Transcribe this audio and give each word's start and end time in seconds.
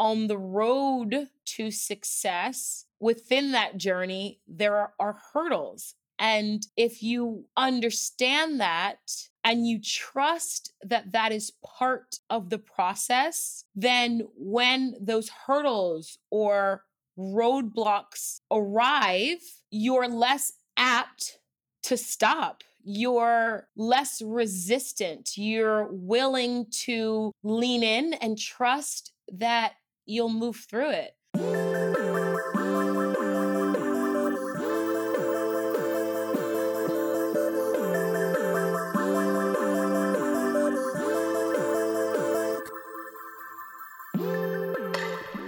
on 0.00 0.28
the 0.28 0.38
road 0.38 1.28
to 1.44 1.70
success, 1.70 2.86
within 3.00 3.52
that 3.52 3.76
journey, 3.76 4.40
there 4.48 4.74
are, 4.74 4.94
are 4.98 5.18
hurdles. 5.34 5.94
And 6.18 6.66
if 6.74 7.02
you 7.02 7.44
understand 7.54 8.60
that 8.60 8.98
and 9.44 9.66
you 9.66 9.78
trust 9.78 10.72
that 10.82 11.12
that 11.12 11.32
is 11.32 11.52
part 11.78 12.18
of 12.30 12.48
the 12.48 12.58
process, 12.58 13.64
then 13.74 14.22
when 14.36 14.94
those 14.98 15.28
hurdles 15.46 16.16
or 16.30 16.84
roadblocks 17.18 18.40
arrive, 18.50 19.40
you're 19.70 20.08
less 20.08 20.54
apt 20.78 21.40
to 21.82 21.98
stop. 21.98 22.64
You're 22.82 23.68
less 23.76 24.22
resistant. 24.22 25.36
You're 25.36 25.88
willing 25.92 26.68
to 26.84 27.32
lean 27.42 27.82
in 27.82 28.14
and 28.14 28.38
trust 28.38 29.12
that 29.32 29.74
you'll 30.10 30.28
move 30.28 30.56
through 30.56 30.90
it. 30.90 31.14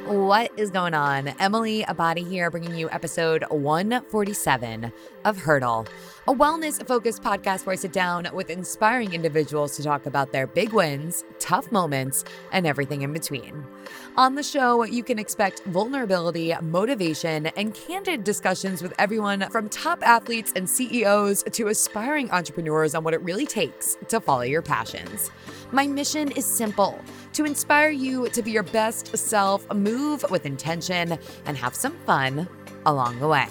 What 0.06 0.52
is 0.56 0.70
going 0.70 0.94
on? 0.94 1.28
Emily 1.40 1.84
Abbate 1.84 2.26
here, 2.26 2.50
bringing 2.50 2.76
you 2.76 2.88
episode 2.90 3.44
147 3.50 4.92
of 5.24 5.38
Hurdle, 5.38 5.86
a 6.28 6.32
wellness 6.32 6.86
focused 6.86 7.20
podcast 7.20 7.66
where 7.66 7.72
I 7.72 7.76
sit 7.76 7.92
down 7.92 8.28
with 8.32 8.48
inspiring 8.48 9.12
individuals 9.12 9.76
to 9.76 9.82
talk 9.82 10.06
about 10.06 10.30
their 10.30 10.46
big 10.46 10.72
wins, 10.72 11.24
tough 11.40 11.72
moments, 11.72 12.24
and 12.52 12.64
everything 12.64 13.02
in 13.02 13.12
between. 13.12 13.66
On 14.16 14.36
the 14.36 14.42
show, 14.44 14.84
you 14.84 15.02
can 15.02 15.18
expect 15.18 15.64
vulnerability, 15.64 16.54
motivation, 16.62 17.46
and 17.48 17.74
candid 17.74 18.22
discussions 18.22 18.82
with 18.82 18.94
everyone 19.00 19.48
from 19.50 19.68
top 19.68 20.00
athletes 20.06 20.52
and 20.54 20.70
CEOs 20.70 21.42
to 21.42 21.66
aspiring 21.66 22.30
entrepreneurs 22.30 22.94
on 22.94 23.02
what 23.02 23.14
it 23.14 23.22
really 23.22 23.46
takes 23.46 23.96
to 24.06 24.20
follow 24.20 24.42
your 24.42 24.62
passions. 24.62 25.32
My 25.72 25.88
mission 25.88 26.30
is 26.32 26.46
simple 26.46 27.00
to 27.32 27.44
inspire 27.44 27.90
you 27.90 28.28
to 28.28 28.42
be 28.42 28.52
your 28.52 28.62
best 28.62 29.16
self, 29.16 29.68
move 29.74 30.24
with 30.30 30.46
intention, 30.46 31.18
and 31.46 31.56
have 31.56 31.74
some 31.74 31.96
fun 32.06 32.46
along 32.86 33.18
the 33.18 33.26
way. 33.26 33.48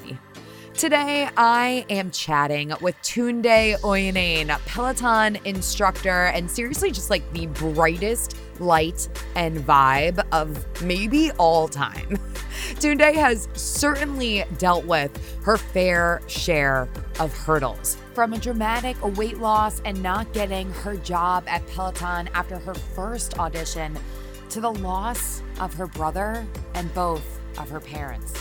Today, 0.73 1.29
I 1.37 1.85
am 1.89 2.09
chatting 2.11 2.71
with 2.81 2.95
Tunde 3.03 3.77
Oyeneyin, 3.81 4.47
Peloton 4.65 5.37
instructor, 5.45 6.27
and 6.27 6.49
seriously, 6.49 6.91
just 6.91 7.09
like 7.09 7.29
the 7.33 7.47
brightest 7.47 8.37
light 8.59 9.07
and 9.35 9.57
vibe 9.59 10.25
of 10.31 10.65
maybe 10.81 11.29
all 11.31 11.67
time. 11.67 12.17
Tunde 12.79 13.13
has 13.13 13.47
certainly 13.53 14.43
dealt 14.57 14.85
with 14.85 15.11
her 15.43 15.57
fair 15.57 16.21
share 16.27 16.87
of 17.19 17.31
hurdles. 17.33 17.97
From 18.15 18.33
a 18.33 18.39
dramatic 18.39 18.97
weight 19.17 19.37
loss 19.37 19.81
and 19.85 20.01
not 20.01 20.31
getting 20.33 20.71
her 20.71 20.95
job 20.95 21.43
at 21.47 21.67
Peloton 21.67 22.29
after 22.33 22.57
her 22.57 22.73
first 22.73 23.37
audition, 23.37 23.95
to 24.49 24.61
the 24.61 24.71
loss 24.71 25.43
of 25.59 25.73
her 25.73 25.87
brother 25.87 26.45
and 26.73 26.93
both 26.93 27.39
of 27.57 27.69
her 27.69 27.79
parents. 27.79 28.33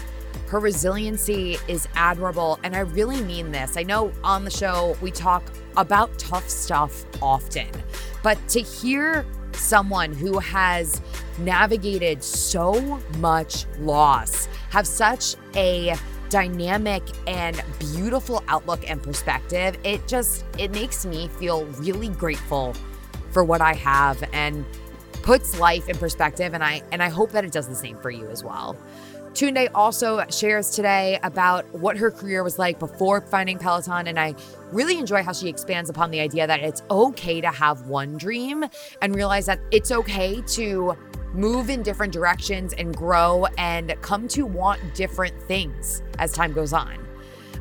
Her 0.51 0.59
resiliency 0.59 1.59
is 1.69 1.87
admirable, 1.95 2.59
and 2.65 2.75
I 2.75 2.81
really 2.81 3.23
mean 3.23 3.53
this. 3.53 3.77
I 3.77 3.85
know 3.85 4.13
on 4.25 4.45
the 4.45 4.51
show 4.51 4.97
we 5.01 5.13
talk 5.13 5.45
about 5.77 6.19
tough 6.19 6.49
stuff 6.49 7.05
often, 7.23 7.69
but 8.25 8.37
to 8.49 8.61
hear 8.61 9.25
someone 9.53 10.13
who 10.13 10.41
has 10.41 11.01
navigated 11.39 12.25
so 12.25 13.01
much 13.19 13.67
loss 13.79 14.47
have 14.71 14.89
such 14.89 15.37
a 15.55 15.95
dynamic 16.31 17.03
and 17.29 17.63
beautiful 17.79 18.43
outlook 18.47 18.89
and 18.89 19.03
perspective 19.03 19.77
it 19.83 20.07
just 20.07 20.45
it 20.59 20.71
makes 20.71 21.05
me 21.05 21.27
feel 21.27 21.65
really 21.79 22.09
grateful 22.09 22.75
for 23.33 23.43
what 23.43 23.61
i 23.61 23.75
have 23.75 24.23
and 24.33 24.65
puts 25.23 25.59
life 25.59 25.89
in 25.89 25.97
perspective 25.99 26.55
and 26.55 26.63
i 26.63 26.81
and 26.93 27.03
i 27.03 27.09
hope 27.09 27.33
that 27.33 27.45
it 27.45 27.51
does 27.51 27.67
the 27.67 27.75
same 27.75 27.99
for 27.99 28.11
you 28.11 28.29
as 28.29 28.45
well 28.45 28.77
Tunde 29.33 29.69
also 29.75 30.25
shares 30.29 30.71
today 30.71 31.19
about 31.23 31.65
what 31.73 31.97
her 31.97 32.11
career 32.11 32.43
was 32.43 32.59
like 32.59 32.79
before 32.79 33.21
finding 33.21 33.59
Peloton. 33.59 34.09
And 34.09 34.19
I 34.19 34.35
really 34.73 34.99
enjoy 34.99 35.23
how 35.23 35.33
she 35.33 35.49
expands 35.49 35.89
upon 35.89 36.11
the 36.11 36.21
idea 36.21 36.47
that 36.47 36.61
it's 36.61 36.83
okay 36.91 37.41
to 37.41 37.49
have 37.49 37.87
one 37.87 38.17
dream 38.17 38.65
and 39.01 39.15
realize 39.15 39.47
that 39.47 39.61
it's 39.71 39.93
okay 39.93 40.43
to 40.49 40.97
move 41.33 41.71
in 41.71 41.83
different 41.83 42.13
directions 42.13 42.73
and 42.73 42.97
grow 42.97 43.47
and 43.57 43.95
come 44.03 44.27
to 44.29 44.45
want 44.45 44.81
different 44.95 45.41
things 45.43 46.03
as 46.19 46.33
time 46.33 46.53
goes 46.53 46.73
on. 46.73 46.99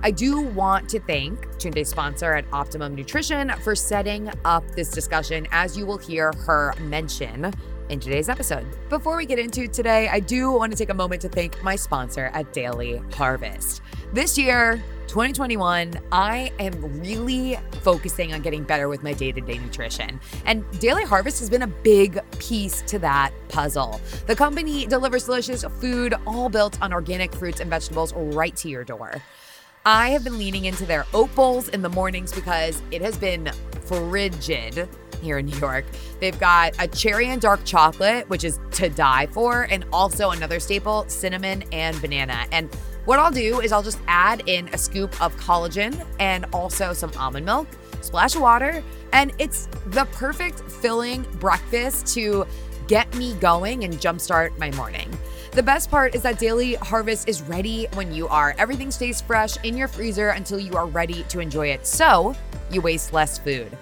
I 0.02 0.12
do 0.12 0.40
want 0.40 0.90
to 0.90 1.00
thank 1.02 1.46
Tunde's 1.58 1.90
sponsor 1.90 2.34
at 2.34 2.46
Optimum 2.54 2.96
Nutrition 2.96 3.52
for 3.62 3.76
setting 3.76 4.32
up 4.46 4.64
this 4.72 4.90
discussion, 4.92 5.46
as 5.52 5.78
you 5.78 5.86
will 5.86 5.98
hear 5.98 6.32
her 6.46 6.74
mention 6.80 7.54
in 7.90 8.00
today's 8.00 8.30
episode. 8.30 8.66
Before 8.90 9.18
we 9.18 9.26
get 9.26 9.40
into 9.40 9.68
today, 9.68 10.08
I 10.10 10.20
do 10.20 10.52
want 10.52 10.72
to 10.72 10.78
take 10.78 10.90
a 10.90 10.94
moment 10.94 11.22
to 11.24 11.30
thank 11.30 11.62
my 11.64 11.76
sponsor 11.76 12.30
at 12.34 12.54
Daily 12.54 13.02
Harvest. 13.14 13.82
This 14.14 14.38
year, 14.38 14.82
2021, 15.08 16.00
I 16.12 16.52
am 16.60 17.02
really 17.02 17.58
focusing 17.82 18.32
on 18.34 18.42
getting 18.42 18.64
better 18.64 18.88
with 18.88 19.02
my 19.02 19.14
day 19.14 19.32
to 19.32 19.42
day 19.42 19.58
nutrition. 19.58 20.20
And 20.46 20.64
Daily 20.80 21.04
Harvest 21.04 21.40
has 21.40 21.50
been 21.50 21.64
a 21.64 21.68
big 21.68 22.20
piece 22.38 22.84
to 22.84 23.00
that 23.00 23.32
puzzle. 23.48 24.00
The 24.28 24.36
company 24.36 24.86
delivers 24.86 25.26
delicious 25.26 25.64
food, 25.64 26.14
all 26.28 26.48
built 26.48 26.80
on 26.82 26.94
organic 26.94 27.34
fruits 27.34 27.60
and 27.60 27.70
vegetables, 27.70 28.14
right 28.14 28.56
to 28.58 28.70
your 28.70 28.84
door. 28.84 29.16
I 29.86 30.10
have 30.10 30.24
been 30.24 30.38
leaning 30.38 30.66
into 30.66 30.86
their 30.86 31.06
oat 31.14 31.34
bowls 31.34 31.70
in 31.70 31.82
the 31.82 31.90
mornings 31.90 32.32
because 32.32 32.82
it 32.92 33.02
has 33.02 33.18
been 33.18 33.50
frigid 33.86 34.88
here 35.22 35.38
in 35.38 35.46
New 35.46 35.58
York. 35.58 35.86
They've 36.20 36.40
got 36.40 36.74
a 36.80 36.88
cherry 36.88 37.28
and 37.28 37.42
dark 37.42 37.64
chocolate, 37.66 38.30
which 38.30 38.44
is 38.44 38.60
to 38.72 38.90
die 38.90 39.28
for, 39.28 39.64
and 39.64 39.86
also 39.92 40.32
another 40.32 40.60
staple, 40.60 41.06
cinnamon 41.08 41.64
and 41.72 42.00
banana. 42.02 42.46
And 42.52 42.74
what 43.06 43.20
I'll 43.20 43.32
do 43.32 43.62
is 43.62 43.72
I'll 43.72 43.84
just 43.84 44.00
add 44.08 44.44
in 44.48 44.68
a 44.70 44.78
scoop 44.78 45.20
of 45.22 45.36
collagen 45.38 46.06
and 46.20 46.46
also 46.54 46.94
some 46.94 47.12
almond 47.18 47.46
milk, 47.46 47.68
splash 48.02 48.36
of 48.36 48.42
water, 48.42 48.84
and 49.14 49.34
it's 49.40 49.68
the 49.88 50.06
perfect 50.12 50.60
filling 50.60 51.24
breakfast 51.40 52.08
to 52.14 52.46
get 52.88 53.14
me 53.16 53.34
going 53.36 53.84
and 53.84 53.94
jumpstart 53.96 54.58
my 54.58 54.72
morning. 54.72 55.10
The 55.52 55.64
best 55.64 55.90
part 55.90 56.14
is 56.14 56.22
that 56.22 56.38
Daily 56.38 56.76
Harvest 56.76 57.28
is 57.28 57.42
ready 57.42 57.88
when 57.94 58.14
you 58.14 58.28
are. 58.28 58.54
Everything 58.58 58.92
stays 58.92 59.22
fresh 59.22 59.58
in 59.64 59.76
your 59.76 59.88
freezer 59.88 60.30
until 60.30 60.60
you 60.60 60.76
are 60.76 60.86
ready 60.86 61.24
to 61.30 61.40
enjoy 61.40 61.68
it. 61.68 61.88
So 61.88 62.36
you 62.72 62.82
waste 62.82 63.14
less 63.14 63.40
food. 63.40 63.76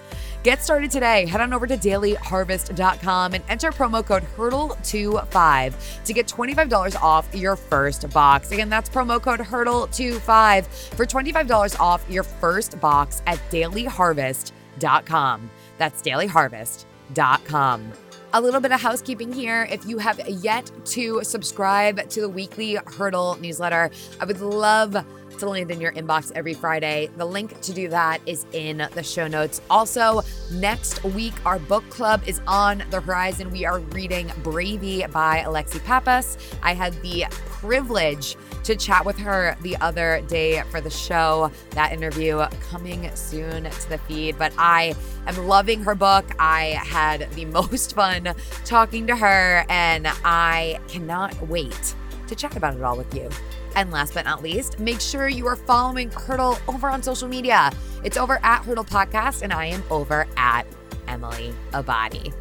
Get 0.48 0.62
started 0.62 0.90
today. 0.90 1.26
Head 1.26 1.42
on 1.42 1.52
over 1.52 1.66
to 1.66 1.76
dailyharvest.com 1.76 3.34
and 3.34 3.44
enter 3.50 3.70
promo 3.70 4.02
code 4.02 4.22
HURDLE25 4.34 6.04
to 6.04 6.12
get 6.14 6.26
$25 6.26 7.02
off 7.02 7.34
your 7.34 7.54
first 7.54 8.08
box. 8.08 8.50
Again, 8.50 8.70
that's 8.70 8.88
promo 8.88 9.20
code 9.20 9.40
HURDLE25 9.40 10.64
for 10.94 11.04
$25 11.04 11.78
off 11.78 12.02
your 12.08 12.22
first 12.22 12.80
box 12.80 13.20
at 13.26 13.36
dailyharvest.com. 13.50 15.50
That's 15.76 16.00
dailyharvest.com. 16.00 17.92
A 18.32 18.40
little 18.40 18.60
bit 18.60 18.72
of 18.72 18.80
housekeeping 18.80 19.30
here. 19.30 19.68
If 19.70 19.84
you 19.84 19.98
have 19.98 20.26
yet 20.28 20.70
to 20.86 21.22
subscribe 21.24 22.08
to 22.08 22.22
the 22.22 22.28
weekly 22.28 22.78
Hurdle 22.96 23.36
newsletter, 23.38 23.90
I 24.18 24.24
would 24.24 24.40
love 24.40 24.96
to 25.38 25.48
land 25.48 25.70
in 25.70 25.80
your 25.80 25.92
inbox 25.92 26.32
every 26.34 26.54
Friday. 26.54 27.10
The 27.16 27.24
link 27.24 27.60
to 27.62 27.72
do 27.72 27.88
that 27.88 28.20
is 28.26 28.46
in 28.52 28.88
the 28.94 29.02
show 29.02 29.26
notes. 29.26 29.60
Also, 29.70 30.22
next 30.52 31.02
week, 31.04 31.34
our 31.46 31.58
book 31.58 31.88
club 31.90 32.22
is 32.26 32.40
on 32.46 32.82
the 32.90 33.00
horizon. 33.00 33.50
We 33.50 33.64
are 33.64 33.80
reading 33.80 34.28
Bravey 34.42 35.10
by 35.12 35.40
Alexi 35.40 35.82
Pappas. 35.84 36.36
I 36.62 36.74
had 36.74 36.94
the 37.02 37.26
privilege 37.30 38.36
to 38.64 38.76
chat 38.76 39.04
with 39.04 39.18
her 39.18 39.56
the 39.62 39.76
other 39.78 40.22
day 40.28 40.62
for 40.70 40.80
the 40.80 40.90
show. 40.90 41.50
That 41.70 41.92
interview 41.92 42.44
coming 42.70 43.10
soon 43.14 43.64
to 43.64 43.88
the 43.88 43.98
feed. 43.98 44.38
But 44.38 44.52
I 44.58 44.94
am 45.26 45.46
loving 45.46 45.82
her 45.84 45.94
book. 45.94 46.26
I 46.38 46.78
had 46.84 47.30
the 47.32 47.44
most 47.58 47.94
fun 47.94 48.34
talking 48.64 49.06
to 49.06 49.16
her, 49.16 49.64
and 49.68 50.06
I 50.24 50.80
cannot 50.88 51.48
wait 51.48 51.94
to 52.28 52.34
chat 52.34 52.56
about 52.56 52.76
it 52.76 52.82
all 52.82 52.96
with 52.96 53.12
you. 53.14 53.28
And 53.74 53.90
last 53.90 54.14
but 54.14 54.24
not 54.24 54.42
least, 54.42 54.78
make 54.78 55.00
sure 55.00 55.28
you 55.28 55.46
are 55.46 55.56
following 55.56 56.10
Hurdle 56.10 56.58
over 56.68 56.88
on 56.88 57.02
social 57.02 57.28
media. 57.28 57.70
It's 58.04 58.16
over 58.16 58.40
at 58.42 58.62
Hurdle 58.64 58.84
Podcast, 58.84 59.42
and 59.42 59.52
I 59.52 59.66
am 59.66 59.82
over 59.90 60.26
at 60.36 60.66
Emily 61.06 61.54
Abbate. 61.72 62.32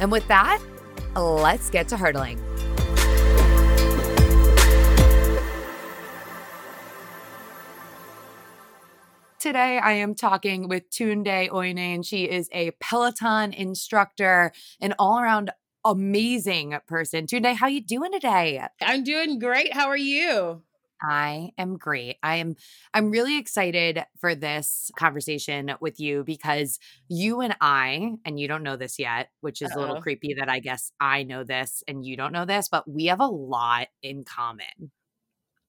And 0.00 0.10
with 0.10 0.26
that, 0.28 0.60
let's 1.14 1.70
get 1.70 1.88
to 1.88 1.96
hurdling. 1.96 2.40
Today, 9.38 9.78
I 9.78 9.92
am 9.92 10.14
talking 10.14 10.68
with 10.68 10.88
Tunde 10.88 11.50
Oyeneyin. 11.50 12.02
She 12.02 12.24
is 12.24 12.48
a 12.50 12.70
Peloton 12.80 13.52
instructor, 13.52 14.52
an 14.80 14.94
all 14.98 15.20
around 15.20 15.50
amazing 15.84 16.76
person. 16.86 17.26
Tunde, 17.26 17.54
how 17.56 17.66
you 17.66 17.80
doing 17.80 18.12
today? 18.12 18.66
I'm 18.80 19.04
doing 19.04 19.38
great. 19.38 19.72
How 19.74 19.88
are 19.88 19.96
you? 19.96 20.62
I 21.02 21.50
am 21.58 21.76
great. 21.76 22.16
I 22.22 22.36
am 22.36 22.56
I'm 22.94 23.10
really 23.10 23.38
excited 23.38 24.04
for 24.20 24.34
this 24.34 24.90
conversation 24.96 25.72
with 25.80 26.00
you 26.00 26.24
because 26.24 26.78
you 27.08 27.40
and 27.40 27.54
I 27.60 28.12
and 28.24 28.38
you 28.40 28.48
don't 28.48 28.62
know 28.62 28.76
this 28.76 28.98
yet, 28.98 29.28
which 29.40 29.60
is 29.60 29.70
Uh-oh. 29.72 29.78
a 29.78 29.80
little 29.80 30.02
creepy 30.02 30.34
that 30.38 30.48
I 30.48 30.60
guess 30.60 30.92
I 31.00 31.24
know 31.24 31.44
this 31.44 31.82
and 31.86 32.04
you 32.04 32.16
don't 32.16 32.32
know 32.32 32.46
this, 32.46 32.68
but 32.68 32.88
we 32.90 33.06
have 33.06 33.20
a 33.20 33.26
lot 33.26 33.88
in 34.02 34.24
common. 34.24 34.92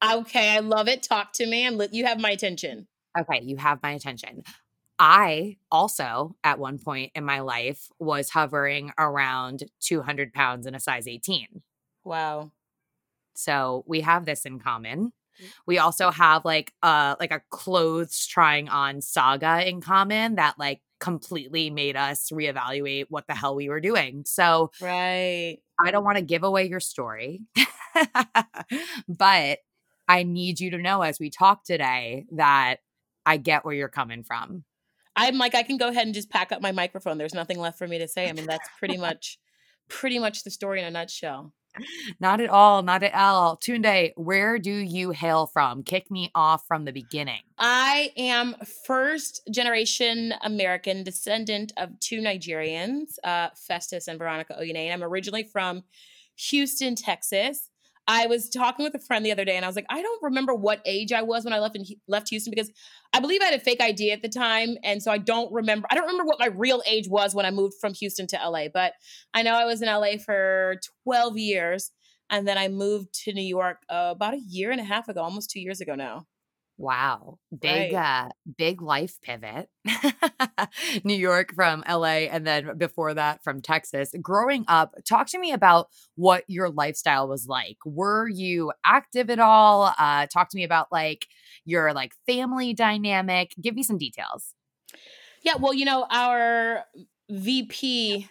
Okay, 0.03 0.49
I 0.51 0.59
love 0.59 0.87
it. 0.87 1.03
Talk 1.03 1.33
to 1.33 1.45
me. 1.45 1.65
I'm 1.65 1.81
you 1.91 2.05
have 2.05 2.19
my 2.19 2.31
attention. 2.31 2.87
Okay, 3.17 3.41
you 3.43 3.57
have 3.57 3.81
my 3.81 3.91
attention. 3.91 4.43
I 4.97 5.57
also, 5.71 6.35
at 6.43 6.59
one 6.59 6.79
point 6.79 7.11
in 7.15 7.25
my 7.25 7.41
life, 7.41 7.89
was 7.99 8.29
hovering 8.29 8.91
around 8.97 9.63
200 9.81 10.33
pounds 10.33 10.65
in 10.65 10.75
a 10.75 10.79
size 10.79 11.07
18. 11.07 11.61
Wow. 12.03 12.51
So 13.35 13.83
we 13.87 14.01
have 14.01 14.25
this 14.25 14.45
in 14.45 14.59
common. 14.59 15.11
Mm. 15.41 15.47
We 15.65 15.77
also 15.77 16.11
have 16.11 16.45
like 16.45 16.73
a 16.81 17.17
like 17.19 17.31
a 17.31 17.41
clothes 17.49 18.25
trying 18.25 18.69
on 18.69 19.01
saga 19.01 19.67
in 19.67 19.81
common 19.81 20.35
that 20.35 20.57
like 20.57 20.81
completely 20.99 21.69
made 21.69 21.97
us 21.97 22.29
reevaluate 22.31 23.07
what 23.09 23.27
the 23.27 23.35
hell 23.35 23.55
we 23.55 23.67
were 23.67 23.81
doing. 23.81 24.23
So 24.25 24.71
Right. 24.81 25.57
I 25.83 25.91
don't 25.91 26.05
want 26.05 26.17
to 26.17 26.23
give 26.23 26.43
away 26.43 26.69
your 26.69 26.79
story. 26.79 27.41
but 29.09 29.59
I 30.07 30.23
need 30.23 30.59
you 30.59 30.71
to 30.71 30.77
know 30.77 31.01
as 31.01 31.19
we 31.19 31.29
talk 31.29 31.65
today 31.65 32.25
that 32.31 32.77
I 33.25 33.37
get 33.37 33.65
where 33.65 33.73
you're 33.73 33.89
coming 33.89 34.23
from. 34.23 34.63
I'm 35.15 35.37
like, 35.37 35.55
I 35.55 35.63
can 35.63 35.77
go 35.77 35.89
ahead 35.89 36.05
and 36.05 36.13
just 36.13 36.29
pack 36.29 36.51
up 36.51 36.61
my 36.61 36.71
microphone. 36.71 37.17
There's 37.17 37.33
nothing 37.33 37.59
left 37.59 37.77
for 37.77 37.87
me 37.87 37.97
to 37.99 38.07
say. 38.07 38.29
I 38.29 38.33
mean, 38.33 38.45
that's 38.45 38.69
pretty 38.79 38.97
much, 38.97 39.37
pretty 39.89 40.19
much 40.19 40.43
the 40.43 40.51
story 40.51 40.79
in 40.79 40.85
a 40.85 40.91
nutshell. 40.91 41.53
Not 42.19 42.39
at 42.39 42.49
all. 42.49 42.83
Not 42.83 43.03
at 43.03 43.13
all. 43.13 43.57
Tunde, 43.57 44.13
where 44.15 44.57
do 44.57 44.71
you 44.71 45.11
hail 45.11 45.45
from? 45.45 45.83
Kick 45.83 46.09
me 46.09 46.31
off 46.33 46.65
from 46.67 46.85
the 46.85 46.91
beginning. 46.91 47.41
I 47.57 48.11
am 48.17 48.55
first 48.85 49.41
generation 49.51 50.33
American, 50.41 51.03
descendant 51.03 51.73
of 51.77 51.99
two 51.99 52.21
Nigerians, 52.21 53.15
uh, 53.23 53.49
Festus 53.55 54.07
and 54.07 54.17
Veronica 54.17 54.55
Oyene. 54.59 54.91
I'm 54.91 55.03
originally 55.03 55.43
from 55.43 55.83
Houston, 56.49 56.95
Texas. 56.95 57.69
I 58.07 58.27
was 58.27 58.49
talking 58.49 58.83
with 58.83 58.93
a 58.93 58.99
friend 58.99 59.25
the 59.25 59.31
other 59.31 59.45
day, 59.45 59.55
and 59.55 59.65
I 59.65 59.67
was 59.67 59.75
like, 59.75 59.87
I 59.89 60.01
don't 60.01 60.21
remember 60.21 60.53
what 60.53 60.81
age 60.85 61.11
I 61.11 61.23
was 61.23 61.43
when 61.43 61.53
I 61.53 61.59
left 61.59 61.75
in, 61.75 61.85
left 62.07 62.29
Houston 62.29 62.51
because 62.51 62.71
I 63.13 63.19
believe 63.19 63.41
I 63.41 63.45
had 63.45 63.53
a 63.55 63.59
fake 63.59 63.81
ID 63.81 64.11
at 64.11 64.21
the 64.21 64.29
time, 64.29 64.77
and 64.83 65.01
so 65.01 65.11
I 65.11 65.17
don't 65.17 65.51
remember. 65.51 65.87
I 65.89 65.95
don't 65.95 66.05
remember 66.05 66.25
what 66.25 66.39
my 66.39 66.47
real 66.47 66.83
age 66.85 67.07
was 67.07 67.33
when 67.33 67.45
I 67.45 67.51
moved 67.51 67.75
from 67.81 67.93
Houston 67.95 68.27
to 68.27 68.37
LA, 68.37 68.67
but 68.73 68.93
I 69.33 69.41
know 69.41 69.55
I 69.55 69.65
was 69.65 69.81
in 69.81 69.87
LA 69.87 70.17
for 70.23 70.75
twelve 71.03 71.37
years, 71.37 71.91
and 72.29 72.47
then 72.47 72.57
I 72.57 72.67
moved 72.67 73.13
to 73.23 73.33
New 73.33 73.41
York 73.41 73.77
uh, 73.89 74.13
about 74.15 74.35
a 74.35 74.41
year 74.47 74.71
and 74.71 74.79
a 74.79 74.85
half 74.85 75.07
ago, 75.07 75.21
almost 75.21 75.49
two 75.49 75.59
years 75.59 75.81
ago 75.81 75.95
now. 75.95 76.27
Wow. 76.77 77.39
Big 77.57 77.93
right. 77.93 78.27
uh 78.27 78.29
big 78.57 78.81
life 78.81 79.19
pivot. 79.21 79.69
New 81.03 81.15
York 81.15 81.53
from 81.55 81.83
LA 81.87 82.27
and 82.27 82.45
then 82.45 82.77
before 82.77 83.13
that 83.13 83.43
from 83.43 83.61
Texas. 83.61 84.13
Growing 84.21 84.65
up, 84.67 84.93
talk 85.07 85.27
to 85.27 85.39
me 85.39 85.53
about 85.53 85.87
what 86.15 86.43
your 86.47 86.69
lifestyle 86.69 87.29
was 87.29 87.47
like. 87.47 87.77
Were 87.85 88.27
you 88.27 88.73
active 88.85 89.29
at 89.29 89.39
all? 89.39 89.93
Uh 89.97 90.27
talk 90.27 90.49
to 90.49 90.57
me 90.57 90.63
about 90.63 90.91
like 90.91 91.27
your 91.63 91.93
like 91.93 92.13
family 92.25 92.73
dynamic. 92.73 93.53
Give 93.61 93.73
me 93.73 93.83
some 93.83 93.97
details. 93.97 94.53
Yeah, 95.43 95.55
well, 95.59 95.73
you 95.73 95.85
know, 95.85 96.07
our 96.09 96.83
VP 97.29 98.27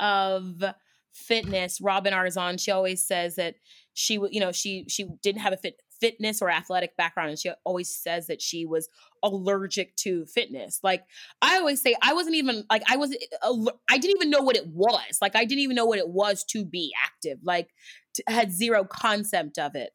of 0.00 0.64
fitness, 1.12 1.80
Robin 1.80 2.14
Arzon, 2.14 2.58
she 2.58 2.70
always 2.70 3.06
says 3.06 3.36
that 3.36 3.56
she 3.92 4.14
you 4.14 4.40
know 4.40 4.52
she 4.52 4.84
she 4.88 5.08
didn't 5.22 5.42
have 5.42 5.52
a 5.52 5.56
fit 5.56 5.80
fitness 6.00 6.40
or 6.40 6.50
athletic 6.50 6.96
background 6.96 7.30
and 7.30 7.38
she 7.38 7.50
always 7.64 7.94
says 7.94 8.26
that 8.26 8.40
she 8.40 8.64
was 8.64 8.88
allergic 9.22 9.96
to 9.96 10.24
fitness. 10.26 10.80
Like 10.82 11.04
i 11.42 11.58
always 11.58 11.80
say 11.80 11.94
i 12.02 12.12
wasn't 12.12 12.36
even 12.36 12.64
like 12.70 12.82
i 12.88 12.96
was 12.96 13.16
uh, 13.42 13.70
i 13.90 13.98
didn't 13.98 14.16
even 14.16 14.30
know 14.30 14.42
what 14.42 14.56
it 14.56 14.66
was. 14.68 15.18
Like 15.20 15.36
i 15.36 15.44
didn't 15.44 15.62
even 15.62 15.76
know 15.76 15.86
what 15.86 15.98
it 15.98 16.08
was 16.08 16.44
to 16.44 16.64
be 16.64 16.92
active 17.04 17.38
like 17.42 17.68
t- 18.14 18.22
had 18.28 18.52
zero 18.52 18.84
concept 18.84 19.58
of 19.58 19.74
it. 19.74 19.90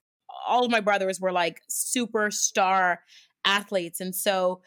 All 0.47 0.65
of 0.65 0.71
my 0.71 0.81
brothers 0.81 1.19
were 1.19 1.31
like 1.31 1.61
superstar 1.69 2.97
athletes 3.45 3.99
and 3.99 4.15
so 4.15 4.61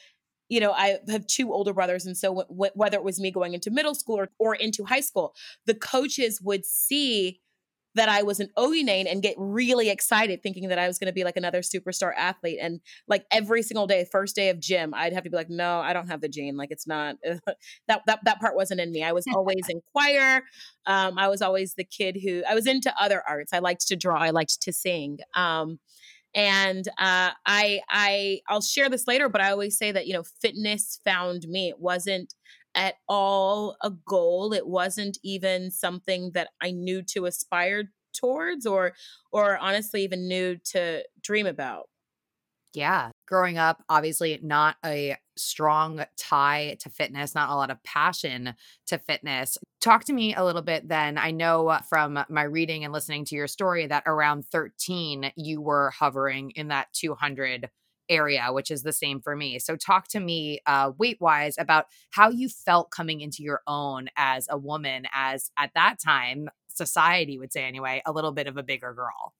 you 0.48 0.60
know 0.60 0.72
i 0.72 0.98
have 1.08 1.26
two 1.26 1.52
older 1.52 1.72
brothers 1.72 2.06
and 2.06 2.16
so 2.16 2.28
w- 2.28 2.48
w- 2.48 2.72
whether 2.74 2.96
it 2.96 3.04
was 3.04 3.18
me 3.20 3.30
going 3.30 3.54
into 3.54 3.70
middle 3.70 3.94
school 3.94 4.18
or, 4.18 4.28
or 4.38 4.54
into 4.54 4.84
high 4.84 5.00
school 5.00 5.34
the 5.66 5.74
coaches 5.74 6.40
would 6.42 6.64
see 6.64 7.40
that 7.96 8.08
I 8.10 8.22
was 8.22 8.40
an 8.40 8.50
Oyene 8.58 9.10
and 9.10 9.22
get 9.22 9.34
really 9.38 9.88
excited 9.88 10.42
thinking 10.42 10.68
that 10.68 10.78
I 10.78 10.86
was 10.86 10.98
going 10.98 11.06
to 11.06 11.14
be 11.14 11.24
like 11.24 11.36
another 11.36 11.62
superstar 11.62 12.12
athlete. 12.16 12.58
And 12.60 12.80
like 13.08 13.24
every 13.30 13.62
single 13.62 13.86
day, 13.86 14.06
first 14.10 14.36
day 14.36 14.50
of 14.50 14.60
gym, 14.60 14.92
I'd 14.94 15.14
have 15.14 15.24
to 15.24 15.30
be 15.30 15.36
like, 15.36 15.48
no, 15.48 15.80
I 15.80 15.92
don't 15.92 16.08
have 16.08 16.20
the 16.20 16.28
gene. 16.28 16.56
Like 16.56 16.70
it's 16.70 16.86
not 16.86 17.16
that, 17.88 18.02
that, 18.06 18.20
that 18.24 18.40
part 18.40 18.54
wasn't 18.54 18.80
in 18.80 18.92
me. 18.92 19.02
I 19.02 19.12
was 19.12 19.24
always 19.34 19.68
in 19.68 19.80
choir. 19.92 20.42
Um, 20.86 21.18
I 21.18 21.28
was 21.28 21.40
always 21.40 21.74
the 21.74 21.84
kid 21.84 22.18
who 22.22 22.42
I 22.48 22.54
was 22.54 22.66
into 22.66 22.94
other 23.00 23.22
arts. 23.26 23.52
I 23.52 23.60
liked 23.60 23.88
to 23.88 23.96
draw. 23.96 24.20
I 24.20 24.30
liked 24.30 24.60
to 24.62 24.72
sing. 24.72 25.18
Um, 25.34 25.78
and 26.34 26.86
uh, 26.98 27.30
I 27.46 27.80
I 27.88 28.40
I'll 28.46 28.60
share 28.60 28.90
this 28.90 29.06
later, 29.06 29.30
but 29.30 29.40
I 29.40 29.50
always 29.50 29.78
say 29.78 29.90
that 29.90 30.06
you 30.06 30.12
know 30.12 30.22
fitness 30.22 31.00
found 31.02 31.48
me. 31.48 31.70
It 31.70 31.80
wasn't 31.80 32.34
at 32.76 32.96
all 33.08 33.76
a 33.82 33.90
goal. 33.90 34.52
It 34.52 34.68
wasn't 34.68 35.18
even 35.24 35.70
something 35.70 36.30
that 36.34 36.50
I 36.60 36.70
knew 36.70 37.02
to 37.14 37.24
aspire 37.26 37.84
towards 38.14 38.66
or 38.66 38.94
or 39.32 39.58
honestly 39.58 40.04
even 40.04 40.28
knew 40.28 40.56
to 40.72 41.02
dream 41.22 41.46
about. 41.46 41.88
Yeah. 42.74 43.10
Growing 43.26 43.56
up, 43.56 43.82
obviously 43.88 44.38
not 44.42 44.76
a 44.84 45.16
strong 45.38 46.04
tie 46.18 46.76
to 46.80 46.90
fitness, 46.90 47.34
not 47.34 47.48
a 47.48 47.54
lot 47.54 47.70
of 47.70 47.82
passion 47.82 48.54
to 48.88 48.98
fitness. 48.98 49.56
Talk 49.80 50.04
to 50.04 50.12
me 50.12 50.34
a 50.34 50.44
little 50.44 50.62
bit 50.62 50.86
then. 50.86 51.16
I 51.16 51.30
know 51.30 51.78
from 51.88 52.22
my 52.28 52.42
reading 52.42 52.84
and 52.84 52.92
listening 52.92 53.24
to 53.26 53.34
your 53.34 53.46
story 53.46 53.86
that 53.86 54.02
around 54.04 54.44
13, 54.44 55.32
you 55.36 55.62
were 55.62 55.90
hovering 55.90 56.50
in 56.50 56.68
that 56.68 56.92
200 56.92 57.70
area, 58.08 58.48
which 58.50 58.70
is 58.70 58.82
the 58.82 58.92
same 58.92 59.20
for 59.20 59.36
me. 59.36 59.58
So, 59.58 59.76
talk 59.76 60.08
to 60.08 60.20
me 60.20 60.60
uh, 60.66 60.92
weight 60.98 61.20
wise 61.20 61.56
about 61.58 61.86
how 62.10 62.30
you 62.30 62.48
felt 62.48 62.90
coming 62.90 63.20
into 63.20 63.42
your 63.42 63.62
own 63.66 64.08
as 64.16 64.46
a 64.50 64.58
woman, 64.58 65.06
as 65.12 65.50
at 65.58 65.72
that 65.74 65.96
time, 65.98 66.48
society 66.68 67.38
would 67.38 67.52
say 67.52 67.64
anyway, 67.64 68.02
a 68.06 68.12
little 68.12 68.32
bit 68.32 68.46
of 68.46 68.56
a 68.56 68.62
bigger 68.62 68.92
girl. 68.92 69.34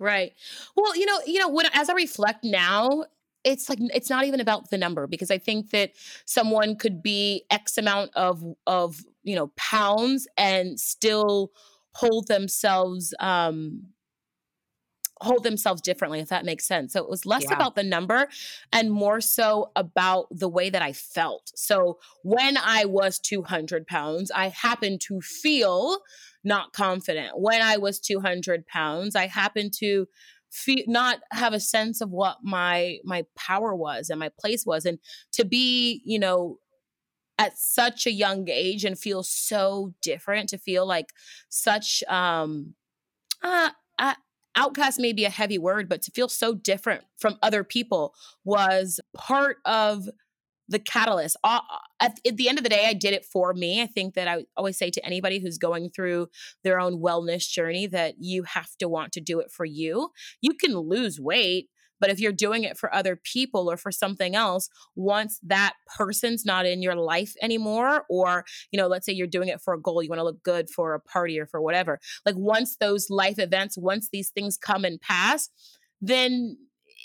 Right. 0.00 0.32
Well, 0.76 0.96
you 0.96 1.06
know, 1.06 1.20
you 1.26 1.38
know, 1.38 1.48
when 1.48 1.66
as 1.74 1.88
I 1.88 1.94
reflect 1.94 2.44
now, 2.44 3.04
it's 3.44 3.68
like 3.68 3.78
it's 3.80 4.10
not 4.10 4.24
even 4.24 4.40
about 4.40 4.70
the 4.70 4.78
number 4.78 5.06
because 5.06 5.30
I 5.30 5.38
think 5.38 5.70
that 5.70 5.92
someone 6.24 6.76
could 6.76 7.02
be 7.02 7.44
X 7.50 7.78
amount 7.78 8.10
of 8.14 8.42
of 8.66 9.04
you 9.22 9.34
know 9.34 9.52
pounds 9.56 10.26
and 10.36 10.78
still 10.78 11.50
hold 11.94 12.28
themselves 12.28 13.14
um 13.20 13.82
hold 15.20 15.44
themselves 15.44 15.80
differently, 15.80 16.20
if 16.20 16.28
that 16.28 16.44
makes 16.44 16.66
sense. 16.66 16.92
So 16.92 17.02
it 17.02 17.08
was 17.08 17.26
less 17.26 17.44
yeah. 17.44 17.54
about 17.54 17.74
the 17.74 17.82
number 17.82 18.28
and 18.72 18.90
more 18.90 19.20
so 19.20 19.70
about 19.76 20.26
the 20.30 20.48
way 20.48 20.70
that 20.70 20.82
I 20.82 20.92
felt. 20.92 21.52
So 21.54 21.98
when 22.22 22.56
I 22.56 22.84
was 22.84 23.18
200 23.18 23.86
pounds, 23.86 24.30
I 24.30 24.48
happened 24.48 25.00
to 25.02 25.20
feel 25.20 25.98
not 26.44 26.72
confident. 26.72 27.32
When 27.38 27.60
I 27.62 27.76
was 27.76 27.98
200 27.98 28.66
pounds, 28.66 29.16
I 29.16 29.26
happened 29.26 29.72
to 29.78 30.06
feel 30.50 30.84
not 30.86 31.20
have 31.30 31.52
a 31.52 31.60
sense 31.60 32.00
of 32.00 32.10
what 32.10 32.38
my 32.42 32.98
my 33.04 33.24
power 33.36 33.74
was 33.74 34.08
and 34.08 34.18
my 34.18 34.30
place 34.40 34.64
was 34.64 34.86
and 34.86 34.98
to 35.30 35.44
be 35.44 36.00
you 36.06 36.18
know 36.18 36.58
at 37.36 37.58
such 37.58 38.06
a 38.06 38.10
young 38.10 38.48
age 38.48 38.82
and 38.82 38.98
feel 38.98 39.22
so 39.22 39.92
different 40.00 40.48
to 40.48 40.56
feel 40.56 40.86
like 40.86 41.12
such 41.50 42.02
um 42.08 42.74
uh, 43.42 43.70
I, 43.98 44.16
outcast 44.58 44.98
may 44.98 45.12
be 45.12 45.24
a 45.24 45.30
heavy 45.30 45.58
word, 45.58 45.88
but 45.88 46.02
to 46.02 46.10
feel 46.10 46.28
so 46.28 46.54
different 46.54 47.04
from 47.16 47.38
other 47.42 47.64
people 47.64 48.14
was 48.44 49.00
part 49.16 49.58
of 49.64 50.08
the 50.68 50.78
catalyst. 50.78 51.36
Uh, 51.42 51.60
at, 52.00 52.20
at, 52.26 52.36
the 52.36 52.48
end 52.48 52.58
of 52.58 52.64
the 52.64 52.70
day, 52.70 52.86
I 52.86 52.92
did 52.92 53.14
it 53.14 53.24
for 53.24 53.54
me. 53.54 53.80
I 53.80 53.86
think 53.86 54.14
that 54.14 54.28
I 54.28 54.44
always 54.56 54.76
say 54.76 54.90
to 54.90 55.04
anybody 55.04 55.38
who's 55.38 55.56
going 55.56 55.90
through 55.90 56.28
their 56.62 56.78
own 56.78 57.00
wellness 57.00 57.48
journey 57.48 57.86
that 57.86 58.16
you 58.18 58.42
have 58.42 58.76
to 58.78 58.88
want 58.88 59.12
to 59.12 59.20
do 59.20 59.40
it 59.40 59.50
for 59.50 59.64
you. 59.64 60.10
You 60.42 60.52
can 60.52 60.76
lose 60.76 61.18
weight, 61.18 61.68
but 62.00 62.10
if 62.10 62.20
you're 62.20 62.32
doing 62.32 62.64
it 62.64 62.78
for 62.78 62.94
other 62.94 63.16
people 63.16 63.70
or 63.70 63.76
for 63.76 63.92
something 63.92 64.34
else, 64.34 64.68
once 64.96 65.38
that 65.42 65.74
person's 65.96 66.44
not 66.44 66.66
in 66.66 66.82
your 66.82 66.94
life 66.94 67.34
anymore, 67.42 68.04
or, 68.08 68.44
you 68.70 68.78
know, 68.78 68.86
let's 68.86 69.06
say 69.06 69.12
you're 69.12 69.26
doing 69.26 69.48
it 69.48 69.60
for 69.60 69.74
a 69.74 69.80
goal, 69.80 70.02
you 70.02 70.08
want 70.08 70.20
to 70.20 70.24
look 70.24 70.42
good 70.42 70.68
for 70.70 70.94
a 70.94 71.00
party 71.00 71.38
or 71.38 71.46
for 71.46 71.60
whatever, 71.60 72.00
like 72.24 72.36
once 72.36 72.76
those 72.76 73.10
life 73.10 73.38
events, 73.38 73.76
once 73.76 74.08
these 74.12 74.30
things 74.30 74.56
come 74.56 74.84
and 74.84 75.00
pass, 75.00 75.50
then 76.00 76.56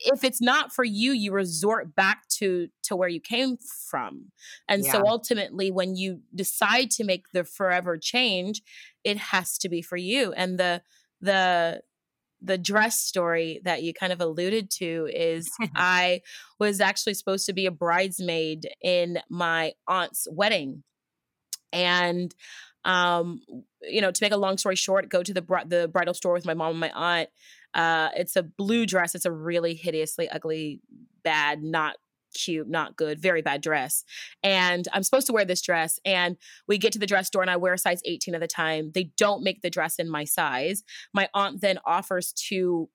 if 0.05 0.23
it's 0.23 0.41
not 0.41 0.73
for 0.73 0.83
you 0.83 1.11
you 1.11 1.31
resort 1.31 1.95
back 1.95 2.27
to 2.27 2.67
to 2.81 2.95
where 2.95 3.09
you 3.09 3.21
came 3.21 3.57
from 3.89 4.31
and 4.67 4.83
yeah. 4.83 4.91
so 4.91 5.07
ultimately 5.07 5.71
when 5.71 5.95
you 5.95 6.21
decide 6.33 6.89
to 6.89 7.03
make 7.03 7.25
the 7.31 7.43
forever 7.43 7.97
change 7.97 8.61
it 9.03 9.17
has 9.17 9.57
to 9.57 9.69
be 9.69 9.81
for 9.81 9.97
you 9.97 10.33
and 10.33 10.57
the 10.57 10.81
the 11.21 11.81
the 12.43 12.57
dress 12.57 12.99
story 12.99 13.61
that 13.63 13.83
you 13.83 13.93
kind 13.93 14.11
of 14.11 14.21
alluded 14.21 14.69
to 14.69 15.09
is 15.11 15.49
I 15.75 16.21
was 16.59 16.81
actually 16.81 17.13
supposed 17.13 17.45
to 17.45 17.53
be 17.53 17.65
a 17.65 17.71
bridesmaid 17.71 18.67
in 18.81 19.19
my 19.29 19.73
aunt's 19.87 20.27
wedding. 20.29 20.83
And 21.71 22.33
um 22.85 23.39
you 23.81 24.01
know, 24.01 24.11
to 24.11 24.23
make 24.23 24.33
a 24.33 24.37
long 24.37 24.57
story 24.57 24.75
short, 24.75 25.09
go 25.09 25.23
to 25.23 25.33
the 25.33 25.41
br- 25.41 25.65
the 25.65 25.87
bridal 25.87 26.13
store 26.13 26.33
with 26.33 26.45
my 26.45 26.53
mom 26.53 26.71
and 26.71 26.79
my 26.79 26.91
aunt. 26.91 27.29
Uh 27.73 28.09
it's 28.15 28.35
a 28.35 28.43
blue 28.43 28.85
dress. 28.85 29.15
It's 29.15 29.25
a 29.25 29.31
really 29.31 29.73
hideously 29.73 30.29
ugly 30.29 30.81
bad 31.23 31.63
not 31.63 31.95
cute, 32.33 32.69
not 32.69 32.95
good, 32.95 33.19
very 33.19 33.41
bad 33.41 33.61
dress. 33.61 34.03
And 34.41 34.87
I'm 34.93 35.03
supposed 35.03 35.27
to 35.27 35.33
wear 35.33 35.45
this 35.45 35.61
dress. 35.61 35.99
And 36.05 36.37
we 36.67 36.77
get 36.77 36.93
to 36.93 36.99
the 36.99 37.07
dress 37.07 37.27
store 37.27 37.41
and 37.41 37.51
I 37.51 37.57
wear 37.57 37.73
a 37.73 37.77
size 37.77 38.01
18 38.05 38.35
at 38.35 38.41
the 38.41 38.47
time. 38.47 38.91
They 38.93 39.11
don't 39.17 39.43
make 39.43 39.61
the 39.61 39.69
dress 39.69 39.97
in 39.99 40.09
my 40.09 40.23
size. 40.25 40.83
My 41.13 41.29
aunt 41.33 41.61
then 41.61 41.79
offers 41.85 42.33
to 42.49 42.89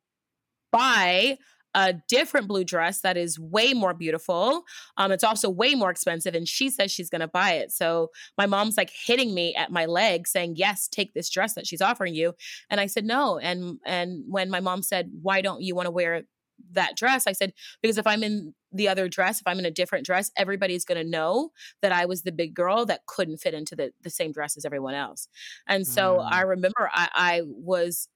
buy 0.73 1.39
a 1.75 1.95
different 2.09 2.49
blue 2.49 2.65
dress 2.65 3.03
that 3.03 3.17
is 3.17 3.39
way 3.39 3.75
more 3.75 3.95
beautiful. 3.95 4.65
Um, 4.97 5.13
it's 5.13 5.23
also 5.23 5.51
way 5.51 5.75
more 5.75 5.91
expensive, 5.91 6.35
and 6.35 6.49
she 6.49 6.71
says 6.71 6.91
she's 6.91 7.11
going 7.11 7.21
to 7.21 7.29
buy 7.29 7.53
it. 7.53 7.71
So 7.71 8.09
my 8.39 8.47
mom's 8.47 8.77
like 8.77 8.91
hitting 8.91 9.35
me 9.35 9.55
at 9.55 9.71
my 9.71 9.85
leg, 9.85 10.27
saying, 10.27 10.55
"Yes, 10.57 10.89
take 10.89 11.13
this 11.13 11.29
dress 11.29 11.55
that 11.55 11.67
she's 11.67 11.83
offering 11.83 12.15
you." 12.15 12.35
And 12.71 12.81
I 12.81 12.87
said 12.87 13.05
no. 13.05 13.39
And 13.39 13.79
and 13.85 14.25
when 14.27 14.51
my 14.51 14.61
mom 14.61 14.83
said, 14.83 15.11
"Why 15.21 15.43
don't 15.43 15.63
you 15.63 15.75
want 15.75 15.87
to 15.87 15.93
wear 15.93 16.25
that 16.73 16.97
dress. 16.97 17.27
I 17.27 17.33
said, 17.33 17.53
because 17.83 17.99
if 17.99 18.07
I'm 18.07 18.23
in 18.23 18.55
the 18.73 18.89
other 18.89 19.09
dress, 19.09 19.41
if 19.41 19.47
I'm 19.47 19.59
in 19.59 19.65
a 19.65 19.71
different 19.71 20.05
dress, 20.05 20.31
everybody's 20.37 20.85
going 20.85 21.03
to 21.03 21.09
know 21.09 21.51
that 21.81 21.93
I 21.93 22.05
was 22.07 22.23
the 22.23 22.33
big 22.33 22.55
girl 22.55 22.85
that 22.87 23.07
couldn't 23.07 23.39
fit 23.39 23.55
into 23.55 23.75
the, 23.75 23.93
the 24.03 24.11
same 24.11 24.33
dress 24.33 24.57
as 24.57 24.65
everyone 24.65 24.95
else. 24.95 25.29
And 25.67 25.87
so 25.87 26.19
mm. 26.19 26.29
I 26.31 26.43
remember 26.43 26.91
I, 26.93 27.09
I 27.15 27.43
was 27.45 28.09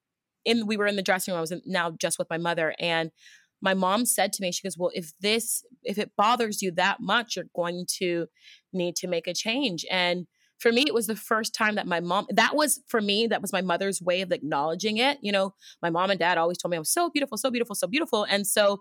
in, 0.45 0.67
we 0.67 0.77
were 0.77 0.87
in 0.87 0.97
the 0.97 1.03
dressing 1.03 1.33
room. 1.33 1.39
I 1.39 1.43
was 1.43 1.53
in, 1.53 1.63
now 1.65 1.93
just 1.93 2.19
with 2.19 2.29
my 2.29 2.39
mother. 2.39 2.75
And 2.79 3.11
my 3.63 3.75
mom 3.75 4.05
said 4.05 4.33
to 4.35 4.43
me, 4.43 4.53
she 4.53 4.63
goes, 4.63 4.77
well, 4.77 4.91
if 4.93 5.13
this, 5.21 5.65
if 5.85 5.97
it 5.97 6.13
bothers 6.17 6.61
you 6.61 6.71
that 6.73 7.01
much, 7.01 7.37
you're 7.37 7.47
going 7.55 7.87
to 7.99 8.27
need 8.73 8.97
to 8.97 9.09
make 9.09 9.27
a 9.27 9.35
change. 9.35 9.87
And 9.91 10.27
for 10.63 10.71
me 10.71 10.85
it 10.87 10.95
was 10.95 11.09
the 11.09 11.17
first 11.17 11.55
time 11.55 11.75
that 11.75 11.89
my 11.89 11.99
mom 11.99 12.25
that 12.31 12.55
was 12.55 12.81
for 12.87 13.01
me 13.01 13.27
that 13.27 13.43
was 13.43 13.53
my 13.53 13.61
mother's 13.61 14.01
way 14.01 14.21
of 14.21 14.31
acknowledging 14.31 14.97
it 14.97 15.19
you 15.21 15.33
know 15.33 15.53
my 15.83 15.91
mom 15.91 16.09
and 16.09 16.21
dad 16.21 16.39
always 16.39 16.57
told 16.57 16.71
me 16.71 16.77
i 16.77 16.79
was 16.79 16.93
so 16.93 17.11
beautiful 17.11 17.37
so 17.37 17.51
beautiful 17.51 17.75
so 17.75 17.89
beautiful 17.89 18.25
and 18.31 18.47
so 18.47 18.81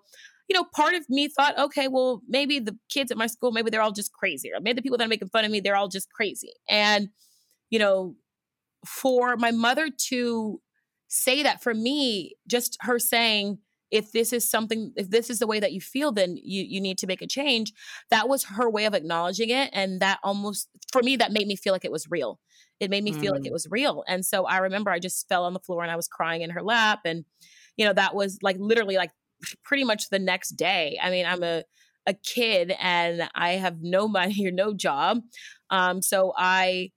you 0.51 0.57
know 0.57 0.65
part 0.65 0.93
of 0.95 1.09
me 1.09 1.29
thought 1.29 1.57
okay 1.57 1.87
well 1.87 2.21
maybe 2.27 2.59
the 2.59 2.77
kids 2.89 3.09
at 3.09 3.17
my 3.17 3.25
school 3.25 3.53
maybe 3.53 3.69
they're 3.69 3.81
all 3.81 3.93
just 3.93 4.11
crazy 4.11 4.51
or 4.51 4.59
maybe 4.59 4.75
the 4.75 4.81
people 4.81 4.97
that 4.97 5.05
are 5.05 5.07
making 5.07 5.29
fun 5.29 5.45
of 5.45 5.51
me 5.51 5.61
they're 5.61 5.77
all 5.77 5.87
just 5.87 6.11
crazy 6.11 6.51
and 6.67 7.07
you 7.69 7.79
know 7.79 8.15
for 8.85 9.37
my 9.37 9.49
mother 9.49 9.87
to 9.97 10.59
say 11.07 11.41
that 11.41 11.63
for 11.63 11.73
me 11.73 12.35
just 12.47 12.77
her 12.81 12.99
saying 12.99 13.59
if 13.91 14.11
this 14.11 14.33
is 14.33 14.49
something 14.49 14.91
if 14.97 15.09
this 15.09 15.29
is 15.29 15.39
the 15.39 15.47
way 15.47 15.61
that 15.61 15.71
you 15.71 15.79
feel 15.79 16.11
then 16.11 16.35
you 16.35 16.65
you 16.67 16.81
need 16.81 16.97
to 16.97 17.07
make 17.07 17.21
a 17.21 17.27
change 17.27 17.71
that 18.09 18.27
was 18.27 18.43
her 18.43 18.69
way 18.69 18.83
of 18.83 18.93
acknowledging 18.93 19.49
it 19.49 19.69
and 19.71 20.01
that 20.01 20.19
almost 20.21 20.67
for 20.91 21.01
me 21.01 21.15
that 21.15 21.31
made 21.31 21.47
me 21.47 21.55
feel 21.55 21.71
like 21.71 21.85
it 21.85 21.93
was 21.93 22.11
real 22.11 22.41
it 22.81 22.89
made 22.89 23.05
me 23.05 23.13
mm. 23.13 23.21
feel 23.21 23.31
like 23.31 23.45
it 23.45 23.51
mm. 23.51 23.53
was 23.53 23.67
real 23.71 24.03
and 24.05 24.25
so 24.25 24.45
i 24.47 24.57
remember 24.57 24.91
i 24.91 24.99
just 24.99 25.29
fell 25.29 25.45
on 25.45 25.53
the 25.53 25.59
floor 25.61 25.81
and 25.81 25.91
i 25.91 25.95
was 25.95 26.09
crying 26.09 26.41
in 26.41 26.49
her 26.49 26.61
lap 26.61 26.99
and 27.05 27.23
you 27.77 27.85
know 27.85 27.93
that 27.93 28.13
was 28.13 28.37
like 28.41 28.57
literally 28.59 28.97
like 28.97 29.11
pretty 29.63 29.83
much 29.83 30.09
the 30.09 30.19
next 30.19 30.51
day. 30.51 30.99
I 31.01 31.09
mean 31.09 31.25
i'm 31.25 31.43
a 31.43 31.63
a 32.07 32.13
kid 32.13 32.73
and 32.79 33.29
i 33.35 33.51
have 33.51 33.77
no 33.81 34.07
money 34.19 34.45
or 34.47 34.51
no 34.51 34.73
job. 34.73 35.19
Um 35.69 36.01
so 36.01 36.33
i 36.37 36.91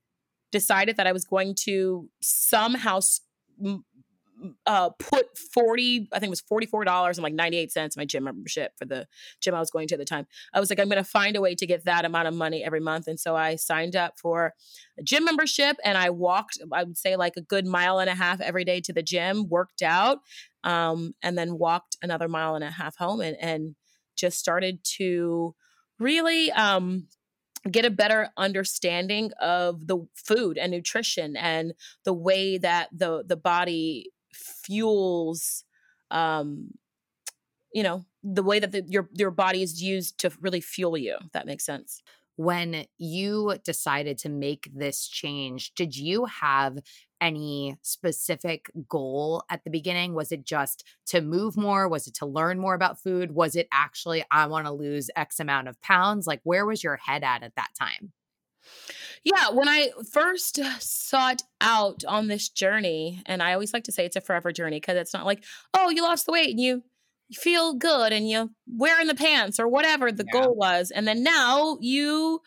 decided 0.52 0.96
that 0.96 1.06
i 1.06 1.12
was 1.12 1.24
going 1.24 1.54
to 1.64 2.08
somehow 2.22 3.00
uh, 4.66 4.90
put 4.90 5.36
40, 5.36 6.08
I 6.12 6.18
think 6.18 6.28
it 6.28 6.30
was 6.30 6.42
$44 6.42 7.08
and 7.08 7.18
like 7.18 7.34
98 7.34 7.72
cents 7.72 7.96
my 7.96 8.04
gym 8.04 8.24
membership 8.24 8.72
for 8.76 8.84
the 8.84 9.06
gym 9.40 9.54
I 9.54 9.60
was 9.60 9.70
going 9.70 9.88
to 9.88 9.94
at 9.94 9.98
the 9.98 10.04
time. 10.04 10.26
I 10.52 10.60
was 10.60 10.70
like, 10.70 10.80
I'm 10.80 10.88
going 10.88 11.02
to 11.02 11.08
find 11.08 11.36
a 11.36 11.40
way 11.40 11.54
to 11.54 11.66
get 11.66 11.84
that 11.84 12.04
amount 12.04 12.28
of 12.28 12.34
money 12.34 12.64
every 12.64 12.80
month. 12.80 13.06
And 13.06 13.18
so 13.18 13.36
I 13.36 13.56
signed 13.56 13.96
up 13.96 14.18
for 14.18 14.54
a 14.98 15.02
gym 15.02 15.24
membership 15.24 15.76
and 15.84 15.96
I 15.96 16.10
walked, 16.10 16.58
I 16.72 16.84
would 16.84 16.98
say 16.98 17.16
like 17.16 17.36
a 17.36 17.42
good 17.42 17.66
mile 17.66 17.98
and 17.98 18.10
a 18.10 18.14
half 18.14 18.40
every 18.40 18.64
day 18.64 18.80
to 18.82 18.92
the 18.92 19.02
gym, 19.02 19.48
worked 19.48 19.82
out, 19.82 20.18
um, 20.62 21.14
and 21.22 21.36
then 21.38 21.58
walked 21.58 21.96
another 22.02 22.28
mile 22.28 22.54
and 22.54 22.64
a 22.64 22.70
half 22.70 22.96
home 22.96 23.20
and, 23.20 23.36
and 23.40 23.74
just 24.16 24.38
started 24.38 24.78
to 24.84 25.54
really, 25.98 26.50
um, 26.52 27.08
get 27.70 27.84
a 27.84 27.90
better 27.90 28.28
understanding 28.36 29.30
of 29.40 29.86
the 29.86 30.06
food 30.14 30.58
and 30.58 30.70
nutrition 30.70 31.36
and 31.36 31.72
the 32.04 32.12
way 32.12 32.58
that 32.58 32.88
the 32.92 33.24
the 33.26 33.36
body 33.36 34.10
fuels 34.34 35.64
um 36.10 36.70
you 37.72 37.82
know 37.82 38.04
the 38.22 38.42
way 38.42 38.58
that 38.58 38.72
the, 38.72 38.82
your 38.88 39.08
your 39.12 39.30
body 39.30 39.62
is 39.62 39.82
used 39.82 40.18
to 40.18 40.32
really 40.40 40.60
fuel 40.60 40.96
you 40.96 41.16
that 41.32 41.46
makes 41.46 41.66
sense. 41.66 42.02
When 42.36 42.86
you 42.98 43.56
decided 43.64 44.18
to 44.18 44.28
make 44.28 44.68
this 44.74 45.06
change 45.06 45.74
did 45.74 45.96
you 45.96 46.24
have 46.24 46.78
any 47.20 47.76
specific 47.82 48.70
goal 48.88 49.44
at 49.50 49.64
the 49.64 49.70
beginning? 49.70 50.14
Was 50.14 50.32
it 50.32 50.44
just 50.44 50.84
to 51.06 51.20
move 51.20 51.56
more? 51.56 51.88
Was 51.88 52.06
it 52.06 52.14
to 52.14 52.26
learn 52.26 52.58
more 52.58 52.74
about 52.74 53.00
food? 53.00 53.32
Was 53.32 53.56
it 53.56 53.68
actually 53.72 54.24
i 54.30 54.46
want 54.46 54.66
to 54.66 54.72
lose 54.72 55.10
x 55.16 55.40
amount 55.40 55.68
of 55.68 55.80
pounds? 55.82 56.26
Like 56.26 56.40
where 56.44 56.66
was 56.66 56.82
your 56.82 56.96
head 56.96 57.22
at 57.24 57.42
at 57.42 57.56
that 57.56 57.70
time 57.78 58.12
yeah, 59.24 59.50
when 59.50 59.68
I 59.68 59.90
first 60.12 60.60
sought 60.80 61.42
out 61.60 62.04
on 62.06 62.28
this 62.28 62.50
journey, 62.50 63.22
and 63.24 63.42
I 63.42 63.54
always 63.54 63.72
like 63.72 63.84
to 63.84 63.92
say 63.92 64.04
it's 64.04 64.16
a 64.16 64.20
forever 64.20 64.52
journey 64.52 64.78
because 64.78 64.96
it's 64.96 65.14
not 65.14 65.24
like, 65.24 65.42
oh, 65.72 65.88
you 65.88 66.02
lost 66.02 66.26
the 66.26 66.32
weight 66.32 66.50
and 66.50 66.60
you 66.60 66.82
you 67.28 67.40
feel 67.40 67.72
good 67.72 68.12
and 68.12 68.28
you 68.28 68.50
wearing 68.68 69.06
the 69.06 69.14
pants 69.14 69.58
or 69.58 69.66
whatever 69.66 70.12
the 70.12 70.26
yeah. 70.26 70.42
goal 70.42 70.54
was, 70.54 70.90
and 70.90 71.08
then 71.08 71.22
now 71.22 71.78
you 71.80 72.42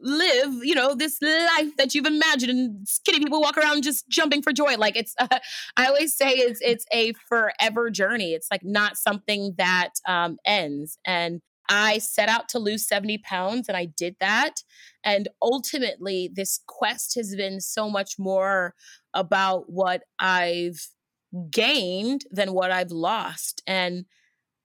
live, 0.00 0.52
you 0.62 0.74
know, 0.74 0.94
this 0.94 1.20
life 1.22 1.76
that 1.78 1.94
you've 1.94 2.06
imagined, 2.06 2.50
and 2.50 2.86
skinny 2.86 3.20
people 3.20 3.40
walk 3.40 3.56
around 3.56 3.82
just 3.82 4.06
jumping 4.08 4.42
for 4.42 4.52
joy. 4.52 4.76
Like 4.76 4.96
it's, 4.96 5.14
uh, 5.18 5.38
I 5.78 5.86
always 5.86 6.14
say 6.14 6.30
it's 6.30 6.60
it's 6.62 6.84
a 6.92 7.14
forever 7.26 7.88
journey. 7.88 8.34
It's 8.34 8.48
like 8.50 8.64
not 8.64 8.98
something 8.98 9.54
that 9.56 9.94
um, 10.06 10.36
ends, 10.44 10.98
and 11.06 11.40
I 11.68 11.98
set 11.98 12.28
out 12.28 12.48
to 12.50 12.58
lose 12.58 12.86
70 12.86 13.18
pounds 13.18 13.68
and 13.68 13.76
I 13.76 13.86
did 13.86 14.16
that. 14.20 14.62
And 15.04 15.28
ultimately, 15.42 16.30
this 16.32 16.60
quest 16.66 17.14
has 17.16 17.34
been 17.36 17.60
so 17.60 17.90
much 17.90 18.18
more 18.18 18.74
about 19.14 19.70
what 19.70 20.02
I've 20.18 20.88
gained 21.50 22.24
than 22.30 22.52
what 22.52 22.70
I've 22.70 22.90
lost. 22.90 23.62
And 23.66 24.06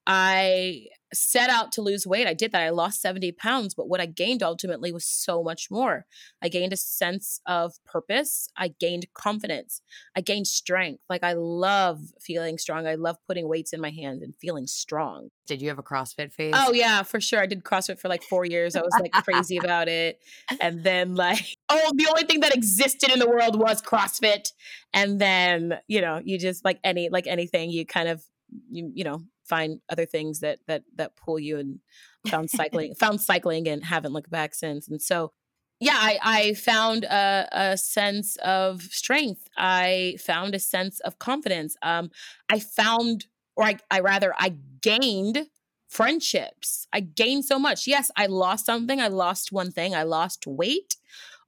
I 0.08 0.88
set 1.14 1.50
out 1.50 1.72
to 1.74 1.82
lose 1.82 2.08
weight. 2.08 2.28
I 2.28 2.34
did 2.34 2.52
that. 2.52 2.62
I 2.62 2.70
lost 2.70 3.02
70 3.02 3.32
pounds, 3.34 3.74
but 3.74 3.88
what 3.88 4.02
I 4.02 4.06
gained 4.06 4.44
ultimately 4.44 4.92
was 4.92 5.06
so 5.06 5.44
much 5.44 5.70
more. 5.70 6.06
I 6.42 6.50
gained 6.50 6.74
a 6.74 6.78
sense 6.78 7.40
of 7.46 7.74
purpose. 7.86 8.50
I 8.58 8.70
gained 8.80 9.08
confidence. 9.14 9.82
I 10.16 10.22
gained 10.22 10.48
strength. 10.48 11.04
Like 11.10 11.24
I 11.24 11.34
love 11.34 12.00
feeling 12.22 12.58
strong. 12.58 12.88
I 12.88 12.96
love 12.96 13.18
putting 13.28 13.48
weights 13.48 13.74
in 13.74 13.82
my 13.82 13.92
hands 13.92 14.22
and 14.22 14.36
feeling 14.36 14.68
strong. 14.68 15.30
Did 15.46 15.62
you 15.62 15.70
have 15.70 15.80
a 15.80 15.84
CrossFit 15.84 16.32
phase? 16.34 16.54
Oh 16.56 16.74
yeah, 16.74 17.04
for 17.04 17.20
sure. 17.20 17.42
I 17.42 17.46
did 17.46 17.64
CrossFit 17.64 18.00
for 18.00 18.08
like 18.08 18.24
4 18.24 18.46
years. 18.46 18.76
I 18.76 18.82
was 18.82 18.96
like 19.00 19.12
crazy 19.12 19.58
about 19.64 19.88
it. 19.88 20.20
And 20.62 20.84
then 20.84 21.16
like 21.16 21.58
oh, 21.70 21.92
the 21.96 22.08
only 22.08 22.24
thing 22.24 22.42
that 22.42 22.56
existed 22.56 23.12
in 23.12 23.20
the 23.20 23.30
world 23.30 23.60
was 23.60 23.82
CrossFit. 23.82 24.52
And 24.94 25.20
then, 25.20 25.80
you 25.88 26.02
know, 26.02 26.22
you 26.24 26.38
just 26.38 26.64
like 26.64 26.80
any 26.84 27.10
like 27.10 27.28
anything 27.28 27.70
you 27.72 27.86
kind 27.86 28.08
of 28.08 28.24
you 28.70 28.92
you 28.94 29.04
know 29.04 29.24
find 29.44 29.82
other 29.90 30.06
things 30.06 30.40
that 30.40 30.60
that 30.68 30.84
that 30.96 31.16
pull 31.16 31.40
you 31.40 31.58
and 31.58 31.80
found 32.28 32.50
cycling 32.50 32.96
found 32.96 33.22
cycling 33.22 33.68
and 33.68 33.84
haven't 33.86 34.14
looked 34.14 34.30
back 34.32 34.56
since. 34.56 34.88
And 34.88 35.02
so 35.02 35.32
yeah 35.80 35.98
i 36.00 36.20
i 36.24 36.54
found 36.54 37.04
a, 37.04 37.48
a 37.52 37.78
sense 37.78 38.36
of 38.38 38.84
strength. 38.84 39.50
I 39.58 40.18
found 40.20 40.56
a 40.56 40.60
sense 40.60 41.00
of 41.02 41.20
confidence. 41.20 41.76
Um 41.82 42.12
i 42.50 42.60
found 42.60 43.28
or 43.56 43.66
i 43.66 43.78
i 43.92 44.00
rather 44.00 44.34
i 44.38 44.56
gained 44.82 45.48
friendships. 45.88 46.88
I 46.92 47.02
gained 47.02 47.46
so 47.46 47.60
much. 47.60 47.88
Yes 47.88 48.12
i 48.16 48.26
lost 48.26 48.66
something. 48.66 49.02
I 49.02 49.08
lost 49.08 49.52
one 49.52 49.72
thing. 49.72 49.94
I 49.94 50.04
lost 50.04 50.48
weight. 50.48 50.96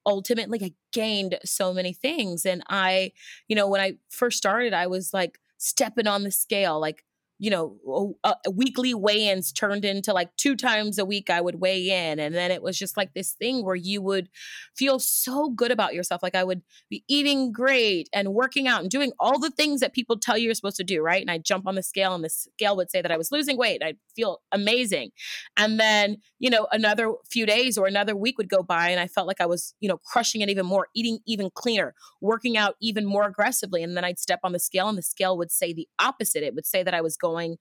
Ultimately 0.05 0.59
i 0.63 0.73
gained 0.91 1.39
so 1.45 1.73
many 1.73 1.93
things. 1.93 2.45
And 2.45 2.63
i 2.67 3.11
you 3.47 3.55
know 3.55 3.67
when 3.69 3.81
i 3.81 3.93
first 4.09 4.37
started 4.37 4.73
i 4.73 4.87
was 4.87 5.13
like 5.13 5.39
stepping 5.57 6.07
on 6.07 6.23
the 6.23 6.31
scale 6.31 6.79
like 6.79 7.03
you 7.37 7.49
know, 7.49 8.15
a 8.23 8.29
uh, 8.29 8.51
weekly 8.53 8.93
weigh 8.93 9.27
ins 9.27 9.51
turned 9.51 9.83
into 9.83 10.13
like 10.13 10.33
two 10.37 10.55
times 10.55 10.97
a 10.97 11.03
week 11.03 11.29
I 11.29 11.41
would 11.41 11.59
weigh 11.59 11.89
in. 11.89 12.17
And 12.17 12.33
then 12.33 12.49
it 12.49 12.61
was 12.61 12.77
just 12.77 12.95
like 12.95 13.13
this 13.13 13.33
thing 13.33 13.65
where 13.65 13.75
you 13.75 14.01
would 14.01 14.29
feel 14.75 14.99
so 14.99 15.49
good 15.49 15.71
about 15.71 15.93
yourself. 15.93 16.23
Like 16.23 16.35
I 16.35 16.45
would 16.45 16.61
be 16.89 17.03
eating 17.09 17.51
great 17.51 18.07
and 18.13 18.33
working 18.33 18.67
out 18.67 18.81
and 18.81 18.89
doing 18.89 19.11
all 19.19 19.37
the 19.37 19.49
things 19.49 19.81
that 19.81 19.93
people 19.93 20.17
tell 20.17 20.37
you 20.37 20.45
you're 20.45 20.53
supposed 20.53 20.77
to 20.77 20.83
do, 20.85 21.01
right? 21.01 21.21
And 21.21 21.29
I'd 21.29 21.43
jump 21.43 21.67
on 21.67 21.75
the 21.75 21.83
scale 21.83 22.15
and 22.15 22.23
the 22.23 22.29
scale 22.29 22.77
would 22.77 22.89
say 22.89 23.01
that 23.01 23.11
I 23.11 23.17
was 23.17 23.31
losing 23.33 23.57
weight. 23.57 23.83
I'd 23.83 23.97
feel 24.15 24.41
amazing. 24.53 25.11
And 25.57 25.77
then, 25.77 26.17
you 26.39 26.49
know, 26.49 26.67
another 26.71 27.13
few 27.29 27.45
days 27.45 27.77
or 27.77 27.85
another 27.85 28.15
week 28.15 28.37
would 28.37 28.49
go 28.49 28.63
by 28.63 28.89
and 28.89 28.99
I 28.99 29.07
felt 29.07 29.27
like 29.27 29.41
I 29.41 29.45
was, 29.45 29.73
you 29.81 29.89
know, 29.89 29.97
crushing 29.97 30.39
it 30.39 30.49
even 30.49 30.65
more, 30.65 30.87
eating 30.95 31.19
even 31.25 31.49
cleaner, 31.53 31.95
working 32.21 32.55
out 32.55 32.75
even 32.81 33.05
more 33.05 33.25
aggressively. 33.25 33.83
And 33.83 33.97
then 33.97 34.05
I'd 34.05 34.19
step 34.19 34.39
on 34.43 34.53
the 34.53 34.59
scale 34.59 34.87
and 34.87 34.97
the 34.97 35.03
scale 35.03 35.37
would 35.37 35.51
say 35.51 35.73
the 35.73 35.89
opposite. 35.99 36.43
It 36.43 36.55
would 36.55 36.65
say 36.65 36.81
that 36.81 36.93
I 36.93 37.01
was 37.01 37.17
going 37.25 37.57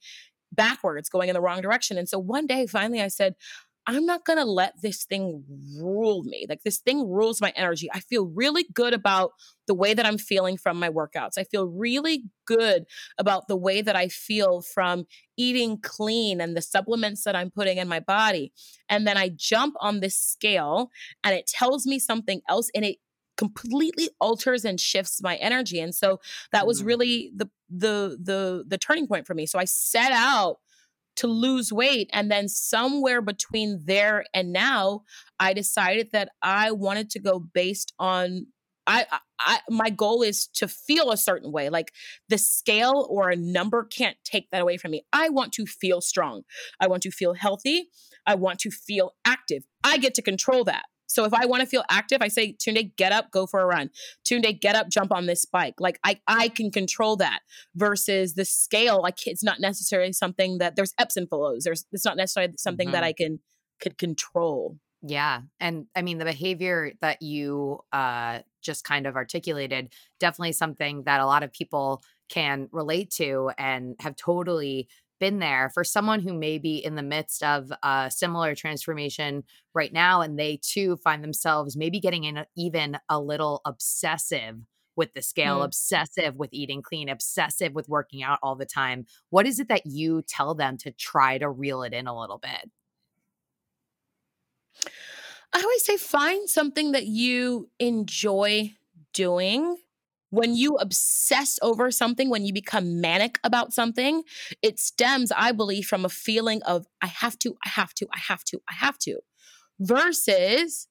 backwards, 0.53 1.09
going 1.09 1.29
in 1.29 1.35
the 1.35 1.41
wrong 1.41 1.61
direction. 1.61 1.99
And 1.99 2.09
so 2.09 2.19
one 2.19 2.47
day, 2.47 2.67
finally, 2.67 3.01
I 3.01 3.09
said, 3.09 3.35
I'm 3.87 4.07
not 4.07 4.25
going 4.25 4.39
to 4.39 4.47
let 4.47 4.81
this 4.81 5.05
thing 5.05 5.45
rule 5.79 6.23
me. 6.25 6.47
Like 6.49 6.63
this 6.65 6.79
thing 6.79 7.11
rules 7.11 7.43
my 7.43 7.53
energy. 7.55 7.91
I 7.93 8.01
feel 8.01 8.27
really 8.27 8.67
good 8.73 8.95
about 8.95 9.33
the 9.67 9.75
way 9.75 9.93
that 9.93 10.07
I'm 10.07 10.17
feeling 10.17 10.57
from 10.57 10.79
my 10.79 10.89
workouts. 10.89 11.37
I 11.37 11.45
feel 11.45 11.67
really 11.67 12.25
good 12.47 12.85
about 13.19 13.47
the 13.47 13.57
way 13.57 13.83
that 13.83 13.95
I 13.95 14.09
feel 14.09 14.63
from 14.63 15.05
eating 15.37 15.79
clean 15.83 16.41
and 16.41 16.57
the 16.57 16.63
supplements 16.63 17.25
that 17.25 17.37
I'm 17.37 17.51
putting 17.51 17.77
in 17.77 17.89
my 17.89 18.01
body. 18.01 18.53
And 18.89 19.07
then 19.07 19.19
I 19.19 19.31
jump 19.35 19.75
on 19.81 20.01
this 20.01 20.17
scale 20.17 20.91
and 21.23 21.35
it 21.35 21.47
tells 21.47 21.87
me 21.87 21.99
something 21.99 22.41
else 22.49 22.71
and 22.75 22.87
it 22.87 22.97
completely 23.37 24.11
alters 24.21 24.65
and 24.65 24.79
shifts 24.81 25.21
my 25.23 25.37
energy 25.37 25.81
and 25.81 25.95
so 25.95 26.21
that 26.53 26.67
was 26.67 26.79
mm-hmm. 26.79 26.89
really 26.89 27.33
the 27.35 27.49
the 27.69 28.19
the 28.23 28.65
the 28.67 28.79
turning 28.79 29.07
point 29.07 29.27
for 29.27 29.35
me. 29.35 29.47
So 29.47 29.59
i 29.59 29.65
set 29.65 30.13
out 30.13 30.59
to 31.17 31.27
lose 31.29 31.73
weight 31.73 32.11
and 32.13 32.31
then 32.31 32.49
somewhere 32.49 33.23
between 33.23 33.81
there 33.85 34.25
and 34.35 34.53
now 34.53 35.03
i 35.39 35.53
decided 35.53 36.09
that 36.13 36.31
i 36.43 36.73
wanted 36.73 37.09
to 37.11 37.21
go 37.21 37.39
based 37.39 37.93
on 37.99 38.47
I, 38.87 39.07
I 39.41 39.61
my 39.71 39.89
goal 39.89 40.23
is 40.23 40.47
to 40.57 40.69
feel 40.69 41.11
a 41.11 41.17
certain 41.17 41.53
way 41.53 41.71
like 41.71 41.93
the 42.29 42.37
scale 42.37 43.07
or 43.09 43.31
a 43.31 43.37
number 43.37 43.85
can't 43.85 44.17
take 44.25 44.51
that 44.51 44.61
away 44.61 44.77
from 44.77 44.91
me. 44.91 45.07
I 45.11 45.31
want 45.31 45.53
to 45.55 45.65
feel 45.65 46.03
strong. 46.03 46.43
I 46.81 46.87
want 46.87 47.03
to 47.05 47.11
feel 47.11 47.33
healthy. 47.33 47.89
I 48.27 48.35
want 48.35 48.59
to 48.61 48.71
feel 48.71 49.13
active. 49.25 49.65
I 49.83 49.97
get 49.97 50.13
to 50.17 50.23
control 50.23 50.65
that 50.65 50.85
so 51.15 51.25
if 51.25 51.33
I 51.33 51.47
want 51.47 51.61
to 51.61 51.67
feel 51.67 51.85
active, 51.89 52.19
I 52.23 52.29
say, 52.29 52.55
Tunde, 52.55 52.97
get 52.97 53.13
up, 53.13 53.31
go 53.31 53.47
for 53.47 53.61
a 53.61 53.67
run. 53.67 53.91
Tunde, 54.25 54.61
get 54.61 54.75
up, 54.75 54.89
jump 54.89 55.13
on 55.13 55.27
this 55.27 55.45
bike. 55.45 55.75
Like 55.79 56.01
I, 56.03 56.21
I 56.27 56.49
can 56.49 56.73
control 56.73 57.15
that 57.17 57.39
versus 57.77 58.35
the 58.35 58.45
scale. 58.45 59.01
Like 59.01 59.25
it's 59.29 59.45
not 59.45 59.61
necessarily 59.61 60.13
something 60.13 60.59
that 60.59 60.75
there's 60.75 60.93
ebbs 60.99 61.17
and 61.17 61.29
flows. 61.29 61.63
There's, 61.63 61.87
it's 61.93 62.05
not 62.05 62.17
necessarily 62.17 62.55
something 62.59 62.89
mm-hmm. 62.89 62.95
that 62.95 63.05
I 63.05 63.13
can, 63.13 63.39
could 63.81 63.97
control. 63.97 64.77
Yeah. 65.03 65.43
And 65.61 65.87
I 65.95 66.03
mean, 66.03 66.19
the 66.19 66.25
behavior 66.25 66.93
that 67.01 67.23
you 67.23 67.79
uh, 67.93 68.41
just 68.61 68.83
kind 68.83 69.07
of 69.07 69.15
articulated, 69.15 69.93
definitely 70.19 70.53
something 70.53 71.05
that 71.05 71.21
a 71.21 71.27
lot 71.27 71.45
of 71.45 71.53
people 71.53 72.03
can 72.29 72.69
relate 72.73 73.11
to 73.11 73.53
and 73.57 73.95
have 74.01 74.17
totally 74.17 74.89
been 75.21 75.39
there 75.39 75.71
for 75.73 75.85
someone 75.85 76.21
who 76.21 76.33
may 76.35 76.59
be 76.59 76.77
in 76.77 76.95
the 76.95 77.03
midst 77.03 77.43
of 77.43 77.73
a 77.83 78.11
similar 78.15 78.55
transformation 78.55 79.45
right 79.75 79.93
now 79.93 80.21
and 80.21 80.39
they 80.39 80.59
too 80.63 80.97
find 80.97 81.23
themselves 81.23 81.77
maybe 81.77 82.01
getting 82.01 82.25
in 82.25 82.45
even 82.57 82.99
a 83.09 83.21
little 83.21 83.61
obsessive 83.65 84.57
with 84.97 85.13
the 85.15 85.23
scale, 85.23 85.61
mm. 85.61 85.65
obsessive 85.65 86.37
with 86.37 86.51
eating 86.53 86.83
clean, 86.83 87.09
obsessive 87.09 87.75
with 87.75 87.89
working 87.89 88.23
out 88.23 88.39
all 88.43 88.55
the 88.55 88.67
time. 88.67 89.07
What 89.31 89.47
is 89.47 89.59
it 89.59 89.69
that 89.69 89.87
you 89.87 90.23
tell 90.23 90.55
them 90.55 90.77
to 90.79 90.93
try 90.93 91.39
to 91.39 91.49
reel 91.49 91.83
it 91.83 91.93
in 91.93 92.07
a 92.07 92.19
little 92.19 92.39
bit? 92.39 92.71
I 95.53 95.61
always 95.61 95.85
say 95.85 95.97
find 95.97 96.49
something 96.49 96.93
that 96.93 97.07
you 97.07 97.71
enjoy 97.79 98.75
doing 99.13 99.77
when 100.35 100.57
you 100.57 100.77
obsess 100.77 101.59
over 101.63 101.91
something, 101.91 102.29
when 102.29 102.45
you 102.45 102.53
become 102.53 103.01
manic 103.01 103.39
about 103.45 103.73
something, 103.73 104.23
it 104.63 104.79
stems, 104.81 105.31
I 105.37 105.53
believe, 105.53 105.87
from 105.87 106.05
a 106.05 106.09
feeling 106.09 106.63
of, 106.63 106.87
I 107.01 107.07
have 107.07 107.39
to, 107.41 107.57
I 107.65 107.69
have 107.69 107.95
to, 107.95 108.07
I 108.13 108.19
have 108.19 108.43
to, 108.45 108.61
I 108.69 108.75
have 108.75 108.99
to, 109.01 109.21
versus 109.79 110.89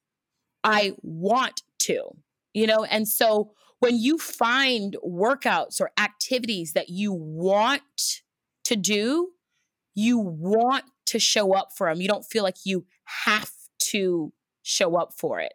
I 0.63 0.93
want 1.01 1.61
to, 1.79 2.11
you 2.53 2.67
know? 2.67 2.85
And 2.85 3.07
so 3.07 3.51
when 3.79 3.97
you 3.97 4.17
find 4.17 4.95
workouts 5.05 5.81
or 5.81 5.91
activities 5.99 6.71
that 6.73 6.87
you 6.87 7.11
want 7.11 8.21
to 8.63 8.77
do, 8.77 9.31
you 9.93 10.17
want 10.17 10.85
to 11.07 11.19
show 11.19 11.53
up 11.53 11.69
for 11.75 11.89
them. 11.89 11.99
You 11.99 12.07
don't 12.07 12.23
feel 12.23 12.43
like 12.43 12.57
you 12.63 12.85
have 13.25 13.51
to 13.79 14.31
show 14.61 14.95
up 14.95 15.13
for 15.13 15.41
it. 15.41 15.53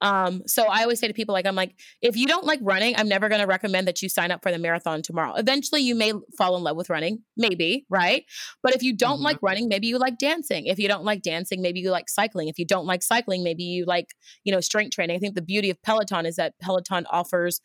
Um, 0.00 0.42
so 0.46 0.64
I 0.64 0.82
always 0.82 0.98
say 0.98 1.08
to 1.08 1.14
people, 1.14 1.32
like, 1.32 1.46
I'm 1.46 1.54
like, 1.54 1.74
if 2.00 2.16
you 2.16 2.26
don't 2.26 2.44
like 2.44 2.60
running, 2.62 2.96
I'm 2.96 3.08
never 3.08 3.28
going 3.28 3.40
to 3.40 3.46
recommend 3.46 3.86
that 3.88 4.00
you 4.02 4.08
sign 4.08 4.30
up 4.30 4.42
for 4.42 4.50
the 4.50 4.58
marathon 4.58 5.02
tomorrow. 5.02 5.34
Eventually, 5.34 5.82
you 5.82 5.94
may 5.94 6.12
fall 6.36 6.56
in 6.56 6.62
love 6.62 6.76
with 6.76 6.90
running, 6.90 7.22
maybe, 7.36 7.86
right? 7.90 8.24
But 8.62 8.74
if 8.74 8.82
you 8.82 8.96
don't 8.96 9.16
mm-hmm. 9.16 9.24
like 9.24 9.38
running, 9.42 9.68
maybe 9.68 9.86
you 9.86 9.98
like 9.98 10.18
dancing. 10.18 10.66
If 10.66 10.78
you 10.78 10.88
don't 10.88 11.04
like 11.04 11.22
dancing, 11.22 11.60
maybe 11.60 11.80
you 11.80 11.90
like 11.90 12.08
cycling. 12.08 12.48
If 12.48 12.58
you 12.58 12.64
don't 12.64 12.86
like 12.86 13.02
cycling, 13.02 13.44
maybe 13.44 13.64
you 13.64 13.84
like, 13.84 14.14
you 14.44 14.52
know, 14.52 14.60
strength 14.60 14.94
training. 14.94 15.16
I 15.16 15.18
think 15.18 15.34
the 15.34 15.42
beauty 15.42 15.70
of 15.70 15.80
Peloton 15.82 16.26
is 16.26 16.36
that 16.36 16.54
Peloton 16.60 17.06
offers 17.10 17.60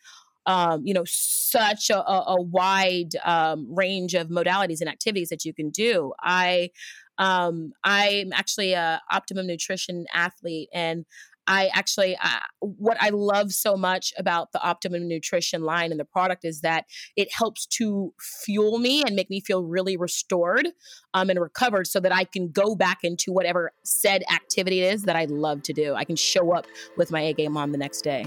um, 0.46 0.82
you 0.86 0.94
know, 0.94 1.02
such 1.04 1.90
a, 1.90 2.08
a 2.08 2.40
wide 2.40 3.16
um, 3.24 3.66
range 3.68 4.14
of 4.14 4.28
modalities 4.28 4.80
and 4.80 4.88
activities 4.88 5.28
that 5.30 5.44
you 5.44 5.52
can 5.52 5.70
do. 5.70 6.12
I 6.20 6.70
um, 7.18 7.72
I'm 7.82 8.32
actually 8.32 8.72
a 8.72 9.00
optimum 9.10 9.46
nutrition 9.46 10.06
athlete, 10.12 10.68
and 10.72 11.04
I 11.46 11.70
actually, 11.72 12.16
uh, 12.16 12.40
what 12.60 12.96
I 13.00 13.10
love 13.10 13.52
so 13.52 13.76
much 13.76 14.12
about 14.18 14.52
the 14.52 14.62
Optimum 14.62 15.08
Nutrition 15.08 15.62
line 15.62 15.90
and 15.90 16.00
the 16.00 16.04
product 16.04 16.44
is 16.44 16.60
that 16.60 16.86
it 17.16 17.28
helps 17.32 17.66
to 17.66 18.12
fuel 18.20 18.78
me 18.78 19.02
and 19.02 19.14
make 19.14 19.30
me 19.30 19.40
feel 19.40 19.62
really 19.62 19.96
restored 19.96 20.68
um, 21.14 21.30
and 21.30 21.40
recovered 21.40 21.86
so 21.86 22.00
that 22.00 22.12
I 22.12 22.24
can 22.24 22.50
go 22.50 22.74
back 22.74 22.98
into 23.02 23.32
whatever 23.32 23.72
said 23.84 24.22
activity 24.32 24.80
it 24.80 24.94
is 24.94 25.02
that 25.02 25.16
I 25.16 25.26
love 25.26 25.62
to 25.64 25.72
do. 25.72 25.94
I 25.94 26.04
can 26.04 26.16
show 26.16 26.52
up 26.52 26.66
with 26.96 27.10
my 27.10 27.20
A 27.20 27.32
game 27.32 27.56
on 27.56 27.72
the 27.72 27.78
next 27.78 28.02
day. 28.02 28.26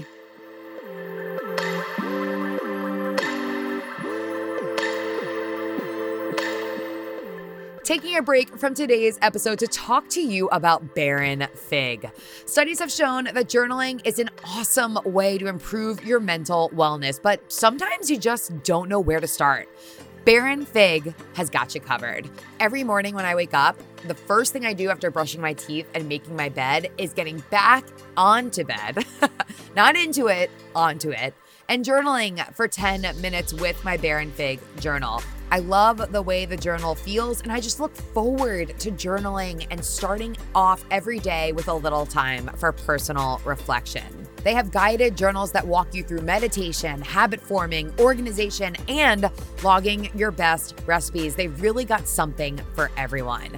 Taking 7.90 8.16
a 8.16 8.22
break 8.22 8.56
from 8.56 8.72
today's 8.72 9.18
episode 9.20 9.58
to 9.58 9.66
talk 9.66 10.08
to 10.08 10.20
you 10.20 10.46
about 10.50 10.94
Baron 10.94 11.48
Fig. 11.56 12.08
Studies 12.46 12.78
have 12.78 12.88
shown 12.88 13.24
that 13.24 13.48
journaling 13.48 14.00
is 14.06 14.20
an 14.20 14.30
awesome 14.44 14.96
way 15.04 15.36
to 15.38 15.48
improve 15.48 16.04
your 16.04 16.20
mental 16.20 16.70
wellness, 16.72 17.20
but 17.20 17.50
sometimes 17.50 18.08
you 18.08 18.16
just 18.16 18.62
don't 18.62 18.88
know 18.88 19.00
where 19.00 19.18
to 19.18 19.26
start. 19.26 19.68
Baron 20.24 20.64
Fig 20.64 21.12
has 21.32 21.50
got 21.50 21.74
you 21.74 21.80
covered. 21.80 22.30
Every 22.60 22.84
morning 22.84 23.16
when 23.16 23.24
I 23.24 23.34
wake 23.34 23.54
up, 23.54 23.76
the 24.06 24.14
first 24.14 24.52
thing 24.52 24.64
I 24.64 24.72
do 24.72 24.88
after 24.88 25.10
brushing 25.10 25.40
my 25.40 25.54
teeth 25.54 25.88
and 25.92 26.08
making 26.08 26.36
my 26.36 26.48
bed 26.48 26.92
is 26.96 27.12
getting 27.12 27.42
back 27.50 27.84
onto 28.16 28.62
bed, 28.62 29.04
not 29.74 29.96
into 29.96 30.28
it, 30.28 30.48
onto 30.76 31.10
it, 31.10 31.34
and 31.70 31.84
journaling 31.84 32.44
for 32.52 32.66
10 32.66 33.02
minutes 33.20 33.54
with 33.54 33.82
my 33.84 33.96
Baron 33.96 34.32
Fig 34.32 34.58
journal. 34.80 35.22
I 35.52 35.60
love 35.60 36.10
the 36.10 36.20
way 36.20 36.44
the 36.44 36.56
journal 36.56 36.96
feels, 36.96 37.42
and 37.42 37.52
I 37.52 37.60
just 37.60 37.78
look 37.78 37.94
forward 37.94 38.76
to 38.80 38.90
journaling 38.90 39.66
and 39.70 39.84
starting 39.84 40.36
off 40.52 40.84
every 40.90 41.20
day 41.20 41.52
with 41.52 41.68
a 41.68 41.74
little 41.74 42.06
time 42.06 42.48
for 42.56 42.72
personal 42.72 43.40
reflection. 43.44 44.04
They 44.42 44.54
have 44.54 44.72
guided 44.72 45.16
journals 45.16 45.52
that 45.52 45.64
walk 45.64 45.94
you 45.94 46.02
through 46.02 46.22
meditation, 46.22 47.02
habit 47.02 47.40
forming, 47.40 47.92
organization, 48.00 48.74
and 48.88 49.30
logging 49.62 50.10
your 50.16 50.32
best 50.32 50.74
recipes. 50.86 51.36
They've 51.36 51.60
really 51.60 51.84
got 51.84 52.08
something 52.08 52.60
for 52.74 52.90
everyone. 52.96 53.50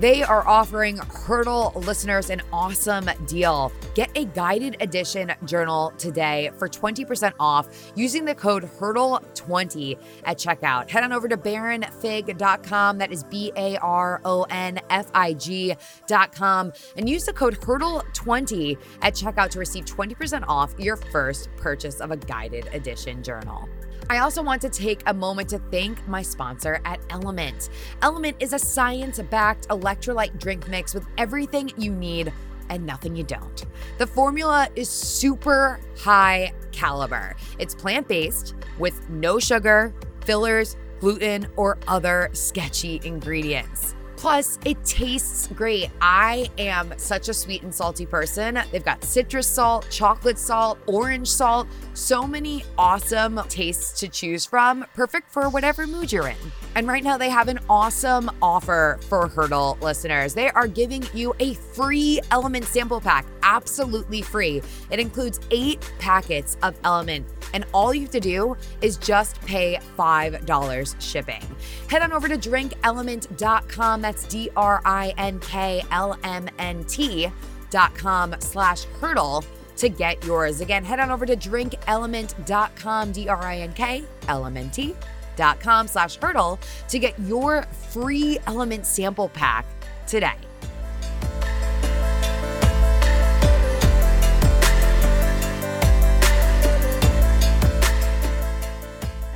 They 0.00 0.24
are 0.24 0.46
offering 0.46 0.96
Hurdle 0.96 1.72
listeners 1.76 2.30
an 2.30 2.42
awesome 2.52 3.08
deal. 3.26 3.70
Get 3.94 4.10
a 4.16 4.24
guided 4.24 4.76
edition 4.80 5.32
journal 5.44 5.92
today 5.98 6.50
for 6.58 6.68
20% 6.68 7.32
off 7.38 7.92
using 7.94 8.24
the 8.24 8.34
code 8.34 8.64
HURDLE20 8.64 9.96
at 10.24 10.36
checkout. 10.38 10.90
Head 10.90 11.04
on 11.04 11.12
over 11.12 11.28
to 11.28 11.36
baronfig.com. 11.36 12.98
That 12.98 13.12
is 13.12 13.22
B 13.24 13.52
A 13.56 13.76
R 13.78 14.20
O 14.24 14.42
N 14.50 14.80
F 14.90 15.10
I 15.14 15.34
G.com 15.34 16.72
and 16.96 17.08
use 17.08 17.24
the 17.24 17.32
code 17.32 17.60
HURDLE20 17.60 18.78
at 19.02 19.14
checkout 19.14 19.50
to 19.50 19.60
receive 19.60 19.84
20% 19.84 20.44
off 20.48 20.74
your 20.78 20.96
first 20.96 21.48
purchase 21.56 22.00
of 22.00 22.10
a 22.10 22.16
guided 22.16 22.68
edition 22.72 23.22
journal. 23.22 23.68
I 24.10 24.18
also 24.18 24.42
want 24.42 24.60
to 24.62 24.68
take 24.68 25.02
a 25.06 25.14
moment 25.14 25.48
to 25.50 25.58
thank 25.70 26.06
my 26.06 26.22
sponsor 26.22 26.80
at 26.84 27.00
Element. 27.10 27.70
Element 28.02 28.36
is 28.40 28.52
a 28.52 28.58
science 28.58 29.18
backed 29.30 29.68
electrolyte 29.68 30.38
drink 30.38 30.68
mix 30.68 30.94
with 30.94 31.06
everything 31.16 31.72
you 31.78 31.92
need 31.92 32.32
and 32.68 32.84
nothing 32.84 33.16
you 33.16 33.24
don't. 33.24 33.64
The 33.98 34.06
formula 34.06 34.68
is 34.76 34.88
super 34.88 35.80
high 35.98 36.52
caliber. 36.72 37.34
It's 37.58 37.74
plant 37.74 38.08
based 38.08 38.54
with 38.78 39.08
no 39.08 39.38
sugar, 39.38 39.94
fillers, 40.24 40.76
gluten, 41.00 41.46
or 41.56 41.78
other 41.86 42.30
sketchy 42.32 43.00
ingredients. 43.04 43.94
Plus, 44.16 44.58
it 44.64 44.82
tastes 44.84 45.48
great. 45.48 45.90
I 46.00 46.48
am 46.56 46.94
such 46.96 47.28
a 47.28 47.34
sweet 47.34 47.62
and 47.62 47.74
salty 47.74 48.06
person. 48.06 48.58
They've 48.72 48.84
got 48.84 49.04
citrus 49.04 49.46
salt, 49.46 49.86
chocolate 49.90 50.38
salt, 50.38 50.78
orange 50.86 51.28
salt, 51.28 51.68
so 51.94 52.26
many 52.26 52.64
awesome 52.76 53.40
tastes 53.48 53.98
to 54.00 54.08
choose 54.08 54.44
from, 54.44 54.84
perfect 54.94 55.30
for 55.30 55.48
whatever 55.48 55.86
mood 55.86 56.12
you're 56.12 56.28
in. 56.28 56.36
And 56.74 56.86
right 56.86 57.02
now, 57.02 57.16
they 57.16 57.30
have 57.30 57.48
an 57.48 57.60
awesome 57.70 58.30
offer 58.42 58.98
for 59.08 59.28
Hurdle 59.28 59.78
listeners. 59.80 60.34
They 60.34 60.50
are 60.50 60.66
giving 60.66 61.04
you 61.14 61.34
a 61.40 61.54
free 61.54 62.20
element 62.30 62.66
sample 62.66 63.00
pack, 63.00 63.26
absolutely 63.42 64.22
free. 64.22 64.60
It 64.90 65.00
includes 65.00 65.40
eight 65.50 65.90
packets 65.98 66.56
of 66.62 66.74
element 66.84 67.26
and 67.54 67.64
all 67.72 67.94
you 67.94 68.02
have 68.02 68.10
to 68.10 68.20
do 68.20 68.56
is 68.82 68.98
just 68.98 69.40
pay 69.42 69.78
$5 69.96 71.00
shipping. 71.00 71.42
Head 71.88 72.02
on 72.02 72.12
over 72.12 72.28
to 72.28 72.36
drinkelement.com. 72.36 74.02
That's 74.02 74.26
D 74.26 74.50
R 74.56 74.82
I 74.84 75.14
N 75.16 75.38
K 75.38 75.82
L 75.90 76.18
M 76.24 76.48
N 76.58 76.84
T.com 76.84 78.34
slash 78.40 78.84
hurdle 78.84 79.44
to 79.76 79.88
get 79.88 80.24
yours. 80.24 80.60
Again, 80.60 80.84
head 80.84 81.00
on 81.00 81.10
over 81.10 81.26
to 81.26 81.36
drinkelement.com, 81.36 83.12
D 83.12 83.28
R 83.28 83.42
I 83.42 83.58
N 83.58 83.72
K 83.72 84.04
L 84.28 84.46
M 84.46 84.56
N 84.56 84.70
T.com 84.70 85.88
slash 85.88 86.16
hurdle 86.16 86.58
to 86.88 86.98
get 86.98 87.18
your 87.20 87.62
free 87.90 88.38
element 88.46 88.86
sample 88.86 89.28
pack 89.28 89.66
today. 90.06 90.36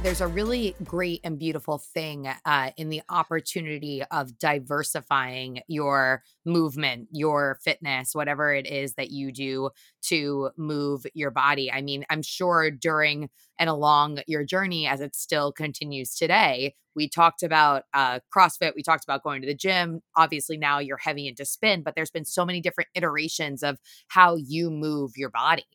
There's 0.03 0.21
a 0.21 0.29
really 0.29 0.77
great 0.85 1.21
and 1.25 1.41
beautiful 1.41 1.79
thing 1.79 2.29
uh, 2.45 2.71
in 2.77 2.89
the 2.89 3.03
opportunity 3.09 4.03
of 4.13 4.39
diversifying 4.39 5.61
your 5.67 6.23
movement, 6.45 7.09
your 7.11 7.59
fitness, 7.65 8.15
whatever 8.15 8.55
it 8.55 8.67
is 8.67 8.95
that 8.95 9.11
you 9.11 9.33
do 9.33 9.71
to 10.03 10.51
move 10.57 11.05
your 11.15 11.33
body. 11.33 11.71
I 11.73 11.83
mean, 11.83 12.05
I'm 12.11 12.23
sure 12.23 12.71
during 12.71 13.29
and 13.59 13.69
along 13.69 14.21
your 14.29 14.45
journey, 14.45 14.87
as 14.87 15.01
it 15.01 15.17
still 15.17 15.51
continues 15.51 16.15
today, 16.15 16.77
we 16.95 17.09
talked 17.09 17.43
about 17.43 17.83
uh, 17.93 18.21
CrossFit, 18.35 18.73
we 18.77 18.85
talked 18.85 19.03
about 19.03 19.25
going 19.25 19.41
to 19.43 19.49
the 19.49 19.55
gym. 19.55 20.01
Obviously, 20.17 20.57
now 20.57 20.79
you're 20.79 20.97
heavy 20.97 21.27
into 21.27 21.45
spin, 21.45 21.83
but 21.83 21.97
there's 21.97 22.11
been 22.11 22.25
so 22.25 22.45
many 22.45 22.61
different 22.61 22.89
iterations 22.95 23.65
of 23.65 23.79
how 24.07 24.37
you 24.37 24.71
move 24.71 25.13
your 25.17 25.31
body. 25.31 25.67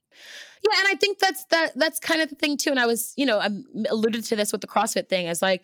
Yeah, 0.63 0.79
and 0.79 0.87
I 0.87 0.95
think 0.95 1.19
that's 1.19 1.43
that 1.45 1.71
that's 1.75 1.99
kind 1.99 2.21
of 2.21 2.29
the 2.29 2.35
thing 2.35 2.57
too. 2.57 2.69
And 2.69 2.79
I 2.79 2.85
was, 2.85 3.13
you 3.17 3.25
know, 3.25 3.39
I 3.39 3.49
alluded 3.89 4.23
to 4.25 4.35
this 4.35 4.51
with 4.51 4.61
the 4.61 4.67
CrossFit 4.67 5.09
thing. 5.09 5.27
Is 5.27 5.41
like 5.41 5.63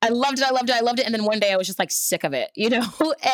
I 0.00 0.08
loved 0.10 0.38
it, 0.38 0.44
I 0.44 0.50
loved 0.50 0.70
it, 0.70 0.76
I 0.76 0.80
loved 0.80 1.00
it. 1.00 1.06
And 1.06 1.14
then 1.14 1.24
one 1.24 1.40
day 1.40 1.52
I 1.52 1.56
was 1.56 1.66
just 1.66 1.78
like 1.78 1.90
sick 1.90 2.24
of 2.24 2.32
it, 2.32 2.50
you 2.56 2.70
know? 2.70 2.86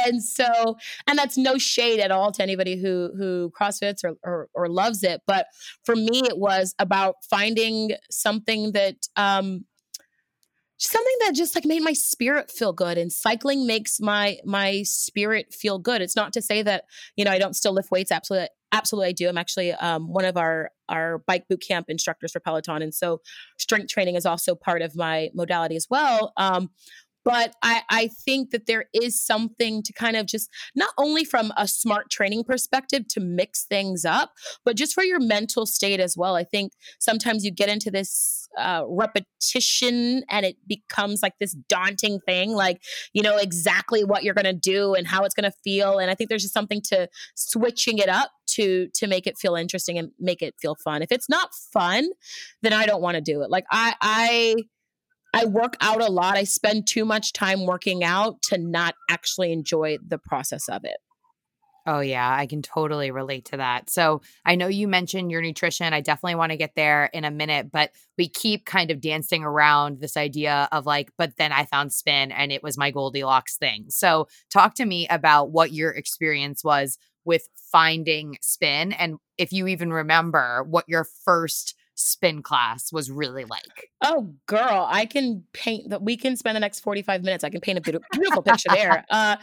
and 0.06 0.22
so, 0.22 0.76
and 1.06 1.18
that's 1.18 1.36
no 1.36 1.58
shade 1.58 2.00
at 2.00 2.10
all 2.10 2.32
to 2.32 2.42
anybody 2.42 2.80
who 2.80 3.10
who 3.16 3.52
CrossFits 3.58 4.04
or, 4.04 4.14
or, 4.24 4.48
or 4.54 4.68
loves 4.68 5.02
it. 5.02 5.22
But 5.26 5.46
for 5.84 5.94
me, 5.94 6.22
it 6.24 6.38
was 6.38 6.74
about 6.78 7.16
finding 7.28 7.92
something 8.10 8.72
that 8.72 8.96
um 9.16 9.64
something 10.76 11.16
that 11.20 11.34
just 11.34 11.54
like 11.54 11.64
made 11.64 11.82
my 11.82 11.92
spirit 11.92 12.50
feel 12.50 12.72
good 12.72 12.98
and 12.98 13.12
cycling 13.12 13.66
makes 13.66 14.00
my 14.00 14.36
my 14.44 14.82
spirit 14.82 15.54
feel 15.54 15.78
good 15.78 16.02
it's 16.02 16.16
not 16.16 16.32
to 16.32 16.42
say 16.42 16.62
that 16.62 16.84
you 17.16 17.24
know 17.24 17.30
i 17.30 17.38
don't 17.38 17.54
still 17.54 17.72
lift 17.72 17.90
weights 17.90 18.10
absolutely 18.10 18.48
absolutely 18.74 19.08
i 19.08 19.12
do. 19.12 19.28
I'm 19.28 19.38
actually 19.38 19.72
um, 19.72 20.12
one 20.12 20.24
of 20.24 20.36
our 20.36 20.70
our 20.88 21.18
bike 21.26 21.44
boot 21.48 21.62
camp 21.66 21.86
instructors 21.88 22.32
for 22.32 22.40
peloton 22.40 22.82
and 22.82 22.94
so 22.94 23.20
strength 23.58 23.88
training 23.88 24.16
is 24.16 24.26
also 24.26 24.54
part 24.54 24.82
of 24.82 24.94
my 24.94 25.30
modality 25.34 25.76
as 25.76 25.86
well. 25.88 26.32
Um, 26.36 26.70
but 27.24 27.54
I, 27.62 27.82
I 27.88 28.08
think 28.08 28.50
that 28.50 28.66
there 28.66 28.86
is 28.92 29.24
something 29.24 29.82
to 29.82 29.92
kind 29.92 30.16
of 30.16 30.26
just 30.26 30.50
not 30.74 30.90
only 30.98 31.24
from 31.24 31.52
a 31.56 31.66
smart 31.66 32.10
training 32.10 32.44
perspective 32.44 33.08
to 33.08 33.20
mix 33.20 33.64
things 33.64 34.04
up, 34.04 34.32
but 34.64 34.76
just 34.76 34.94
for 34.94 35.02
your 35.02 35.20
mental 35.20 35.66
state 35.66 36.00
as 36.00 36.16
well. 36.16 36.36
I 36.36 36.44
think 36.44 36.72
sometimes 36.98 37.44
you 37.44 37.50
get 37.50 37.68
into 37.68 37.90
this 37.90 38.46
uh, 38.58 38.84
repetition 38.86 40.22
and 40.30 40.46
it 40.46 40.56
becomes 40.66 41.22
like 41.22 41.34
this 41.40 41.56
daunting 41.68 42.20
thing, 42.20 42.52
like, 42.52 42.82
you 43.12 43.22
know, 43.22 43.36
exactly 43.38 44.04
what 44.04 44.22
you're 44.22 44.34
going 44.34 44.44
to 44.44 44.52
do 44.52 44.94
and 44.94 45.06
how 45.06 45.24
it's 45.24 45.34
going 45.34 45.50
to 45.50 45.56
feel. 45.64 45.98
And 45.98 46.10
I 46.10 46.14
think 46.14 46.28
there's 46.28 46.42
just 46.42 46.54
something 46.54 46.82
to 46.90 47.08
switching 47.34 47.98
it 47.98 48.08
up 48.08 48.30
to 48.46 48.88
to 48.94 49.06
make 49.06 49.26
it 49.26 49.38
feel 49.38 49.54
interesting 49.54 49.98
and 49.98 50.10
make 50.20 50.42
it 50.42 50.54
feel 50.60 50.76
fun. 50.76 51.02
If 51.02 51.10
it's 51.10 51.28
not 51.28 51.50
fun, 51.72 52.08
then 52.62 52.72
I 52.72 52.86
don't 52.86 53.02
want 53.02 53.16
to 53.16 53.20
do 53.20 53.42
it. 53.42 53.50
Like 53.50 53.64
I 53.70 53.94
I 54.00 54.54
I 55.34 55.46
work 55.46 55.76
out 55.80 56.00
a 56.00 56.10
lot. 56.10 56.36
I 56.36 56.44
spend 56.44 56.86
too 56.86 57.04
much 57.04 57.32
time 57.32 57.66
working 57.66 58.04
out 58.04 58.40
to 58.44 58.58
not 58.58 58.94
actually 59.10 59.52
enjoy 59.52 59.98
the 60.06 60.18
process 60.18 60.68
of 60.68 60.84
it. 60.84 60.96
Oh, 61.86 62.00
yeah, 62.00 62.34
I 62.34 62.46
can 62.46 62.62
totally 62.62 63.10
relate 63.10 63.44
to 63.46 63.58
that. 63.58 63.90
So, 63.90 64.22
I 64.46 64.54
know 64.54 64.68
you 64.68 64.88
mentioned 64.88 65.30
your 65.30 65.42
nutrition. 65.42 65.92
I 65.92 66.00
definitely 66.00 66.36
want 66.36 66.52
to 66.52 66.56
get 66.56 66.74
there 66.76 67.10
in 67.12 67.26
a 67.26 67.30
minute, 67.30 67.70
but 67.70 67.90
we 68.16 68.26
keep 68.26 68.64
kind 68.64 68.90
of 68.90 69.02
dancing 69.02 69.44
around 69.44 70.00
this 70.00 70.16
idea 70.16 70.66
of 70.72 70.86
like, 70.86 71.10
but 71.18 71.36
then 71.36 71.52
I 71.52 71.66
found 71.66 71.92
spin 71.92 72.32
and 72.32 72.50
it 72.50 72.62
was 72.62 72.78
my 72.78 72.90
Goldilocks 72.90 73.58
thing. 73.58 73.86
So, 73.90 74.28
talk 74.50 74.74
to 74.76 74.86
me 74.86 75.06
about 75.08 75.50
what 75.50 75.72
your 75.72 75.90
experience 75.90 76.64
was 76.64 76.96
with 77.26 77.48
finding 77.70 78.38
spin 78.40 78.92
and 78.92 79.16
if 79.38 79.50
you 79.52 79.66
even 79.66 79.92
remember 79.92 80.62
what 80.64 80.84
your 80.88 81.04
first 81.24 81.74
spin 81.94 82.42
class 82.42 82.92
was 82.92 83.10
really 83.10 83.44
like. 83.44 83.90
Oh, 84.02 84.34
girl, 84.46 84.86
I 84.88 85.06
can 85.06 85.44
paint 85.52 85.90
that. 85.90 86.02
We 86.02 86.16
can 86.16 86.36
spend 86.36 86.56
the 86.56 86.60
next 86.60 86.80
45 86.80 87.22
minutes. 87.22 87.44
I 87.44 87.50
can 87.50 87.60
paint 87.60 87.78
a 87.78 87.80
beautiful, 87.80 88.06
beautiful 88.12 88.42
picture 88.42 88.70
there. 88.72 89.04
Uh, 89.14 89.36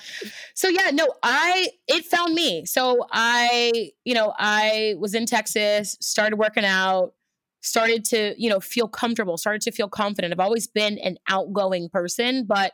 so 0.54 0.68
yeah, 0.68 0.90
no, 0.92 1.08
I, 1.24 1.70
it 1.88 2.04
found 2.06 2.34
me. 2.34 2.66
So 2.66 3.06
I, 3.12 3.92
you 4.04 4.14
know, 4.14 4.34
I 4.38 4.96
was 5.00 5.14
in 5.14 5.26
Texas, 5.26 5.98
started 6.02 6.36
working 6.36 6.66
out, 6.66 7.14
started 7.62 8.04
to, 8.06 8.34
you 8.38 8.50
know, 8.50 8.60
feel 8.60 8.88
comfortable, 8.88 9.38
started 9.38 9.62
to 9.62 9.72
feel 9.72 9.88
confident. 9.88 10.34
I've 10.34 10.40
always 10.40 10.68
been 10.68 10.98
an 11.00 11.18
outgoing 11.30 11.90
person, 11.90 12.46
but, 12.46 12.74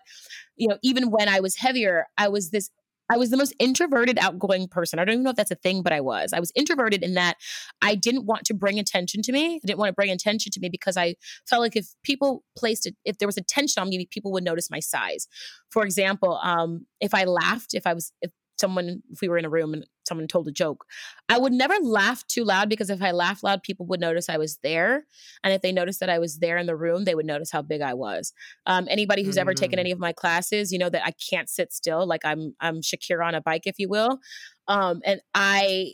you 0.56 0.68
know, 0.68 0.78
even 0.82 1.12
when 1.12 1.30
I 1.30 1.40
was 1.40 1.56
heavier, 1.56 2.08
I 2.18 2.30
was 2.30 2.50
this 2.50 2.72
I 3.10 3.18
was 3.18 3.30
the 3.30 3.38
most 3.38 3.54
introverted, 3.60 4.18
outgoing 4.20 4.68
person. 4.68 5.00
I 5.00 5.06
don't 5.06 5.14
even 5.14 5.24
know 5.24 5.30
if 5.30 5.36
that's 5.36 5.52
a 5.52 5.56
thing, 5.56 5.82
but 5.82 5.94
I 5.94 6.02
was. 6.02 6.34
I 6.34 6.40
was 6.40 6.52
introverted 6.56 7.04
in 7.04 7.14
that 7.14 7.38
I 7.82 7.96
didn't 7.96 8.26
want 8.26 8.46
to 8.46 8.54
bring 8.54 8.80
attention 8.80 9.22
to 9.24 9.32
me. 9.32 9.56
I 9.56 9.60
didn't 9.66 9.80
want 9.80 9.90
to 9.90 9.94
bring 9.94 10.12
attention 10.12 10.52
to 10.52 10.60
me 10.60 10.70
because 10.70 10.98
I 10.98 11.16
felt 11.48 11.62
like 11.62 11.76
if 11.76 11.88
people 12.04 12.44
placed 12.58 12.86
it, 12.86 12.96
if 13.06 13.18
there 13.18 13.28
was 13.28 13.38
attention 13.38 13.82
on 13.82 13.90
me, 13.90 14.08
people 14.12 14.32
would 14.34 14.44
notice 14.44 14.70
my 14.70 14.80
size. 14.80 15.28
For 15.70 15.84
example, 15.84 16.40
um, 16.44 16.86
if 17.00 17.14
I 17.14 17.24
laughed, 17.24 17.74
if 17.74 17.88
I 17.88 17.94
was, 17.94 18.12
if 18.22 18.32
someone 18.60 19.02
if 19.12 19.22
we 19.22 19.30
were 19.30 19.38
in 19.38 19.46
a 19.46 19.50
room 19.50 19.74
and 19.74 19.86
someone 20.08 20.28
told 20.28 20.48
a 20.48 20.52
joke 20.52 20.86
i 21.30 21.38
would 21.38 21.54
never 21.54 21.76
laugh 21.82 22.26
too 22.28 22.44
loud 22.44 22.70
because 22.70 22.90
if 22.90 23.02
i 23.02 23.12
laugh 23.12 23.44
loud 23.44 23.62
people 23.64 23.86
would 23.86 24.00
notice 24.00 24.30
i 24.30 24.38
was 24.38 24.58
there 24.64 25.06
and 25.44 25.54
if 25.54 25.62
they 25.62 25.72
noticed 25.72 26.00
that 26.00 26.10
i 26.10 26.20
was 26.20 26.40
there 26.40 26.58
in 26.58 26.66
the 26.66 26.76
room 26.76 27.04
they 27.04 27.16
would 27.16 27.26
notice 27.26 27.52
how 27.52 27.62
big 27.62 27.82
i 27.82 27.94
was 27.94 28.34
um, 28.66 28.88
anybody 28.90 29.24
who's 29.24 29.36
mm-hmm. 29.36 29.42
ever 29.42 29.54
taken 29.54 29.78
mm. 29.78 29.82
any 29.82 29.92
of 29.92 30.00
my 30.00 30.14
classes 30.14 30.72
you 30.72 30.80
know 30.80 30.90
that 30.90 31.06
i 31.06 31.12
can't 31.30 31.50
sit 31.50 31.72
still 31.74 32.06
like 32.08 32.22
i'm 32.26 32.56
i'm 32.60 32.82
shakira 32.82 33.26
on 33.26 33.36
a 33.36 33.42
bike 33.42 33.64
if 33.66 33.80
you 33.80 33.90
will 33.90 34.20
um, 34.68 35.02
and 35.06 35.22
i 35.34 35.92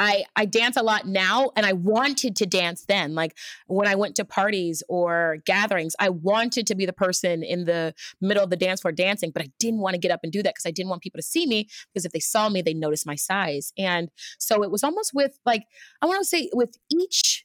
I 0.00 0.24
I 0.34 0.46
dance 0.46 0.76
a 0.78 0.82
lot 0.82 1.06
now 1.06 1.50
and 1.54 1.66
I 1.66 1.74
wanted 1.74 2.34
to 2.36 2.46
dance 2.46 2.86
then. 2.88 3.14
Like 3.14 3.36
when 3.66 3.86
I 3.86 3.94
went 3.94 4.16
to 4.16 4.24
parties 4.24 4.82
or 4.88 5.36
gatherings, 5.44 5.94
I 6.00 6.08
wanted 6.08 6.66
to 6.68 6.74
be 6.74 6.86
the 6.86 6.92
person 6.94 7.42
in 7.42 7.66
the 7.66 7.94
middle 8.20 8.42
of 8.42 8.48
the 8.48 8.56
dance 8.56 8.80
floor 8.80 8.92
dancing, 8.92 9.30
but 9.30 9.42
I 9.42 9.50
didn't 9.58 9.80
want 9.80 9.94
to 9.94 10.00
get 10.00 10.10
up 10.10 10.20
and 10.22 10.32
do 10.32 10.42
that 10.42 10.54
because 10.54 10.66
I 10.66 10.70
didn't 10.70 10.88
want 10.88 11.02
people 11.02 11.18
to 11.18 11.26
see 11.26 11.46
me 11.46 11.68
because 11.92 12.06
if 12.06 12.12
they 12.12 12.18
saw 12.18 12.48
me, 12.48 12.62
they 12.62 12.72
notice 12.72 13.04
my 13.04 13.14
size. 13.14 13.72
And 13.76 14.10
so 14.38 14.62
it 14.62 14.70
was 14.70 14.82
almost 14.82 15.12
with 15.12 15.38
like 15.44 15.64
I 16.00 16.06
want 16.06 16.20
to 16.20 16.24
say 16.24 16.48
with 16.54 16.76
each 16.90 17.44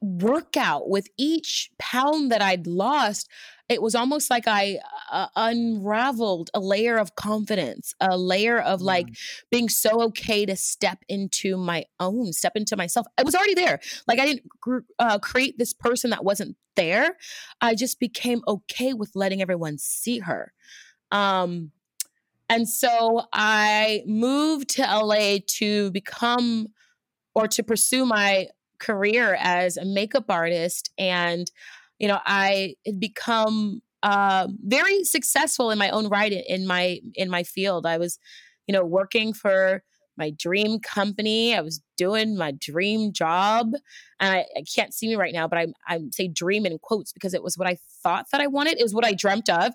workout 0.00 0.88
with 0.88 1.08
each 1.18 1.70
pound 1.78 2.32
that 2.32 2.40
I'd 2.40 2.66
lost, 2.66 3.28
it 3.68 3.82
was 3.82 3.94
almost 3.94 4.30
like 4.30 4.48
I 4.48 4.78
uh, 5.12 5.28
unraveled 5.36 6.50
a 6.54 6.60
layer 6.60 6.96
of 6.96 7.14
confidence, 7.14 7.94
a 8.00 8.18
layer 8.18 8.58
of 8.58 8.80
like 8.80 9.06
being 9.50 9.68
so 9.68 10.02
okay 10.04 10.44
to 10.44 10.56
step 10.56 10.98
into 11.08 11.56
my 11.56 11.84
own, 12.00 12.32
step 12.32 12.52
into 12.56 12.76
myself. 12.76 13.06
I 13.16 13.22
was 13.22 13.34
already 13.34 13.54
there. 13.54 13.78
Like 14.08 14.18
I 14.18 14.26
didn't 14.26 14.50
uh, 14.98 15.18
create 15.18 15.56
this 15.58 15.72
person 15.72 16.10
that 16.10 16.24
wasn't 16.24 16.56
there. 16.74 17.16
I 17.60 17.74
just 17.74 18.00
became 18.00 18.42
okay 18.48 18.92
with 18.92 19.12
letting 19.14 19.40
everyone 19.42 19.78
see 19.78 20.18
her. 20.20 20.52
Um, 21.12 21.72
and 22.48 22.68
so 22.68 23.22
I 23.32 24.02
moved 24.06 24.70
to 24.70 24.82
LA 24.82 25.36
to 25.58 25.92
become 25.92 26.68
or 27.34 27.46
to 27.46 27.62
pursue 27.62 28.04
my 28.04 28.48
career 28.80 29.36
as 29.38 29.76
a 29.76 29.84
makeup 29.84 30.24
artist 30.28 30.90
and 30.98 31.50
you 31.98 32.08
know 32.08 32.18
i 32.26 32.74
had 32.84 32.98
become 32.98 33.80
uh, 34.02 34.48
very 34.64 35.04
successful 35.04 35.70
in 35.70 35.78
my 35.78 35.90
own 35.90 36.08
right 36.08 36.32
in 36.32 36.66
my 36.66 37.00
in 37.14 37.28
my 37.28 37.42
field 37.42 37.86
i 37.86 37.98
was 37.98 38.18
you 38.66 38.72
know 38.72 38.84
working 38.84 39.32
for 39.34 39.82
my 40.20 40.30
dream 40.30 40.78
company. 40.78 41.56
I 41.56 41.62
was 41.62 41.80
doing 41.96 42.36
my 42.36 42.52
dream 42.52 43.12
job. 43.12 43.72
And 44.20 44.34
I, 44.34 44.44
I 44.56 44.62
can't 44.72 44.94
see 44.94 45.08
me 45.08 45.16
right 45.16 45.32
now, 45.32 45.48
but 45.48 45.58
I, 45.58 45.66
I 45.88 45.98
say 46.10 46.28
dream 46.28 46.66
in 46.66 46.78
quotes 46.78 47.12
because 47.12 47.34
it 47.34 47.42
was 47.42 47.56
what 47.56 47.66
I 47.66 47.78
thought 48.02 48.26
that 48.30 48.40
I 48.40 48.46
wanted, 48.46 48.78
It 48.78 48.82
was 48.82 48.94
what 48.94 49.04
I 49.04 49.14
dreamt 49.14 49.48
of. 49.48 49.72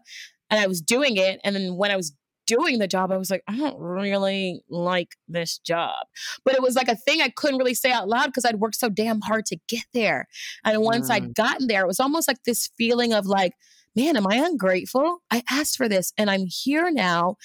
And 0.49 0.59
I 0.59 0.67
was 0.67 0.81
doing 0.81 1.17
it. 1.17 1.41
And 1.43 1.55
then 1.55 1.75
when 1.75 1.91
I 1.91 1.95
was 1.97 2.13
doing 2.45 2.79
the 2.79 2.87
job, 2.87 3.11
I 3.11 3.17
was 3.17 3.29
like, 3.29 3.43
I 3.47 3.57
don't 3.57 3.79
really 3.79 4.61
like 4.69 5.17
this 5.27 5.57
job. 5.57 6.05
But 6.43 6.55
it 6.55 6.61
was 6.61 6.75
like 6.75 6.87
a 6.87 6.95
thing 6.95 7.21
I 7.21 7.29
couldn't 7.29 7.57
really 7.57 7.73
say 7.73 7.91
out 7.91 8.07
loud 8.07 8.27
because 8.27 8.45
I'd 8.45 8.59
worked 8.59 8.75
so 8.75 8.89
damn 8.89 9.21
hard 9.21 9.45
to 9.47 9.57
get 9.67 9.85
there. 9.93 10.27
And 10.63 10.81
once 10.81 11.09
mm. 11.09 11.13
I'd 11.13 11.35
gotten 11.35 11.67
there, 11.67 11.81
it 11.81 11.87
was 11.87 11.99
almost 11.99 12.27
like 12.27 12.43
this 12.43 12.69
feeling 12.77 13.13
of 13.13 13.25
like, 13.25 13.53
man, 13.95 14.17
am 14.17 14.27
I 14.27 14.35
ungrateful? 14.35 15.21
I 15.31 15.43
asked 15.49 15.77
for 15.77 15.87
this 15.87 16.13
and 16.17 16.29
I'm 16.29 16.45
here 16.45 16.91
now 16.91 17.37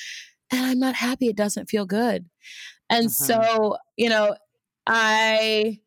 and 0.51 0.67
I'm 0.67 0.79
not 0.79 0.97
happy. 0.97 1.29
It 1.29 1.37
doesn't 1.37 1.71
feel 1.71 1.87
good. 1.87 2.29
And 2.89 3.07
mm-hmm. 3.07 3.25
so, 3.25 3.77
you 3.97 4.09
know, 4.09 4.37
I 4.87 5.79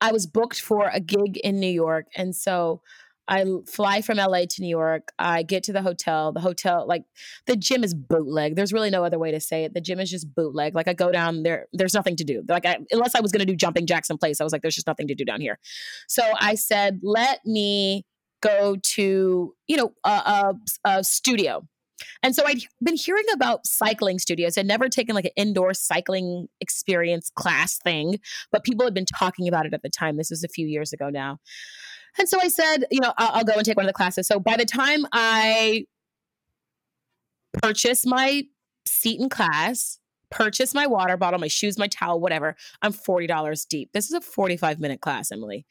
I 0.00 0.12
was 0.12 0.26
booked 0.26 0.60
for 0.60 0.88
a 0.92 1.00
gig 1.00 1.38
in 1.38 1.58
New 1.58 1.70
York. 1.70 2.06
And 2.14 2.34
so 2.34 2.82
I 3.28 3.44
fly 3.66 4.00
from 4.00 4.16
LA 4.16 4.42
to 4.48 4.62
New 4.62 4.68
York. 4.68 5.12
I 5.18 5.42
get 5.42 5.62
to 5.64 5.72
the 5.72 5.82
hotel. 5.82 6.32
The 6.32 6.40
hotel, 6.40 6.86
like 6.88 7.04
the 7.46 7.56
gym 7.56 7.84
is 7.84 7.94
bootleg. 7.94 8.56
There's 8.56 8.72
really 8.72 8.90
no 8.90 9.04
other 9.04 9.18
way 9.18 9.30
to 9.30 9.40
say 9.40 9.64
it. 9.64 9.74
The 9.74 9.80
gym 9.80 10.00
is 10.00 10.10
just 10.10 10.34
bootleg. 10.34 10.74
Like 10.74 10.88
I 10.88 10.94
go 10.94 11.12
down 11.12 11.42
there, 11.42 11.66
there's 11.72 11.94
nothing 11.94 12.16
to 12.16 12.24
do. 12.24 12.42
Like 12.48 12.66
I, 12.66 12.78
unless 12.90 13.14
I 13.14 13.20
was 13.20 13.30
going 13.30 13.40
to 13.40 13.46
do 13.46 13.56
jumping 13.56 13.86
jacks 13.86 14.10
in 14.10 14.18
place, 14.18 14.40
I 14.40 14.44
was 14.44 14.52
like, 14.52 14.62
there's 14.62 14.74
just 14.74 14.86
nothing 14.86 15.08
to 15.08 15.14
do 15.14 15.24
down 15.24 15.40
here. 15.40 15.58
So 16.08 16.22
I 16.40 16.54
said, 16.54 17.00
let 17.02 17.40
me 17.44 18.04
go 18.40 18.76
to 18.80 19.54
you 19.66 19.76
know 19.76 19.92
a, 20.04 20.08
a, 20.08 20.54
a 20.84 21.04
studio 21.04 21.66
and 22.22 22.34
so 22.34 22.44
I'd 22.46 22.62
been 22.82 22.96
hearing 22.96 23.24
about 23.32 23.66
cycling 23.66 24.18
studios. 24.18 24.56
I'd 24.56 24.66
never 24.66 24.88
taken 24.88 25.14
like 25.14 25.24
an 25.24 25.32
indoor 25.36 25.74
cycling 25.74 26.48
experience 26.60 27.30
class 27.34 27.78
thing, 27.78 28.18
but 28.52 28.64
people 28.64 28.84
had 28.84 28.94
been 28.94 29.06
talking 29.06 29.48
about 29.48 29.66
it 29.66 29.74
at 29.74 29.82
the 29.82 29.90
time. 29.90 30.16
This 30.16 30.30
was 30.30 30.44
a 30.44 30.48
few 30.48 30.66
years 30.66 30.92
ago 30.92 31.10
now. 31.10 31.38
And 32.18 32.28
so 32.28 32.38
I 32.40 32.48
said, 32.48 32.84
you 32.90 33.00
know, 33.00 33.12
I'll, 33.18 33.38
I'll 33.38 33.44
go 33.44 33.54
and 33.54 33.64
take 33.64 33.76
one 33.76 33.86
of 33.86 33.88
the 33.88 33.94
classes. 33.94 34.26
So 34.26 34.40
by 34.40 34.56
the 34.56 34.64
time 34.64 35.06
I 35.12 35.86
purchase 37.62 38.06
my 38.06 38.44
seat 38.86 39.20
in 39.20 39.28
class, 39.28 39.98
purchase 40.30 40.74
my 40.74 40.86
water 40.86 41.16
bottle, 41.16 41.40
my 41.40 41.48
shoes, 41.48 41.78
my 41.78 41.88
towel, 41.88 42.20
whatever, 42.20 42.56
I'm 42.82 42.92
$40 42.92 43.68
deep. 43.68 43.92
This 43.92 44.06
is 44.06 44.12
a 44.12 44.20
45 44.20 44.80
minute 44.80 45.00
class, 45.00 45.32
Emily. 45.32 45.66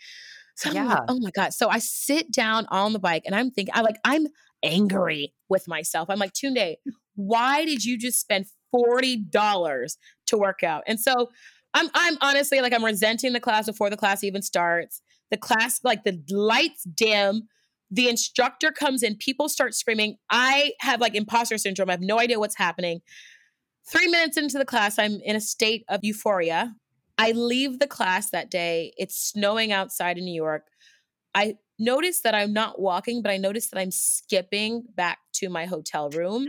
So 0.56 0.72
yeah. 0.72 0.86
Like, 0.86 1.04
oh 1.08 1.20
my 1.20 1.32
God. 1.32 1.54
So 1.54 1.70
I 1.70 1.80
sit 1.80 2.32
down 2.32 2.66
on 2.70 2.94
the 2.94 3.00
bike 3.00 3.24
and 3.26 3.36
I'm 3.36 3.52
thinking, 3.52 3.74
I 3.76 3.82
like, 3.82 4.00
I'm 4.04 4.28
angry 4.64 5.34
with 5.50 5.68
myself. 5.68 6.10
I'm 6.10 6.18
like, 6.18 6.34
Tunde, 6.34 6.76
why 7.16 7.66
did 7.66 7.86
you 7.86 7.98
just 7.98 8.20
spend 8.20 8.46
$40 8.74 9.98
to 10.28 10.38
work 10.38 10.64
out? 10.64 10.84
And 10.88 11.00
so 11.00 11.30
I'm 11.78 11.90
I'm 11.94 12.18
honestly 12.22 12.60
like 12.60 12.74
I'm 12.74 12.84
resenting 12.84 13.34
the 13.34 13.40
class 13.40 13.68
before 13.68 13.90
the 13.90 13.98
class 13.98 14.24
even 14.24 14.42
starts. 14.42 15.02
The 15.30 15.38
class, 15.38 15.80
like 15.84 16.04
the 16.04 16.20
lights 16.30 16.84
dim, 16.84 17.44
the 17.92 18.10
instructor 18.10 18.72
comes 18.72 19.04
in, 19.04 19.16
people 19.16 19.48
start 19.48 19.76
screaming. 19.76 20.18
I 20.30 20.74
have 20.80 21.02
like 21.02 21.14
imposter 21.14 21.58
syndrome. 21.58 21.90
I 21.90 21.94
have 21.94 22.02
no 22.02 22.20
idea 22.20 22.40
what's 22.40 22.58
happening. 22.58 23.02
Three 23.90 24.08
minutes 24.08 24.38
into 24.38 24.58
the 24.58 24.66
class, 24.66 24.98
I'm 24.98 25.20
in 25.24 25.36
a 25.36 25.42
state 25.42 25.86
of 25.88 26.00
euphoria. 26.04 26.74
I 27.18 27.32
leave 27.32 27.80
the 27.80 27.88
class 27.88 28.32
that 28.32 28.50
day. 28.50 28.94
It's 28.98 29.18
snowing 29.18 29.72
outside 29.72 30.18
in 30.18 30.26
New 30.26 30.34
York. 30.34 30.64
I 31.36 31.56
notice 31.78 32.22
that 32.22 32.34
I'm 32.34 32.54
not 32.54 32.80
walking, 32.80 33.22
but 33.22 33.32
I 33.32 33.38
notice 33.38 33.70
that 33.70 33.80
I'm 33.80 33.92
skipping 33.92 34.84
back 34.96 35.20
to 35.36 35.50
my 35.50 35.66
hotel 35.66 36.10
room. 36.10 36.48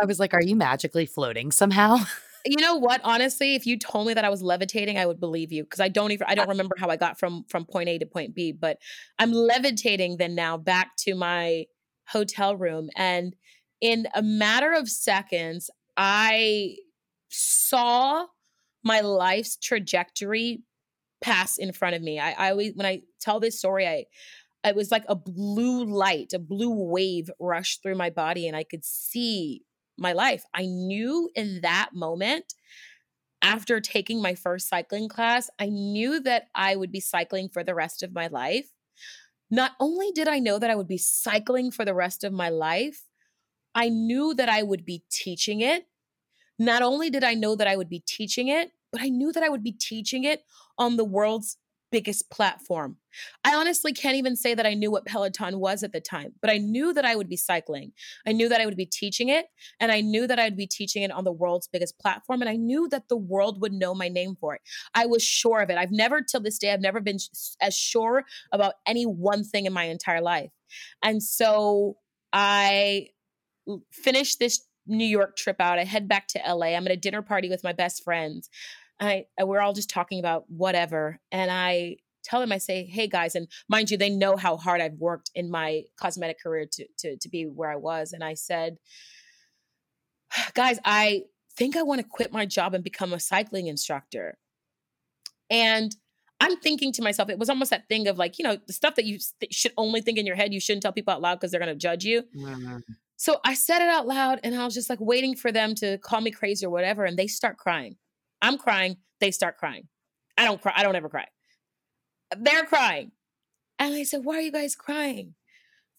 I 0.00 0.04
was 0.04 0.20
like, 0.20 0.34
are 0.34 0.42
you 0.42 0.54
magically 0.54 1.06
floating 1.06 1.50
somehow? 1.50 1.98
You 2.44 2.60
know 2.60 2.76
what? 2.76 3.00
Honestly, 3.04 3.54
if 3.54 3.66
you 3.66 3.78
told 3.78 4.06
me 4.06 4.14
that 4.14 4.24
I 4.24 4.30
was 4.30 4.42
levitating, 4.42 4.96
I 4.96 5.06
would 5.06 5.20
believe 5.20 5.52
you 5.52 5.64
because 5.64 5.80
I 5.80 5.88
don't 5.88 6.12
even 6.12 6.26
I 6.28 6.34
don't 6.34 6.48
remember 6.48 6.76
how 6.78 6.88
I 6.88 6.96
got 6.96 7.18
from 7.18 7.44
from 7.48 7.64
point 7.64 7.88
A 7.88 7.98
to 7.98 8.06
point 8.06 8.34
B, 8.34 8.52
but 8.52 8.78
I'm 9.18 9.32
levitating 9.32 10.16
then 10.16 10.34
now 10.34 10.56
back 10.56 10.96
to 10.98 11.14
my 11.14 11.66
hotel 12.06 12.56
room 12.56 12.88
and 12.96 13.34
in 13.80 14.08
a 14.14 14.22
matter 14.22 14.72
of 14.72 14.88
seconds, 14.88 15.70
I 15.96 16.76
saw 17.28 18.26
my 18.82 19.00
life's 19.00 19.56
trajectory 19.56 20.62
pass 21.20 21.58
in 21.58 21.72
front 21.72 21.96
of 21.96 22.02
me. 22.02 22.18
I, 22.18 22.32
I 22.32 22.50
always 22.50 22.72
when 22.74 22.86
I 22.86 23.02
tell 23.20 23.40
this 23.40 23.58
story, 23.58 23.86
I 23.86 24.04
it 24.64 24.74
was 24.74 24.90
like 24.90 25.04
a 25.08 25.14
blue 25.14 25.84
light, 25.84 26.32
a 26.32 26.38
blue 26.38 26.70
wave 26.70 27.30
rushed 27.38 27.82
through 27.82 27.94
my 27.94 28.10
body, 28.10 28.46
and 28.48 28.56
I 28.56 28.64
could 28.64 28.84
see 28.84 29.62
my 29.98 30.12
life. 30.12 30.44
I 30.54 30.66
knew 30.66 31.30
in 31.34 31.60
that 31.62 31.90
moment, 31.92 32.54
after 33.42 33.80
taking 33.80 34.20
my 34.20 34.34
first 34.34 34.68
cycling 34.68 35.08
class, 35.08 35.48
I 35.58 35.66
knew 35.66 36.20
that 36.20 36.48
I 36.54 36.76
would 36.76 36.90
be 36.90 37.00
cycling 37.00 37.48
for 37.48 37.62
the 37.62 37.74
rest 37.74 38.02
of 38.02 38.12
my 38.12 38.26
life. 38.26 38.70
Not 39.50 39.72
only 39.80 40.10
did 40.12 40.28
I 40.28 40.38
know 40.38 40.58
that 40.58 40.70
I 40.70 40.74
would 40.74 40.88
be 40.88 40.98
cycling 40.98 41.70
for 41.70 41.84
the 41.84 41.94
rest 41.94 42.24
of 42.24 42.32
my 42.32 42.48
life, 42.48 43.04
I 43.74 43.88
knew 43.88 44.34
that 44.34 44.48
I 44.48 44.62
would 44.62 44.84
be 44.84 45.04
teaching 45.10 45.60
it. 45.60 45.86
Not 46.58 46.82
only 46.82 47.10
did 47.10 47.22
I 47.22 47.34
know 47.34 47.54
that 47.54 47.68
I 47.68 47.76
would 47.76 47.88
be 47.88 48.00
teaching 48.00 48.48
it, 48.48 48.72
but 48.90 49.00
I 49.00 49.08
knew 49.08 49.32
that 49.32 49.42
I 49.42 49.48
would 49.48 49.62
be 49.62 49.72
teaching 49.72 50.24
it 50.24 50.42
on 50.76 50.96
the 50.96 51.04
world's 51.04 51.56
biggest 51.90 52.30
platform. 52.30 52.96
I 53.44 53.54
honestly 53.54 53.92
can't 53.92 54.16
even 54.16 54.36
say 54.36 54.54
that 54.54 54.66
I 54.66 54.74
knew 54.74 54.90
what 54.90 55.06
Peloton 55.06 55.58
was 55.58 55.82
at 55.82 55.92
the 55.92 56.00
time, 56.00 56.34
but 56.40 56.50
I 56.50 56.58
knew 56.58 56.92
that 56.92 57.04
I 57.04 57.16
would 57.16 57.28
be 57.28 57.36
cycling. 57.36 57.92
I 58.26 58.32
knew 58.32 58.48
that 58.48 58.60
I 58.60 58.66
would 58.66 58.76
be 58.76 58.86
teaching 58.86 59.28
it, 59.28 59.46
and 59.80 59.90
I 59.92 60.00
knew 60.00 60.26
that 60.26 60.38
I'd 60.38 60.56
be 60.56 60.66
teaching 60.66 61.02
it 61.02 61.10
on 61.10 61.24
the 61.24 61.32
world's 61.32 61.68
biggest 61.68 61.98
platform, 61.98 62.40
and 62.40 62.48
I 62.48 62.56
knew 62.56 62.88
that 62.90 63.08
the 63.08 63.16
world 63.16 63.60
would 63.60 63.72
know 63.72 63.94
my 63.94 64.08
name 64.08 64.36
for 64.40 64.54
it. 64.54 64.60
I 64.94 65.06
was 65.06 65.22
sure 65.22 65.60
of 65.60 65.70
it. 65.70 65.78
I've 65.78 65.92
never, 65.92 66.20
till 66.20 66.40
this 66.40 66.58
day, 66.58 66.72
I've 66.72 66.80
never 66.80 67.00
been 67.00 67.18
as 67.60 67.74
sure 67.76 68.24
about 68.52 68.74
any 68.86 69.04
one 69.04 69.44
thing 69.44 69.66
in 69.66 69.72
my 69.72 69.84
entire 69.84 70.20
life. 70.20 70.50
And 71.02 71.22
so 71.22 71.96
I 72.32 73.08
finished 73.92 74.38
this 74.38 74.60
New 74.86 75.06
York 75.06 75.36
trip 75.36 75.60
out. 75.60 75.78
I 75.78 75.84
head 75.84 76.08
back 76.08 76.28
to 76.28 76.40
LA. 76.46 76.68
I'm 76.68 76.86
at 76.86 76.92
a 76.92 76.96
dinner 76.96 77.22
party 77.22 77.48
with 77.48 77.62
my 77.62 77.72
best 77.72 78.02
friends. 78.02 78.48
I 79.00 79.26
we're 79.40 79.60
all 79.60 79.74
just 79.74 79.90
talking 79.90 80.18
about 80.18 80.44
whatever. 80.48 81.20
And 81.30 81.50
I 81.50 81.96
tell 82.24 82.40
them, 82.40 82.52
I 82.52 82.58
say, 82.58 82.84
hey 82.84 83.06
guys, 83.06 83.34
and 83.34 83.48
mind 83.68 83.90
you, 83.90 83.96
they 83.96 84.10
know 84.10 84.36
how 84.36 84.56
hard 84.56 84.80
I've 84.80 84.98
worked 84.98 85.30
in 85.34 85.50
my 85.50 85.84
cosmetic 85.96 86.40
career 86.42 86.66
to 86.72 86.86
to 86.98 87.16
to 87.16 87.28
be 87.28 87.44
where 87.44 87.70
I 87.70 87.76
was. 87.76 88.12
And 88.12 88.22
I 88.22 88.34
said, 88.34 88.78
guys, 90.54 90.78
I 90.84 91.22
think 91.56 91.76
I 91.76 91.82
want 91.82 92.00
to 92.00 92.06
quit 92.06 92.32
my 92.32 92.46
job 92.46 92.74
and 92.74 92.84
become 92.84 93.12
a 93.12 93.20
cycling 93.20 93.66
instructor. 93.66 94.38
And 95.50 95.94
I'm 96.40 96.56
thinking 96.58 96.92
to 96.92 97.02
myself, 97.02 97.30
it 97.30 97.38
was 97.38 97.50
almost 97.50 97.70
that 97.70 97.88
thing 97.88 98.06
of 98.06 98.16
like, 98.16 98.38
you 98.38 98.44
know, 98.44 98.58
the 98.66 98.72
stuff 98.72 98.94
that 98.94 99.04
you 99.04 99.18
th- 99.40 99.52
should 99.52 99.72
only 99.76 100.00
think 100.00 100.18
in 100.18 100.26
your 100.26 100.36
head, 100.36 100.52
you 100.54 100.60
shouldn't 100.60 100.82
tell 100.82 100.92
people 100.92 101.12
out 101.12 101.20
loud 101.20 101.36
because 101.36 101.50
they're 101.50 101.60
going 101.60 101.72
to 101.72 101.74
judge 101.74 102.04
you. 102.04 102.22
Mm-hmm. 102.36 102.78
So 103.16 103.40
I 103.44 103.54
said 103.54 103.82
it 103.82 103.88
out 103.88 104.06
loud 104.06 104.38
and 104.44 104.54
I 104.54 104.64
was 104.64 104.74
just 104.74 104.88
like 104.88 105.00
waiting 105.00 105.34
for 105.34 105.50
them 105.50 105.74
to 105.76 105.98
call 105.98 106.20
me 106.20 106.30
crazy 106.30 106.64
or 106.64 106.70
whatever. 106.70 107.04
And 107.04 107.18
they 107.18 107.26
start 107.26 107.56
crying. 107.56 107.96
I'm 108.40 108.56
crying. 108.58 108.98
They 109.20 109.32
start 109.32 109.58
crying. 109.58 109.88
I 110.36 110.44
don't 110.44 110.62
cry. 110.62 110.72
I 110.76 110.84
don't 110.84 110.94
ever 110.94 111.08
cry. 111.08 111.26
They're 112.36 112.64
crying. 112.64 113.12
And 113.78 113.94
I 113.94 114.02
said, 114.02 114.24
Why 114.24 114.36
are 114.36 114.42
you 114.42 114.52
guys 114.52 114.74
crying? 114.74 115.34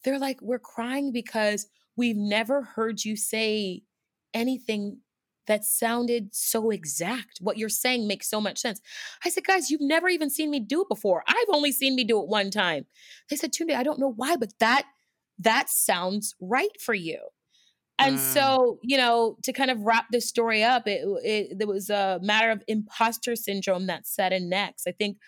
They're 0.04 0.18
like, 0.18 0.40
We're 0.42 0.58
crying 0.58 1.12
because 1.12 1.66
we've 1.96 2.16
never 2.16 2.62
heard 2.62 3.04
you 3.04 3.16
say 3.16 3.82
anything 4.32 4.98
that 5.46 5.64
sounded 5.64 6.34
so 6.34 6.70
exact. 6.70 7.38
What 7.40 7.58
you're 7.58 7.68
saying 7.68 8.06
makes 8.06 8.28
so 8.28 8.40
much 8.40 8.58
sense. 8.58 8.80
I 9.24 9.30
said, 9.30 9.44
Guys, 9.44 9.70
you've 9.70 9.80
never 9.80 10.08
even 10.08 10.30
seen 10.30 10.50
me 10.50 10.60
do 10.60 10.82
it 10.82 10.88
before. 10.88 11.24
I've 11.26 11.48
only 11.52 11.72
seen 11.72 11.94
me 11.94 12.04
do 12.04 12.20
it 12.20 12.28
one 12.28 12.50
time. 12.50 12.86
They 13.28 13.36
said, 13.36 13.52
Tunde, 13.52 13.74
I 13.74 13.82
don't 13.82 14.00
know 14.00 14.12
why, 14.14 14.36
but 14.36 14.52
that 14.60 14.84
that 15.38 15.70
sounds 15.70 16.34
right 16.40 16.80
for 16.80 16.94
you. 16.94 17.18
And 17.98 18.16
mm. 18.16 18.18
so, 18.18 18.78
you 18.82 18.96
know, 18.96 19.36
to 19.44 19.52
kind 19.52 19.70
of 19.70 19.82
wrap 19.82 20.06
this 20.10 20.28
story 20.28 20.62
up, 20.62 20.86
it, 20.86 21.02
it 21.22 21.58
there 21.58 21.68
was 21.68 21.90
a 21.90 22.18
matter 22.22 22.50
of 22.50 22.62
imposter 22.66 23.36
syndrome 23.36 23.86
that 23.86 24.06
set 24.06 24.32
in 24.32 24.48
next. 24.48 24.86
I 24.86 24.92
think 24.92 25.18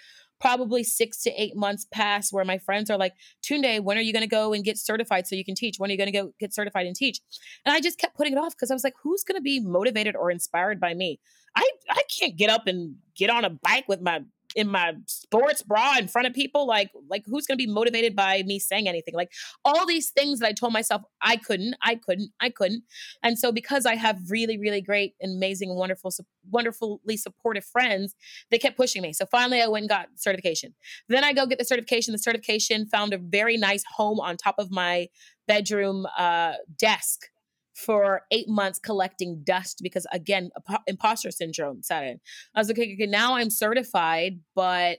probably 0.42 0.82
six 0.82 1.22
to 1.22 1.30
eight 1.40 1.54
months 1.54 1.86
passed 1.92 2.32
where 2.32 2.44
my 2.44 2.58
friends 2.58 2.90
are 2.90 2.98
like, 2.98 3.12
Tunde, 3.44 3.80
when 3.84 3.96
are 3.96 4.00
you 4.00 4.12
going 4.12 4.24
to 4.24 4.28
go 4.28 4.52
and 4.52 4.64
get 4.64 4.76
certified 4.76 5.24
so 5.24 5.36
you 5.36 5.44
can 5.44 5.54
teach? 5.54 5.76
When 5.78 5.88
are 5.88 5.92
you 5.92 5.96
going 5.96 6.12
to 6.12 6.18
go 6.18 6.32
get 6.40 6.52
certified 6.52 6.84
and 6.84 6.96
teach? 6.96 7.20
And 7.64 7.72
I 7.72 7.80
just 7.80 7.96
kept 7.96 8.16
putting 8.16 8.32
it 8.32 8.38
off 8.40 8.56
because 8.56 8.72
I 8.72 8.74
was 8.74 8.82
like, 8.82 8.94
who's 9.04 9.22
going 9.22 9.36
to 9.36 9.42
be 9.42 9.60
motivated 9.60 10.16
or 10.16 10.32
inspired 10.32 10.80
by 10.80 10.94
me? 10.94 11.20
I, 11.54 11.70
I 11.88 12.02
can't 12.18 12.36
get 12.36 12.50
up 12.50 12.66
and 12.66 12.96
get 13.16 13.30
on 13.30 13.44
a 13.44 13.50
bike 13.50 13.84
with 13.86 14.00
my 14.00 14.22
in 14.54 14.68
my 14.68 14.92
sports 15.06 15.62
bra 15.62 15.96
in 15.98 16.08
front 16.08 16.26
of 16.26 16.34
people 16.34 16.66
like 16.66 16.90
like 17.08 17.22
who's 17.26 17.46
going 17.46 17.58
to 17.58 17.64
be 17.64 17.70
motivated 17.70 18.14
by 18.14 18.42
me 18.46 18.58
saying 18.58 18.88
anything? 18.88 19.14
Like 19.14 19.30
all 19.64 19.86
these 19.86 20.10
things 20.10 20.38
that 20.40 20.48
i 20.48 20.52
told 20.52 20.72
myself 20.72 21.02
i 21.22 21.36
couldn't 21.36 21.74
i 21.82 21.94
couldn't 21.94 22.30
i 22.40 22.50
couldn't. 22.50 22.82
And 23.22 23.38
so 23.38 23.52
because 23.52 23.86
i 23.86 23.94
have 23.94 24.18
really 24.28 24.58
really 24.58 24.80
great 24.80 25.14
amazing 25.22 25.74
wonderful 25.74 26.12
wonderfully 26.50 27.16
supportive 27.16 27.64
friends 27.64 28.14
they 28.50 28.58
kept 28.58 28.76
pushing 28.76 29.02
me. 29.02 29.12
So 29.12 29.26
finally 29.26 29.62
i 29.62 29.68
went 29.68 29.82
and 29.84 29.88
got 29.88 30.08
certification. 30.16 30.74
Then 31.08 31.24
i 31.24 31.32
go 31.32 31.46
get 31.46 31.58
the 31.58 31.64
certification. 31.64 32.12
The 32.12 32.18
certification 32.18 32.86
found 32.86 33.12
a 33.12 33.18
very 33.18 33.56
nice 33.56 33.84
home 33.96 34.20
on 34.20 34.36
top 34.36 34.56
of 34.58 34.70
my 34.70 35.08
bedroom 35.46 36.06
uh, 36.16 36.54
desk 36.78 37.26
for 37.74 38.22
eight 38.30 38.48
months 38.48 38.78
collecting 38.78 39.42
dust 39.44 39.80
because 39.82 40.06
again 40.12 40.50
imposter 40.86 41.30
syndrome 41.30 41.82
set 41.82 42.04
in. 42.04 42.20
I 42.54 42.60
was 42.60 42.68
like 42.68 42.78
okay, 42.78 42.94
okay 42.94 43.06
now 43.06 43.34
i'm 43.34 43.50
certified 43.50 44.40
but 44.54 44.98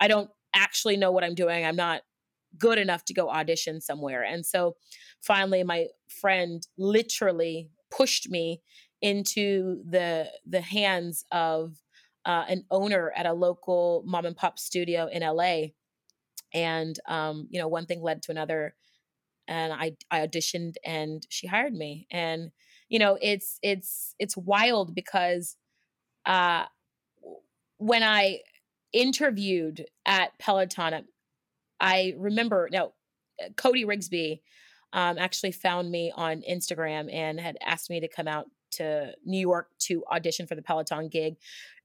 i 0.00 0.06
don't 0.06 0.30
actually 0.54 0.96
know 0.96 1.10
what 1.10 1.24
i'm 1.24 1.34
doing. 1.34 1.64
I'm 1.64 1.76
not 1.76 2.02
good 2.58 2.78
enough 2.78 3.04
to 3.06 3.14
go 3.14 3.30
audition 3.30 3.80
somewhere. 3.80 4.22
And 4.22 4.44
so 4.44 4.76
finally 5.20 5.62
my 5.62 5.86
friend 6.08 6.66
literally 6.76 7.70
pushed 7.90 8.30
me 8.30 8.60
into 9.00 9.82
the 9.88 10.30
the 10.46 10.60
hands 10.60 11.24
of 11.32 11.76
uh, 12.24 12.44
an 12.48 12.64
owner 12.70 13.12
at 13.16 13.26
a 13.26 13.32
local 13.32 14.04
mom 14.06 14.26
and 14.26 14.36
pop 14.36 14.58
studio 14.58 15.08
in 15.10 15.22
LA. 15.22 15.72
And 16.54 16.98
um, 17.08 17.48
you 17.50 17.60
know, 17.60 17.68
one 17.68 17.86
thing 17.86 18.02
led 18.02 18.22
to 18.22 18.30
another, 18.30 18.74
and 19.48 19.72
I 19.72 19.96
I 20.10 20.26
auditioned 20.26 20.74
and 20.84 21.26
she 21.28 21.46
hired 21.46 21.74
me. 21.74 22.06
And 22.10 22.50
you 22.88 22.98
know, 22.98 23.18
it's 23.20 23.58
it's 23.62 24.14
it's 24.18 24.36
wild 24.36 24.94
because 24.94 25.56
uh, 26.26 26.64
when 27.78 28.02
I 28.02 28.40
interviewed 28.92 29.86
at 30.06 30.38
Peloton, 30.38 31.06
I 31.80 32.14
remember 32.18 32.68
now 32.70 32.92
Cody 33.56 33.84
Rigsby 33.84 34.40
um, 34.92 35.18
actually 35.18 35.52
found 35.52 35.90
me 35.90 36.12
on 36.14 36.42
Instagram 36.48 37.12
and 37.12 37.40
had 37.40 37.56
asked 37.64 37.90
me 37.90 38.00
to 38.00 38.08
come 38.08 38.28
out 38.28 38.46
to 38.72 39.12
New 39.24 39.40
York 39.40 39.68
to 39.78 40.04
audition 40.10 40.46
for 40.46 40.54
the 40.54 40.62
Peloton 40.62 41.08
gig. 41.08 41.36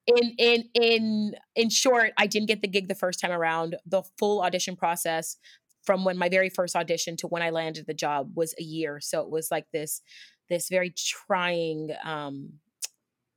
In 0.06 0.36
in 0.38 0.70
in 0.74 1.36
in 1.56 1.70
short, 1.70 2.12
I 2.18 2.28
didn't 2.28 2.48
get 2.48 2.62
the 2.62 2.68
gig 2.68 2.88
the 2.88 2.96
first 2.96 3.20
time 3.20 3.32
around. 3.32 3.76
The 3.86 4.04
full 4.18 4.42
audition 4.42 4.76
process 4.76 5.38
from 5.88 6.04
when 6.04 6.18
my 6.18 6.28
very 6.30 6.50
first 6.50 6.76
audition 6.76 7.16
to 7.18 7.28
when 7.28 7.42
I 7.42 7.50
landed 7.50 7.88
the 7.88 7.94
job 7.94 8.30
was 8.36 8.54
a 8.60 8.64
year. 8.64 9.00
So 9.00 9.22
it 9.22 9.32
was 9.32 9.50
like 9.50 9.66
this 9.72 10.02
this 10.50 10.70
very 10.70 10.94
trying 10.96 11.90
um 12.04 12.54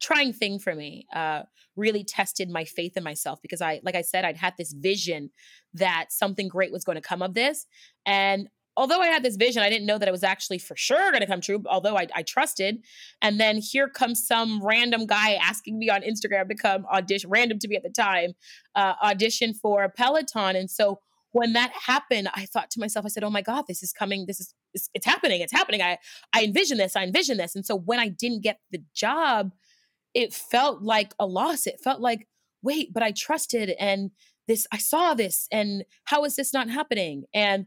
trying 0.01 0.33
thing 0.33 0.59
for 0.59 0.75
me 0.75 1.07
uh 1.15 1.43
really 1.77 2.05
tested 2.05 2.49
my 2.49 2.65
faith 2.65 2.97
in 2.97 3.03
myself 3.03 3.39
because 3.43 3.61
i 3.61 3.81
like 3.83 3.95
i 3.95 4.01
said 4.01 4.25
i'd 4.25 4.37
had 4.37 4.55
this 4.57 4.73
vision 4.73 5.29
that 5.75 6.07
something 6.11 6.49
great 6.49 6.73
was 6.73 6.85
going 6.85 6.97
to 6.97 7.03
come 7.03 7.21
of 7.21 7.35
this 7.35 7.67
and 8.07 8.49
although 8.77 9.01
I 9.01 9.09
had 9.09 9.23
this 9.23 9.37
vision, 9.37 9.63
I 9.63 9.69
didn't 9.69 9.87
know 9.87 9.99
that 9.99 10.09
it 10.09 10.13
was 10.13 10.25
actually 10.25 10.59
for 10.59 10.75
sure 10.75 11.11
going 11.11 11.21
to 11.21 11.27
come 11.27 11.43
true, 11.43 11.63
although 11.69 11.99
I, 11.99 12.07
I, 12.15 12.23
trusted. 12.23 12.79
And 13.21 13.39
then 13.39 13.59
here 13.59 13.89
comes 13.89 14.27
some 14.27 14.65
random 14.65 15.05
guy 15.05 15.35
asking 15.35 15.79
me 15.79 15.91
on 15.91 16.01
Instagram 16.01 16.49
to 16.49 16.55
come 16.55 16.87
audition, 16.87 17.29
random 17.29 17.59
to 17.59 17.69
me 17.69 17.77
at 17.77 17.83
the 17.83 17.91
time, 17.91 18.33
uh, 18.75 18.95
audition 19.03 19.53
for 19.53 19.93
Peloton. 19.95 20.57
And 20.57 20.71
so 20.71 21.01
when 21.33 21.53
that 21.53 21.73
happened, 21.73 22.29
I 22.35 22.47
thought 22.47 22.71
to 22.71 22.81
myself, 22.81 23.07
I 23.07 23.09
said, 23.09 23.25
oh 23.25 23.31
my 23.31 23.43
God, 23.43 23.64
this 23.69 23.83
is 23.83 23.93
coming. 23.93 24.27
This 24.27 24.40
is, 24.40 24.55
it's, 24.75 25.07
happening. 25.07 25.40
It's 25.40 25.53
happening. 25.53 25.81
I, 25.81 25.99
I 26.35 26.45
envision 26.45 26.79
this. 26.79 26.97
I 26.97 27.05
envision 27.05 27.37
this. 27.37 27.55
And 27.55 27.64
so 27.64 27.77
when 27.77 28.01
I 28.01 28.09
didn't 28.09 28.43
get 28.43 28.59
the 28.71 28.83
job, 28.95 29.53
it 30.14 30.35
felt 30.35 30.83
like 30.83 31.14
a 31.19 31.27
loss. 31.27 31.66
It 31.66 31.81
felt 31.83 32.01
like, 32.01 32.27
wait, 32.62 32.93
but 32.93 33.03
I 33.03 33.12
trusted 33.12 33.71
and 33.79 34.11
this, 34.49 34.66
I 34.73 34.79
saw 34.79 35.14
this 35.14 35.47
and 35.53 35.85
how 36.05 36.25
is 36.25 36.35
this 36.35 36.53
not 36.53 36.69
happening? 36.69 37.25
And 37.33 37.66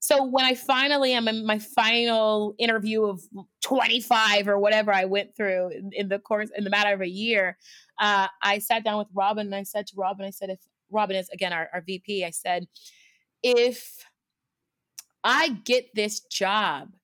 so 0.00 0.24
when 0.24 0.44
I 0.44 0.54
finally 0.54 1.12
am 1.12 1.28
in 1.28 1.46
my 1.46 1.58
final 1.58 2.54
interview 2.58 3.04
of 3.04 3.22
25 3.62 4.48
or 4.48 4.58
whatever 4.58 4.92
I 4.92 5.04
went 5.04 5.36
through 5.36 5.70
in, 5.70 5.90
in 5.92 6.08
the 6.08 6.18
course 6.18 6.50
in 6.56 6.64
the 6.64 6.70
matter 6.70 6.92
of 6.92 7.00
a 7.00 7.08
year, 7.08 7.56
uh, 7.98 8.28
I 8.42 8.58
sat 8.58 8.84
down 8.84 8.98
with 8.98 9.08
Robin 9.14 9.46
and 9.46 9.54
I 9.54 9.62
said 9.62 9.86
to 9.88 9.94
Robin, 9.96 10.26
I 10.26 10.30
said, 10.30 10.50
if 10.50 10.60
Robin 10.90 11.16
is 11.16 11.28
again 11.30 11.52
our, 11.52 11.68
our 11.72 11.80
VP, 11.80 12.24
I 12.24 12.30
said, 12.30 12.66
if 13.42 14.04
I 15.24 15.50
get 15.64 15.94
this 15.94 16.20
job, 16.20 16.94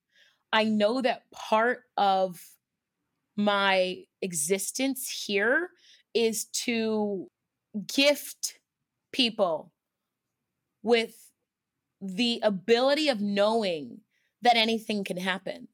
I 0.53 0.65
know 0.65 1.01
that 1.01 1.25
part 1.33 1.83
of 1.97 2.41
my 3.37 4.05
existence 4.21 5.25
here 5.27 5.71
is 6.15 6.45
to 6.45 7.29
gift 7.87 8.59
people 9.13 9.73
with 10.83 11.31
the 12.01 12.41
ability 12.43 13.09
of 13.09 13.21
knowing 13.21 14.01
that 14.43 14.57
anything 14.57 15.05
can 15.05 15.17
happen. 15.17 15.69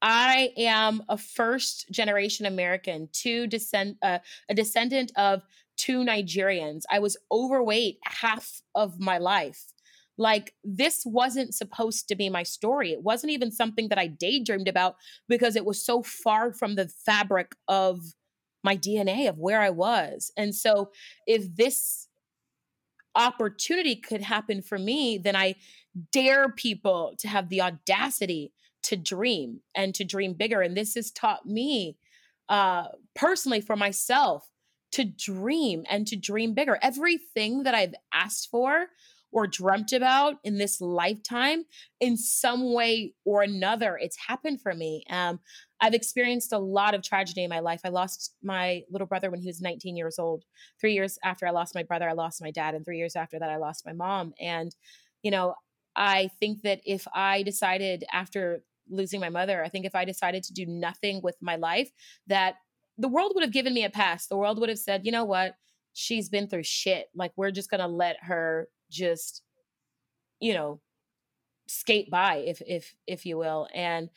I 0.00 0.52
am 0.56 1.02
a 1.08 1.16
first 1.16 1.90
generation 1.90 2.46
American, 2.46 3.08
two 3.12 3.46
descend 3.46 3.96
uh, 4.02 4.18
a 4.48 4.54
descendant 4.54 5.12
of 5.16 5.42
two 5.82 6.04
Nigerians. 6.04 6.82
I 6.90 7.00
was 7.00 7.16
overweight 7.32 7.98
half 8.04 8.62
of 8.74 9.00
my 9.00 9.18
life. 9.18 9.72
Like 10.16 10.54
this 10.62 11.02
wasn't 11.04 11.54
supposed 11.54 12.06
to 12.08 12.14
be 12.14 12.28
my 12.28 12.44
story. 12.44 12.92
It 12.92 13.02
wasn't 13.02 13.32
even 13.32 13.50
something 13.50 13.88
that 13.88 13.98
I 13.98 14.06
daydreamed 14.06 14.68
about 14.68 14.94
because 15.28 15.56
it 15.56 15.64
was 15.64 15.84
so 15.84 16.02
far 16.02 16.52
from 16.52 16.76
the 16.76 16.88
fabric 16.88 17.56
of 17.66 18.14
my 18.62 18.76
DNA 18.76 19.28
of 19.28 19.38
where 19.38 19.60
I 19.60 19.70
was. 19.70 20.30
And 20.36 20.54
so 20.54 20.92
if 21.26 21.56
this 21.56 22.06
opportunity 23.16 23.96
could 23.96 24.22
happen 24.22 24.62
for 24.62 24.78
me, 24.78 25.18
then 25.18 25.34
I 25.34 25.56
dare 26.12 26.48
people 26.48 27.14
to 27.18 27.28
have 27.28 27.48
the 27.48 27.60
audacity 27.60 28.52
to 28.84 28.96
dream 28.96 29.60
and 29.74 29.94
to 29.96 30.04
dream 30.04 30.34
bigger. 30.34 30.60
And 30.60 30.76
this 30.76 30.94
has 30.94 31.10
taught 31.10 31.44
me 31.44 31.96
uh, 32.48 32.88
personally 33.16 33.60
for 33.60 33.74
myself 33.74 34.51
to 34.92 35.04
dream 35.04 35.84
and 35.90 36.06
to 36.06 36.16
dream 36.16 36.54
bigger. 36.54 36.78
Everything 36.82 37.62
that 37.64 37.74
I've 37.74 37.94
asked 38.12 38.48
for 38.50 38.86
or 39.32 39.46
dreamt 39.46 39.92
about 39.92 40.36
in 40.44 40.58
this 40.58 40.80
lifetime, 40.80 41.64
in 42.00 42.16
some 42.16 42.74
way 42.74 43.14
or 43.24 43.42
another, 43.42 43.98
it's 44.00 44.16
happened 44.28 44.60
for 44.60 44.74
me. 44.74 45.04
Um, 45.08 45.40
I've 45.80 45.94
experienced 45.94 46.52
a 46.52 46.58
lot 46.58 46.94
of 46.94 47.02
tragedy 47.02 47.42
in 47.42 47.48
my 47.48 47.60
life. 47.60 47.80
I 47.84 47.88
lost 47.88 48.34
my 48.42 48.82
little 48.90 49.06
brother 49.06 49.30
when 49.30 49.40
he 49.40 49.46
was 49.46 49.62
19 49.62 49.96
years 49.96 50.18
old. 50.18 50.44
Three 50.78 50.92
years 50.92 51.18
after 51.24 51.46
I 51.46 51.50
lost 51.50 51.74
my 51.74 51.82
brother, 51.82 52.08
I 52.08 52.12
lost 52.12 52.42
my 52.42 52.50
dad. 52.50 52.74
And 52.74 52.84
three 52.84 52.98
years 52.98 53.16
after 53.16 53.38
that, 53.38 53.50
I 53.50 53.56
lost 53.56 53.86
my 53.86 53.94
mom. 53.94 54.34
And, 54.38 54.74
you 55.22 55.30
know, 55.30 55.54
I 55.96 56.30
think 56.38 56.62
that 56.62 56.80
if 56.84 57.06
I 57.14 57.42
decided 57.42 58.04
after 58.12 58.62
losing 58.90 59.20
my 59.20 59.30
mother, 59.30 59.64
I 59.64 59.68
think 59.68 59.86
if 59.86 59.94
I 59.94 60.04
decided 60.04 60.42
to 60.44 60.52
do 60.52 60.66
nothing 60.66 61.20
with 61.22 61.36
my 61.40 61.56
life, 61.56 61.90
that 62.26 62.56
the 63.02 63.08
world 63.08 63.32
would 63.34 63.42
have 63.42 63.52
given 63.52 63.74
me 63.74 63.84
a 63.84 63.90
pass. 63.90 64.28
The 64.28 64.36
world 64.36 64.58
would 64.60 64.68
have 64.68 64.78
said, 64.78 65.04
you 65.04 65.12
know 65.12 65.24
what? 65.24 65.56
She's 65.92 66.28
been 66.28 66.46
through 66.46 66.62
shit. 66.62 67.08
Like, 67.14 67.32
we're 67.36 67.50
just 67.50 67.68
going 67.68 67.80
to 67.80 67.86
let 67.86 68.16
her 68.22 68.68
just, 68.90 69.42
you 70.40 70.54
know, 70.54 70.80
skate 71.66 72.10
by, 72.10 72.36
if, 72.36 72.62
if, 72.66 72.94
if 73.06 73.26
you 73.26 73.36
will. 73.38 73.68
And, 73.74 74.08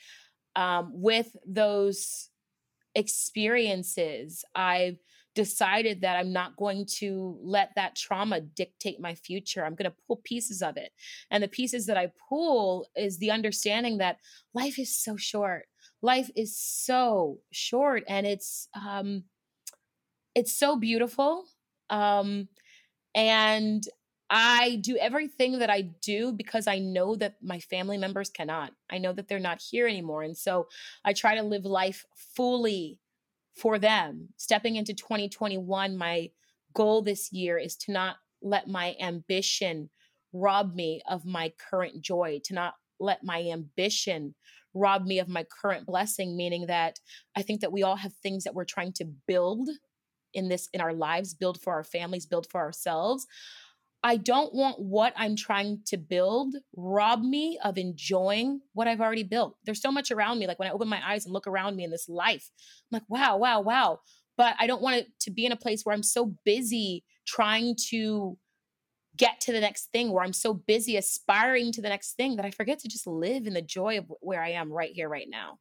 um, 0.55 0.91
with 0.93 1.35
those 1.45 2.29
experiences, 2.93 4.45
I've 4.53 4.99
decided 5.33 6.01
that 6.01 6.15
I'm 6.15 6.31
not 6.31 6.55
going 6.55 6.85
to 6.99 7.37
let 7.41 7.71
that 7.75 7.95
trauma 7.95 8.39
dictate 8.39 9.01
my 9.01 9.15
future. 9.15 9.65
I'm 9.65 9.75
going 9.75 9.91
to 9.91 9.97
pull 10.07 10.21
pieces 10.23 10.61
of 10.61 10.77
it. 10.77 10.91
And 11.29 11.43
the 11.43 11.49
pieces 11.49 11.87
that 11.87 11.97
I 11.97 12.11
pull 12.29 12.87
is 12.95 13.17
the 13.17 13.31
understanding 13.31 13.97
that 13.97 14.19
life 14.53 14.79
is 14.79 14.95
so 14.95 15.17
short. 15.17 15.65
Life 16.01 16.29
is 16.35 16.57
so 16.57 17.39
short 17.51 18.03
and 18.07 18.27
it's 18.27 18.67
um 18.73 19.23
it's 20.33 20.53
so 20.53 20.75
beautiful. 20.75 21.45
Um 21.89 22.47
and 23.13 23.87
I 24.29 24.79
do 24.81 24.97
everything 24.97 25.59
that 25.59 25.69
I 25.69 25.81
do 25.81 26.31
because 26.31 26.67
I 26.67 26.79
know 26.79 27.15
that 27.15 27.35
my 27.43 27.59
family 27.59 27.97
members 27.97 28.29
cannot. 28.29 28.71
I 28.89 28.97
know 28.97 29.13
that 29.13 29.27
they're 29.27 29.39
not 29.39 29.61
here 29.61 29.87
anymore. 29.87 30.23
And 30.23 30.35
so 30.35 30.67
I 31.03 31.13
try 31.13 31.35
to 31.35 31.43
live 31.43 31.63
life 31.63 32.05
fully 32.35 32.99
for 33.53 33.77
them. 33.77 34.29
Stepping 34.37 34.75
into 34.75 34.93
2021, 34.93 35.95
my 35.95 36.31
goal 36.73 37.01
this 37.01 37.31
year 37.31 37.57
is 37.57 37.75
to 37.77 37.91
not 37.91 38.17
let 38.41 38.67
my 38.67 38.95
ambition 38.99 39.89
rob 40.33 40.75
me 40.75 41.01
of 41.07 41.25
my 41.25 41.53
current 41.69 42.01
joy, 42.01 42.41
to 42.45 42.53
not 42.53 42.73
let 42.99 43.23
my 43.23 43.41
ambition 43.43 44.35
rob 44.75 45.05
me 45.05 45.19
of 45.19 45.27
my 45.27 45.45
current 45.61 45.85
blessing, 45.85 46.37
meaning 46.37 46.67
that 46.67 46.99
I 47.35 47.41
think 47.41 47.61
that 47.61 47.71
we 47.71 47.81
all 47.81 47.95
have 47.95 48.13
things 48.13 48.43
that 48.43 48.53
we're 48.53 48.65
trying 48.65 48.93
to 48.93 49.05
build 49.27 49.69
in 50.33 50.49
this 50.49 50.69
in 50.73 50.81
our 50.81 50.93
lives, 50.93 51.33
build 51.33 51.59
for 51.61 51.73
our 51.73 51.83
families, 51.83 52.25
build 52.25 52.47
for 52.51 52.59
ourselves. 52.59 53.25
I 54.03 54.17
don't 54.17 54.53
want 54.53 54.79
what 54.79 55.13
I'm 55.15 55.35
trying 55.35 55.79
to 55.87 55.97
build 55.97 56.53
rob 56.75 57.23
me 57.23 57.57
of 57.63 57.79
enjoying 57.79 58.61
what 58.73 58.87
I've 58.87 59.01
already 59.01 59.23
built. 59.23 59.55
There's 59.65 59.81
so 59.81 59.91
much 59.91 60.11
around 60.11 60.37
me. 60.37 60.45
Like 60.45 60.59
when 60.59 60.67
I 60.67 60.71
open 60.71 60.87
my 60.87 61.01
eyes 61.03 61.25
and 61.25 61.33
look 61.33 61.47
around 61.47 61.75
me 61.75 61.83
in 61.83 61.89
this 61.89 62.07
life, 62.07 62.51
I'm 62.91 62.97
like, 62.97 63.09
wow, 63.09 63.37
wow, 63.37 63.61
wow. 63.61 63.99
But 64.37 64.55
I 64.59 64.67
don't 64.67 64.81
want 64.81 64.97
it 64.97 65.07
to 65.21 65.31
be 65.31 65.45
in 65.45 65.51
a 65.51 65.57
place 65.57 65.83
where 65.83 65.95
I'm 65.95 66.03
so 66.03 66.35
busy 66.45 67.03
trying 67.25 67.75
to 67.89 68.37
get 69.17 69.39
to 69.41 69.51
the 69.51 69.61
next 69.61 69.91
thing, 69.91 70.11
where 70.11 70.23
I'm 70.23 70.33
so 70.33 70.53
busy 70.53 70.97
aspiring 70.97 71.71
to 71.73 71.81
the 71.81 71.89
next 71.89 72.13
thing 72.13 72.35
that 72.35 72.45
I 72.45 72.51
forget 72.51 72.79
to 72.79 72.87
just 72.87 73.07
live 73.07 73.47
in 73.47 73.53
the 73.53 73.61
joy 73.61 73.97
of 73.97 74.11
where 74.21 74.41
I 74.41 74.51
am 74.51 74.71
right 74.71 74.91
here, 74.91 75.09
right 75.09 75.29
now. 75.29 75.59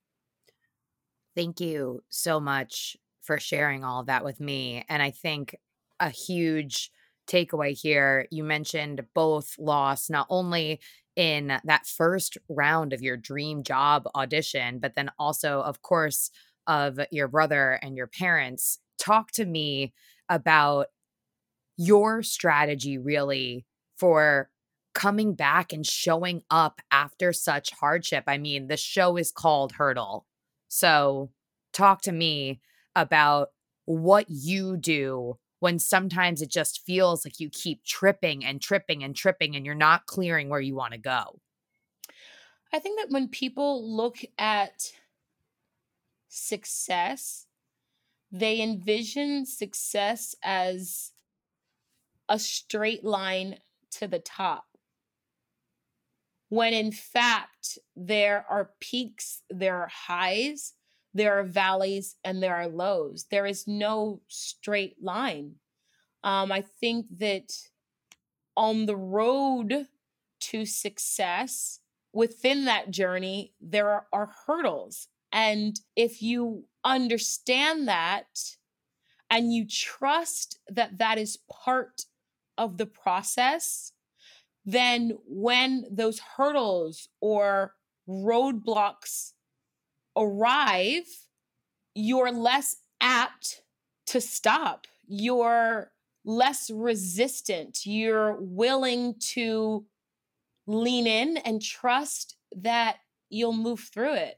Thank 1.37 1.61
you 1.61 2.03
so 2.11 2.41
much 2.41 2.97
for 3.23 3.39
sharing 3.39 3.85
all 3.85 4.01
of 4.01 4.07
that 4.07 4.25
with 4.25 4.41
me. 4.41 4.85
And 4.89 5.03
I 5.03 5.11
think 5.11 5.57
a 5.99 6.11
huge 6.11 6.91
takeaway 7.27 7.79
here. 7.79 8.27
You 8.31 8.45
mentioned 8.45 9.03
both 9.15 9.55
loss, 9.59 10.11
not 10.11 10.27
only 10.29 10.81
in 11.17 11.59
that 11.65 11.87
first 11.87 12.37
round 12.49 12.93
of 12.93 13.01
your 13.01 13.17
dream 13.17 13.63
job 13.63 14.07
audition, 14.15 14.79
but 14.79 14.95
then 14.95 15.11
also, 15.19 15.61
of 15.61 15.81
course, 15.81 16.31
of 16.67 16.99
your 17.11 17.29
brother 17.29 17.79
and 17.83 17.97
your 17.97 18.09
parents. 18.09 18.79
Talk 18.99 19.31
to 19.33 19.45
me 19.45 19.93
about 20.29 20.89
your 21.77 22.23
strategy 22.23 22.99
really 22.99 23.67
for 23.97 24.51
coming 24.95 25.35
back 25.35 25.73
and 25.73 25.87
showing 25.87 26.43
up 26.51 26.81
after 26.91 27.33
such 27.33 27.73
hardship. 27.73 28.25
I 28.27 28.39
mean, 28.39 28.69
the 28.69 28.77
show 28.77 29.17
is 29.17 29.33
called 29.33 29.73
Hurdle. 29.73 30.27
So, 30.69 31.31
talk 31.73 32.03
to 32.03 32.13
me 32.13 32.61
about 32.95 33.49
what 33.87 34.27
you 34.29 34.77
do 34.77 35.39
when 35.59 35.79
sometimes 35.79 36.43
it 36.43 36.51
just 36.51 36.85
feels 36.85 37.25
like 37.25 37.41
you 37.41 37.49
keep 37.51 37.83
tripping 37.85 38.45
and 38.45 38.61
tripping 38.61 39.03
and 39.03 39.17
tripping 39.17 39.57
and 39.57 39.67
you're 39.67 39.75
not 39.75 40.07
clearing 40.07 40.49
where 40.49 40.61
you 40.61 40.75
want 40.75 40.93
to 40.93 40.99
go. 40.99 41.41
I 42.73 42.79
think 42.79 42.99
that 43.01 43.11
when 43.11 43.29
people 43.29 43.97
look 43.97 44.19
at 44.39 44.93
success, 46.29 47.47
they 48.31 48.61
envision 48.61 49.47
success 49.47 50.35
as 50.43 51.13
a 52.29 52.39
straight 52.39 53.05
line 53.05 53.59
to 53.93 54.09
the 54.09 54.19
top. 54.19 54.65
When 56.49 56.73
in 56.73 56.93
fact, 56.93 57.79
there 57.97 58.47
are 58.49 58.71
peaks, 58.81 59.43
there 59.51 59.77
are 59.77 59.91
highs, 60.07 60.75
there 61.13 61.39
are 61.39 61.45
valleys, 61.45 62.17
and 62.25 62.43
there 62.43 62.57
are 62.57 62.69
lows. 62.69 63.27
There 63.31 63.47
is 63.47 63.67
no 63.67 64.21
straight 64.29 64.97
line. 65.03 65.57
Um, 66.23 66.51
I 66.51 66.63
think 66.63 67.07
that 67.19 67.53
on 68.57 68.87
the 68.87 68.97
road 68.97 69.87
to 70.41 70.67
success, 70.67 71.81
within 72.13 72.65
that 72.65 72.91
journey, 72.91 73.53
there 73.61 73.91
are, 73.91 74.07
are 74.13 74.31
hurdles. 74.47 75.09
And 75.33 75.79
if 75.97 76.23
you 76.23 76.65
understand 76.85 77.89
that 77.89 78.27
and 79.31 79.53
you 79.53 79.67
trust 79.67 80.61
that 80.69 80.99
that 80.99 81.19
is 81.19 81.39
part 81.51 82.03
of 82.57 82.79
the 82.79 82.87
process, 82.87 83.93
then 84.65 85.19
when 85.27 85.85
those 85.91 86.21
hurdles 86.37 87.09
or 87.21 87.75
roadblocks 88.09 89.33
arrive, 90.17 91.07
you're 91.95 92.33
less 92.33 92.77
apt 93.01 93.63
to 94.07 94.21
stop. 94.21 94.87
You're 95.07 95.93
less 96.25 96.71
resistant. 96.71 97.81
You're 97.85 98.39
willing 98.41 99.15
to 99.33 99.85
lean 100.67 101.07
in 101.07 101.37
and 101.39 101.61
trust 101.61 102.37
that 102.57 102.97
you'll 103.29 103.53
move 103.53 103.81
through 103.93 104.15
it. 104.15 104.37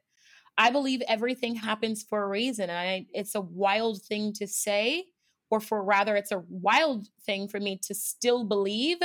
I 0.58 0.70
believe 0.70 1.02
everything 1.06 1.54
happens 1.54 2.02
for 2.02 2.22
a 2.22 2.28
reason. 2.28 2.70
And 2.70 2.78
I, 2.78 3.06
it's 3.12 3.34
a 3.34 3.40
wild 3.40 4.02
thing 4.02 4.32
to 4.34 4.46
say, 4.46 5.04
or 5.50 5.60
for 5.60 5.82
rather, 5.82 6.16
it's 6.16 6.32
a 6.32 6.42
wild 6.48 7.08
thing 7.24 7.48
for 7.48 7.60
me 7.60 7.78
to 7.86 7.94
still 7.94 8.44
believe 8.44 8.98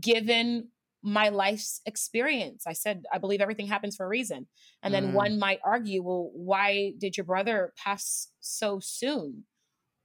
given 0.00 0.68
my 1.02 1.30
life's 1.30 1.80
experience. 1.86 2.64
I 2.66 2.74
said, 2.74 3.04
I 3.12 3.18
believe 3.18 3.40
everything 3.40 3.66
happens 3.66 3.96
for 3.96 4.04
a 4.04 4.08
reason. 4.08 4.46
And 4.82 4.92
then 4.92 5.08
mm. 5.08 5.12
one 5.14 5.38
might 5.38 5.60
argue, 5.64 6.02
well, 6.02 6.30
why 6.34 6.92
did 6.98 7.16
your 7.16 7.24
brother 7.24 7.72
pass 7.76 8.28
so 8.40 8.80
soon? 8.80 9.44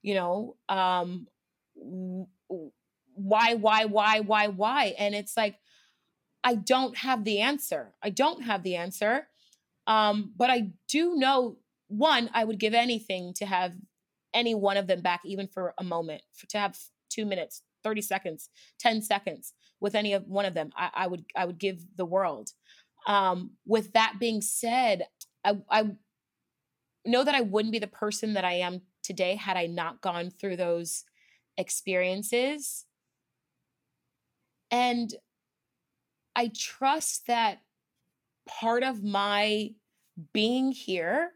You 0.01 0.13
know, 0.13 0.55
um, 0.69 1.27
why, 1.75 3.55
why, 3.55 3.85
why, 3.85 4.19
why, 4.21 4.47
why? 4.47 4.95
And 4.97 5.13
it's 5.13 5.35
like, 5.35 5.55
I 6.43 6.55
don't 6.55 6.95
have 6.97 7.23
the 7.23 7.39
answer. 7.39 7.93
I 8.01 8.11
don't 8.11 8.43
have 8.43 8.63
the 8.63 8.75
answer. 8.75 9.27
Um, 9.87 10.31
but 10.37 10.49
I 10.49 10.69
do 10.87 11.15
know 11.15 11.57
one, 11.87 12.29
I 12.33 12.43
would 12.45 12.59
give 12.59 12.73
anything 12.73 13.33
to 13.35 13.45
have 13.45 13.73
any 14.35 14.53
one 14.53 14.77
of 14.77 14.85
them 14.85 15.01
back, 15.01 15.21
even 15.25 15.47
for 15.47 15.73
a 15.79 15.83
moment, 15.83 16.21
for, 16.33 16.45
to 16.47 16.59
have 16.59 16.77
two 17.09 17.25
minutes, 17.25 17.63
30 17.83 18.01
seconds, 18.01 18.49
10 18.79 19.01
seconds 19.01 19.53
with 19.79 19.95
any 19.95 20.13
of 20.13 20.27
one 20.27 20.45
of 20.45 20.53
them. 20.53 20.71
I, 20.75 20.89
I 20.93 21.07
would 21.07 21.25
I 21.35 21.45
would 21.45 21.57
give 21.57 21.79
the 21.95 22.05
world. 22.05 22.51
Um, 23.07 23.51
with 23.65 23.93
that 23.93 24.15
being 24.19 24.41
said, 24.41 25.07
I, 25.43 25.57
I 25.69 25.91
know 27.05 27.23
that 27.23 27.35
I 27.35 27.41
wouldn't 27.41 27.71
be 27.71 27.79
the 27.79 27.87
person 27.87 28.33
that 28.33 28.45
I 28.45 28.53
am 28.53 28.81
today 29.03 29.35
had 29.35 29.57
I 29.57 29.67
not 29.67 30.01
gone 30.01 30.31
through 30.31 30.57
those 30.57 31.03
experiences. 31.57 32.85
And 34.71 35.13
I 36.35 36.51
trust 36.55 37.27
that 37.27 37.59
part 38.47 38.83
of 38.83 39.03
my 39.03 39.71
being 40.33 40.71
here, 40.71 41.31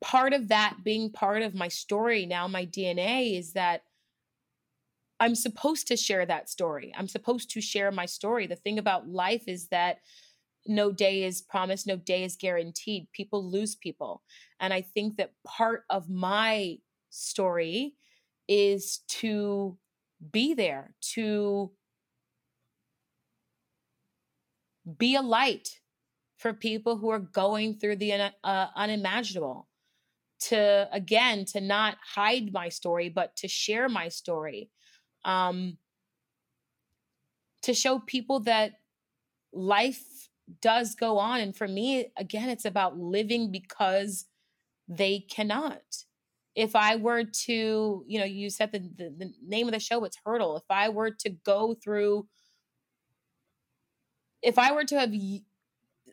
part 0.00 0.32
of 0.32 0.48
that 0.48 0.78
being 0.84 1.10
part 1.10 1.42
of 1.42 1.54
my 1.54 1.68
story, 1.68 2.26
now 2.26 2.46
my 2.46 2.66
DNA, 2.66 3.38
is 3.38 3.52
that 3.52 3.82
I'm 5.18 5.34
supposed 5.34 5.88
to 5.88 5.96
share 5.96 6.26
that 6.26 6.50
story. 6.50 6.92
I'm 6.96 7.08
supposed 7.08 7.50
to 7.50 7.60
share 7.60 7.90
my 7.90 8.06
story. 8.06 8.46
The 8.46 8.56
thing 8.56 8.78
about 8.78 9.08
life 9.08 9.44
is 9.46 9.68
that 9.68 10.00
no 10.66 10.92
day 10.92 11.22
is 11.24 11.40
promised, 11.40 11.86
no 11.86 11.96
day 11.96 12.24
is 12.24 12.36
guaranteed. 12.36 13.08
People 13.12 13.48
lose 13.48 13.74
people. 13.74 14.22
And 14.60 14.72
I 14.72 14.82
think 14.82 15.16
that 15.16 15.32
part 15.46 15.84
of 15.88 16.10
my 16.10 16.78
story 17.10 17.94
is 18.48 18.98
to 19.08 19.78
be 20.32 20.54
there, 20.54 20.94
to 21.14 21.70
be 24.98 25.16
a 25.16 25.22
light 25.22 25.80
for 26.36 26.52
people 26.52 26.96
who 26.96 27.08
are 27.08 27.18
going 27.18 27.74
through 27.74 27.96
the 27.96 28.32
uh, 28.44 28.66
unimaginable 28.76 29.66
to 30.38 30.88
again 30.92 31.44
to 31.46 31.60
not 31.60 31.96
hide 32.14 32.52
my 32.52 32.68
story 32.68 33.08
but 33.08 33.34
to 33.36 33.48
share 33.48 33.88
my 33.88 34.08
story 34.08 34.70
um 35.24 35.78
to 37.62 37.72
show 37.74 37.98
people 37.98 38.40
that 38.40 38.72
life 39.52 40.28
does 40.62 40.94
go 40.94 41.18
on. 41.18 41.40
And 41.40 41.56
for 41.56 41.66
me 41.66 42.12
again 42.16 42.48
it's 42.48 42.64
about 42.64 42.98
living 42.98 43.50
because 43.50 44.26
they 44.88 45.20
cannot. 45.20 45.82
If 46.54 46.76
i 46.76 46.96
were 46.96 47.24
to 47.24 48.04
you 48.06 48.18
know 48.18 48.24
you 48.24 48.50
said 48.50 48.72
the, 48.72 48.78
the, 48.78 49.14
the 49.18 49.32
name 49.46 49.66
of 49.66 49.72
the 49.72 49.80
show 49.80 50.04
it's 50.04 50.18
hurdle. 50.24 50.56
If 50.56 50.64
i 50.70 50.88
were 50.88 51.10
to 51.10 51.30
go 51.30 51.74
through 51.74 52.26
if 54.46 54.58
I 54.58 54.72
were 54.72 54.84
to 54.84 55.00
have 55.00 55.12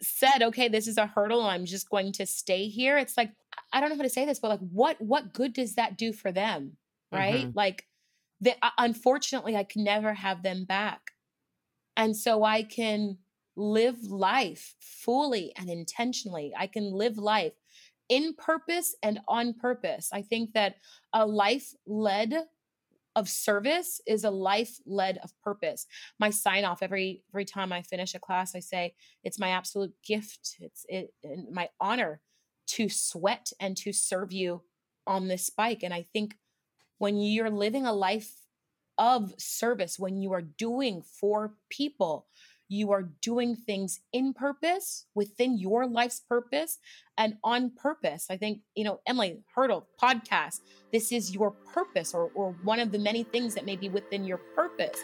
said, 0.01 0.41
okay, 0.41 0.67
this 0.67 0.88
is 0.88 0.97
a 0.97 1.05
hurdle, 1.05 1.43
I'm 1.43 1.65
just 1.65 1.89
going 1.89 2.11
to 2.13 2.26
stay 2.26 2.67
here, 2.67 2.97
it's 2.97 3.15
like, 3.15 3.32
I 3.71 3.79
don't 3.79 3.89
know 3.89 3.95
how 3.95 4.03
to 4.03 4.09
say 4.09 4.25
this, 4.25 4.39
but 4.39 4.49
like, 4.49 4.59
what 4.59 4.99
what 5.01 5.33
good 5.33 5.53
does 5.53 5.75
that 5.75 5.97
do 5.97 6.13
for 6.13 6.31
them, 6.31 6.77
right? 7.11 7.45
Mm-hmm. 7.45 7.51
Like, 7.57 7.85
that 8.41 8.57
uh, 8.61 8.69
unfortunately, 8.77 9.55
I 9.55 9.63
can 9.63 9.83
never 9.83 10.13
have 10.13 10.43
them 10.43 10.65
back, 10.65 11.11
and 11.95 12.15
so 12.15 12.43
I 12.43 12.63
can 12.63 13.17
live 13.55 14.03
life 14.03 14.75
fully 14.79 15.53
and 15.57 15.69
intentionally. 15.69 16.53
I 16.57 16.67
can 16.67 16.91
live 16.91 17.17
life 17.17 17.53
in 18.09 18.33
purpose 18.33 18.95
and 19.03 19.19
on 19.27 19.53
purpose. 19.53 20.09
I 20.11 20.21
think 20.21 20.53
that 20.53 20.75
a 21.13 21.25
life 21.25 21.73
led 21.85 22.45
of 23.15 23.29
service 23.29 24.01
is 24.07 24.23
a 24.23 24.31
life 24.31 24.77
led 24.85 25.19
of 25.23 25.31
purpose. 25.43 25.85
My 26.19 26.29
sign 26.29 26.65
off 26.65 26.81
every 26.81 27.23
every 27.31 27.45
time 27.45 27.71
I 27.71 27.81
finish 27.83 28.15
a 28.15 28.19
class, 28.19 28.55
I 28.55 28.59
say 28.59 28.95
it's 29.23 29.39
my 29.39 29.49
absolute 29.49 29.93
gift. 30.05 30.57
It's 30.59 30.85
it 30.89 31.13
my 31.51 31.69
honor 31.79 32.21
to 32.68 32.89
sweat 32.89 33.51
and 33.59 33.76
to 33.78 33.93
serve 33.93 34.32
you 34.32 34.61
on 35.05 35.28
this 35.28 35.49
bike. 35.49 35.84
And 35.84 35.93
I 35.93 36.05
think 36.14 36.36
when 36.97 37.18
you're 37.18 37.49
living 37.49 37.86
a 37.86 37.93
life 37.93 38.32
of 38.97 39.34
service, 39.38 39.99
when 39.99 40.22
you 40.22 40.34
are 40.34 40.41
doing 40.41 41.01
for 41.01 41.53
people, 41.70 42.28
you 42.70 42.91
are 42.91 43.09
doing 43.22 43.55
things 43.55 43.99
in 44.14 44.34
purpose 44.34 45.05
within 45.14 45.57
your 45.57 45.86
life's 45.86 46.22
purpose 46.22 46.80
and 47.18 47.38
on 47.43 47.72
purpose. 47.72 48.28
I 48.30 48.38
think, 48.38 48.61
you 48.76 48.84
know, 48.84 48.99
Emily 49.05 49.43
Hurdle 49.53 49.88
podcast, 50.01 50.61
this 50.91 51.11
is 51.11 51.34
your 51.34 51.51
purpose 51.51 52.14
or, 52.14 52.32
or 52.34 52.55
one 52.64 52.80
of 52.80 52.91
the 52.91 52.99
many 52.99 53.24
things 53.24 53.53
that 53.55 53.66
may 53.66 53.76
be 53.76 53.89
within 53.89 54.24
your 54.24 54.39
purpose. 54.55 54.99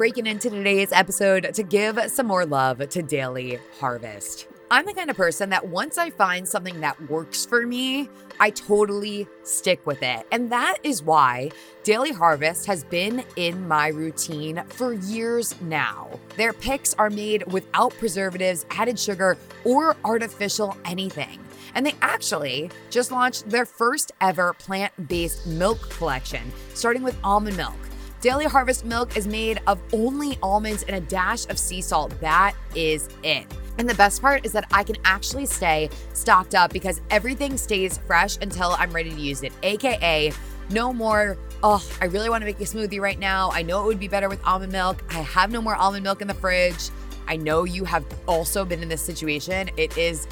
Breaking 0.00 0.26
into 0.26 0.48
today's 0.48 0.92
episode 0.92 1.52
to 1.52 1.62
give 1.62 2.00
some 2.10 2.26
more 2.26 2.46
love 2.46 2.88
to 2.88 3.02
Daily 3.02 3.58
Harvest. 3.80 4.48
I'm 4.70 4.86
the 4.86 4.94
kind 4.94 5.10
of 5.10 5.16
person 5.18 5.50
that 5.50 5.68
once 5.68 5.98
I 5.98 6.08
find 6.08 6.48
something 6.48 6.80
that 6.80 7.10
works 7.10 7.44
for 7.44 7.66
me, 7.66 8.08
I 8.40 8.48
totally 8.48 9.28
stick 9.42 9.86
with 9.86 10.02
it. 10.02 10.26
And 10.32 10.50
that 10.52 10.78
is 10.82 11.02
why 11.02 11.50
Daily 11.84 12.12
Harvest 12.12 12.64
has 12.64 12.82
been 12.82 13.22
in 13.36 13.68
my 13.68 13.88
routine 13.88 14.62
for 14.68 14.94
years 14.94 15.54
now. 15.60 16.08
Their 16.38 16.54
picks 16.54 16.94
are 16.94 17.10
made 17.10 17.52
without 17.52 17.92
preservatives, 17.98 18.64
added 18.70 18.98
sugar, 18.98 19.36
or 19.64 19.98
artificial 20.02 20.78
anything. 20.86 21.38
And 21.74 21.84
they 21.84 21.94
actually 22.00 22.70
just 22.88 23.12
launched 23.12 23.50
their 23.50 23.66
first 23.66 24.12
ever 24.22 24.54
plant 24.54 25.10
based 25.10 25.46
milk 25.46 25.90
collection, 25.90 26.50
starting 26.72 27.02
with 27.02 27.18
almond 27.22 27.58
milk. 27.58 27.76
Daily 28.20 28.44
Harvest 28.44 28.84
milk 28.84 29.16
is 29.16 29.26
made 29.26 29.62
of 29.66 29.80
only 29.94 30.38
almonds 30.42 30.82
and 30.82 30.94
a 30.94 31.00
dash 31.00 31.46
of 31.48 31.58
sea 31.58 31.80
salt. 31.80 32.12
That 32.20 32.54
is 32.74 33.08
it. 33.22 33.46
And 33.78 33.88
the 33.88 33.94
best 33.94 34.20
part 34.20 34.44
is 34.44 34.52
that 34.52 34.66
I 34.70 34.84
can 34.84 34.96
actually 35.06 35.46
stay 35.46 35.88
stocked 36.12 36.54
up 36.54 36.70
because 36.70 37.00
everything 37.08 37.56
stays 37.56 37.96
fresh 37.96 38.36
until 38.42 38.76
I'm 38.78 38.90
ready 38.90 39.08
to 39.08 39.18
use 39.18 39.42
it. 39.42 39.54
AKA, 39.62 40.34
no 40.68 40.92
more, 40.92 41.38
oh, 41.62 41.82
I 42.02 42.06
really 42.06 42.28
want 42.28 42.42
to 42.42 42.46
make 42.46 42.60
a 42.60 42.64
smoothie 42.64 43.00
right 43.00 43.18
now. 43.18 43.52
I 43.52 43.62
know 43.62 43.82
it 43.84 43.86
would 43.86 43.98
be 43.98 44.08
better 44.08 44.28
with 44.28 44.44
almond 44.44 44.72
milk. 44.72 45.02
I 45.08 45.22
have 45.22 45.50
no 45.50 45.62
more 45.62 45.74
almond 45.74 46.04
milk 46.04 46.20
in 46.20 46.28
the 46.28 46.34
fridge. 46.34 46.90
I 47.26 47.36
know 47.36 47.64
you 47.64 47.86
have 47.86 48.04
also 48.28 48.66
been 48.66 48.82
in 48.82 48.90
this 48.90 49.00
situation. 49.00 49.70
It 49.78 49.96
is 49.96 50.28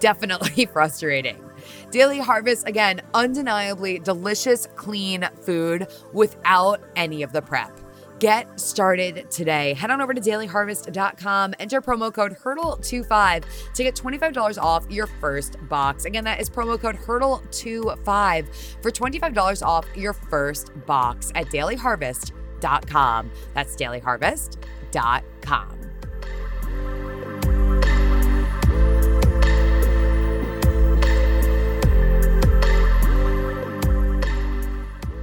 definitely 0.00 0.66
frustrating. 0.72 1.42
Daily 1.92 2.18
Harvest, 2.18 2.66
again, 2.66 3.02
undeniably 3.12 3.98
delicious, 3.98 4.66
clean 4.76 5.28
food 5.42 5.88
without 6.14 6.80
any 6.96 7.22
of 7.22 7.32
the 7.32 7.42
prep. 7.42 7.78
Get 8.18 8.58
started 8.58 9.30
today. 9.30 9.74
Head 9.74 9.90
on 9.90 10.00
over 10.00 10.14
to 10.14 10.20
dailyharvest.com, 10.20 11.54
enter 11.58 11.82
promo 11.82 12.14
code 12.14 12.32
HURDLE25 12.32 13.44
to 13.74 13.82
get 13.82 13.94
$25 13.94 14.62
off 14.62 14.86
your 14.88 15.06
first 15.06 15.58
box. 15.68 16.06
Again, 16.06 16.24
that 16.24 16.40
is 16.40 16.48
promo 16.48 16.80
code 16.80 16.96
HURDLE25 16.96 18.46
for 18.80 18.90
$25 18.90 19.66
off 19.66 19.84
your 19.94 20.14
first 20.14 20.70
box 20.86 21.30
at 21.34 21.48
dailyharvest.com. 21.48 23.30
That's 23.54 23.76
dailyharvest.com. 23.76 25.81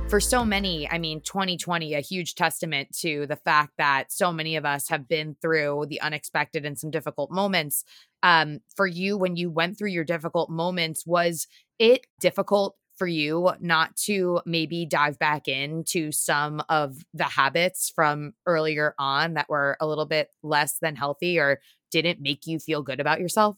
for 0.10 0.20
so 0.20 0.44
many, 0.44 0.90
I 0.90 0.98
mean, 0.98 1.22
2020, 1.22 1.94
a 1.94 2.00
huge 2.00 2.34
testament 2.34 2.98
to 2.98 3.28
the 3.28 3.36
fact 3.36 3.74
that 3.78 4.12
so 4.12 4.34
many 4.34 4.56
of 4.56 4.66
us 4.66 4.90
have 4.90 5.08
been 5.08 5.36
through 5.40 5.86
the 5.88 6.02
unexpected 6.02 6.66
and 6.66 6.80
some 6.80 6.90
difficult 6.90 7.30
moments. 7.30 7.84
Um, 8.24 8.62
for 8.76 8.88
you, 8.88 9.18
when 9.18 9.36
you 9.36 9.52
went 9.52 9.78
through 9.78 9.92
your 9.92 10.04
difficult 10.04 10.50
moments, 10.50 11.06
was 11.06 11.46
it 11.78 12.08
difficult 12.20 12.76
for 12.98 13.06
you 13.06 13.52
not 13.60 13.96
to 13.98 14.42
maybe 14.48 14.86
dive 14.86 15.20
back 15.20 15.48
into 15.48 16.12
some 16.12 16.64
of 16.70 16.98
the 17.14 17.24
habits 17.24 17.92
from 17.94 18.34
earlier 18.48 18.96
on 18.98 19.36
that 19.36 19.48
were 19.48 19.78
a 19.80 19.88
little 19.88 20.08
bit 20.08 20.30
less 20.42 20.80
than 20.82 20.96
healthy 20.96 21.38
or 21.38 21.62
didn't 21.92 22.20
make 22.20 22.48
you 22.48 22.58
feel 22.58 22.82
good 22.82 23.00
about 23.00 23.20
yourself? 23.20 23.58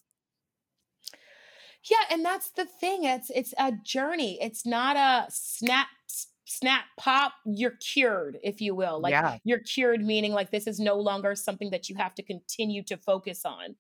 Yeah, 1.89 2.13
and 2.13 2.23
that's 2.23 2.51
the 2.51 2.65
thing. 2.65 3.05
It's 3.05 3.31
it's 3.31 3.55
a 3.57 3.71
journey. 3.71 4.37
It's 4.39 4.67
not 4.67 4.97
a 4.97 5.25
snap 5.31 5.87
snap 6.45 6.85
pop 6.99 7.33
you're 7.45 7.77
cured 7.79 8.37
if 8.43 8.59
you 8.61 8.73
will 8.73 8.99
like 8.99 9.11
yeah. 9.11 9.37
you're 9.43 9.59
cured 9.59 10.01
meaning 10.01 10.33
like 10.33 10.51
this 10.51 10.67
is 10.67 10.79
no 10.79 10.95
longer 10.95 11.35
something 11.35 11.69
that 11.69 11.87
you 11.87 11.95
have 11.95 12.15
to 12.15 12.23
continue 12.23 12.83
to 12.83 12.97
focus 12.97 13.43
on. 13.45 13.75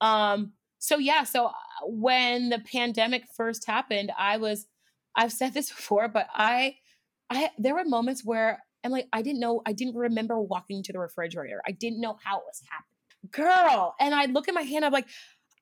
Um 0.00 0.52
so 0.78 0.98
yeah 0.98 1.24
so 1.24 1.46
uh, 1.46 1.52
when 1.84 2.48
the 2.48 2.58
pandemic 2.60 3.24
first 3.34 3.66
happened 3.66 4.12
i 4.18 4.36
was 4.36 4.66
i've 5.14 5.32
said 5.32 5.54
this 5.54 5.70
before 5.74 6.08
but 6.08 6.28
i 6.34 6.74
i 7.30 7.50
there 7.58 7.74
were 7.74 7.84
moments 7.84 8.24
where 8.24 8.62
i'm 8.84 8.90
like 8.90 9.08
i 9.12 9.22
didn't 9.22 9.40
know 9.40 9.62
i 9.66 9.72
didn't 9.72 9.96
remember 9.96 10.40
walking 10.40 10.82
to 10.82 10.92
the 10.92 10.98
refrigerator. 10.98 11.60
I 11.66 11.72
didn't 11.72 12.00
know 12.00 12.16
how 12.22 12.38
it 12.38 12.44
was 12.46 12.62
happening. 12.70 12.86
Girl 13.32 13.94
and 13.98 14.14
i 14.14 14.26
look 14.26 14.48
at 14.48 14.54
my 14.54 14.62
hand 14.62 14.84
i'm 14.84 14.92
like 14.92 15.08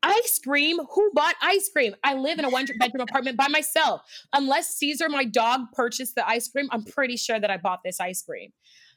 ice 0.04 0.40
cream. 0.42 0.78
Who 0.92 1.10
bought 1.14 1.34
ice 1.42 1.68
cream? 1.72 1.94
I 2.04 2.14
live 2.14 2.38
in 2.38 2.44
a 2.44 2.50
one 2.50 2.66
bedroom 2.78 3.02
apartment 3.08 3.36
by 3.36 3.48
myself. 3.48 4.02
Unless 4.32 4.76
Caesar, 4.76 5.08
my 5.08 5.24
dog, 5.24 5.60
purchased 5.72 6.14
the 6.14 6.26
ice 6.28 6.48
cream, 6.48 6.68
I'm 6.70 6.84
pretty 6.84 7.16
sure 7.16 7.40
that 7.40 7.50
I 7.50 7.56
bought 7.56 7.80
this 7.84 8.00
ice 8.00 8.22
cream. 8.22 8.52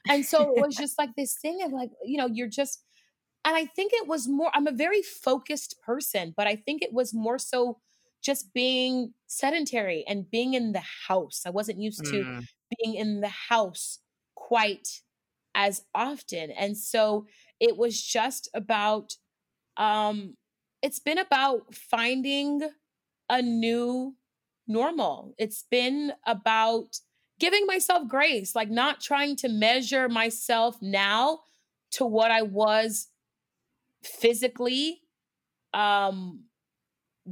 And 0.08 0.24
so 0.24 0.54
it 0.56 0.60
was 0.60 0.76
just 0.76 0.98
like 0.98 1.10
this 1.16 1.36
thing 1.40 1.62
of 1.62 1.72
like, 1.72 1.90
you 2.04 2.16
know, 2.16 2.26
you're 2.26 2.48
just, 2.48 2.84
and 3.44 3.56
I 3.56 3.66
think 3.66 3.92
it 3.94 4.06
was 4.06 4.28
more, 4.28 4.50
I'm 4.54 4.66
a 4.66 4.72
very 4.72 5.02
focused 5.02 5.76
person, 5.84 6.34
but 6.36 6.46
I 6.46 6.56
think 6.56 6.82
it 6.82 6.92
was 6.92 7.12
more 7.12 7.38
so 7.38 7.78
just 8.22 8.52
being 8.52 9.12
sedentary 9.26 10.04
and 10.08 10.30
being 10.30 10.54
in 10.54 10.72
the 10.72 10.82
house. 11.08 11.42
I 11.46 11.50
wasn't 11.50 11.80
used 11.80 12.02
mm. 12.04 12.10
to 12.10 12.42
being 12.78 12.94
in 12.96 13.20
the 13.20 13.28
house 13.28 14.00
quite 14.34 14.88
as 15.54 15.82
often. 15.94 16.50
And 16.52 16.76
so 16.76 17.26
it 17.60 17.76
was 17.76 18.00
just 18.00 18.48
about 18.54 19.14
um 19.76 20.36
it's 20.82 20.98
been 20.98 21.18
about 21.18 21.74
finding 21.74 22.62
a 23.28 23.42
new 23.42 24.14
normal. 24.66 25.34
It's 25.38 25.64
been 25.70 26.12
about 26.26 27.00
giving 27.38 27.66
myself 27.66 28.08
grace, 28.08 28.54
like 28.54 28.70
not 28.70 29.00
trying 29.00 29.36
to 29.36 29.48
measure 29.48 30.08
myself 30.08 30.76
now 30.80 31.40
to 31.92 32.04
what 32.04 32.30
I 32.30 32.42
was 32.42 33.08
physically 34.02 35.00
um 35.74 36.44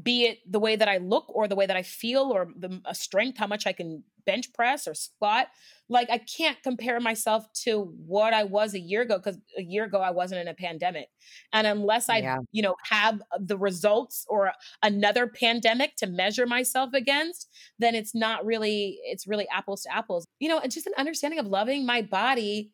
be 0.03 0.25
it 0.25 0.39
the 0.51 0.59
way 0.59 0.77
that 0.77 0.89
I 0.89 0.99
look 0.99 1.25
or 1.29 1.49
the 1.49 1.57
way 1.57 1.67
that 1.67 1.77
I 1.77 1.83
feel 1.83 2.33
or 2.33 2.49
the 2.57 2.81
strength, 2.93 3.39
how 3.39 3.47
much 3.47 3.67
I 3.67 3.73
can 3.73 4.03
bench 4.27 4.53
press 4.53 4.87
or 4.87 4.95
squat. 4.95 5.49
Like 5.89 6.11
I 6.11 6.19
can't 6.19 6.61
compare 6.63 7.01
myself 7.01 7.47
to 7.63 7.95
what 8.05 8.35
I 8.35 8.43
was 8.45 8.75
a 8.75 8.81
year 8.81 9.03
ago 9.03 9.19
because 9.19 9.39
a 9.57 9.63
year 9.63 9.85
ago 9.85 10.01
I 10.01 10.11
wasn't 10.11 10.41
in 10.41 10.49
a 10.49 10.55
pandemic. 10.55 11.09
And 11.53 11.67
unless 11.67 12.09
I, 12.09 12.19
yeah. 12.19 12.39
you 12.51 12.61
know, 12.61 12.75
have 12.91 13.23
uh, 13.33 13.39
the 13.41 13.57
results 13.57 14.27
or 14.29 14.53
another 14.83 15.29
pandemic 15.29 15.95
to 15.99 16.07
measure 16.07 16.47
myself 16.47 16.91
against, 16.93 17.49
then 17.79 17.95
it's 17.95 18.15
not 18.15 18.45
really, 18.45 18.99
it's 19.05 19.27
really 19.27 19.47
apples 19.51 19.83
to 19.83 19.95
apples. 19.95 20.27
You 20.41 20.49
know, 20.49 20.59
and 20.59 20.73
just 20.73 20.87
an 20.87 20.95
understanding 20.99 21.39
of 21.39 21.47
loving 21.47 21.87
my 21.87 22.03
body 22.03 22.73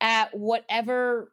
at 0.00 0.34
whatever 0.36 1.30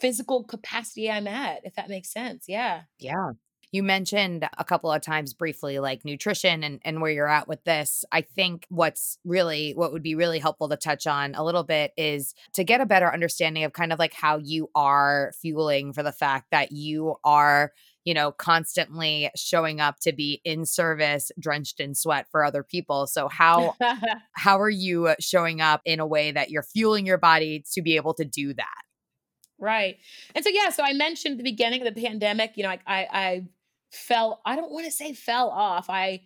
physical 0.00 0.44
capacity 0.44 1.10
I'm 1.10 1.26
at, 1.26 1.60
if 1.64 1.74
that 1.74 1.88
makes 1.88 2.12
sense. 2.12 2.44
Yeah. 2.46 2.82
Yeah. 3.00 3.32
You 3.72 3.82
mentioned 3.82 4.46
a 4.58 4.64
couple 4.64 4.92
of 4.92 5.00
times 5.00 5.32
briefly 5.32 5.78
like 5.78 6.04
nutrition 6.04 6.62
and, 6.62 6.78
and 6.84 7.00
where 7.00 7.10
you're 7.10 7.26
at 7.26 7.48
with 7.48 7.64
this. 7.64 8.04
I 8.12 8.20
think 8.20 8.66
what's 8.68 9.16
really 9.24 9.72
what 9.72 9.94
would 9.94 10.02
be 10.02 10.14
really 10.14 10.38
helpful 10.38 10.68
to 10.68 10.76
touch 10.76 11.06
on 11.06 11.34
a 11.34 11.42
little 11.42 11.64
bit 11.64 11.92
is 11.96 12.34
to 12.52 12.64
get 12.64 12.82
a 12.82 12.86
better 12.86 13.10
understanding 13.10 13.64
of 13.64 13.72
kind 13.72 13.90
of 13.90 13.98
like 13.98 14.12
how 14.12 14.36
you 14.36 14.68
are 14.74 15.32
fueling 15.40 15.94
for 15.94 16.02
the 16.02 16.12
fact 16.12 16.50
that 16.50 16.70
you 16.70 17.16
are 17.24 17.72
you 18.04 18.12
know 18.12 18.30
constantly 18.30 19.30
showing 19.34 19.80
up 19.80 19.98
to 20.00 20.12
be 20.12 20.42
in 20.44 20.66
service 20.66 21.32
drenched 21.40 21.80
in 21.80 21.94
sweat 21.94 22.26
for 22.30 22.44
other 22.44 22.62
people. 22.62 23.06
So 23.06 23.26
how 23.28 23.76
how 24.32 24.60
are 24.60 24.68
you 24.68 25.14
showing 25.18 25.62
up 25.62 25.80
in 25.86 25.98
a 25.98 26.06
way 26.06 26.30
that 26.30 26.50
you're 26.50 26.62
fueling 26.62 27.06
your 27.06 27.16
body 27.16 27.64
to 27.72 27.80
be 27.80 27.96
able 27.96 28.12
to 28.14 28.24
do 28.26 28.52
that? 28.52 28.82
Right. 29.58 29.96
And 30.34 30.44
so 30.44 30.50
yeah 30.50 30.68
so 30.68 30.82
i 30.82 30.92
mentioned 30.92 31.38
the 31.38 31.44
beginning 31.44 31.86
of 31.86 31.94
the 31.94 32.02
pandemic 32.02 32.52
you 32.56 32.64
know 32.64 32.70
I, 32.70 32.80
I 32.86 33.08
i 33.12 33.44
fell 33.92 34.40
i 34.46 34.56
don't 34.56 34.72
want 34.72 34.84
to 34.84 34.90
say 34.90 35.12
fell 35.12 35.48
off 35.50 35.88
i 35.88 36.20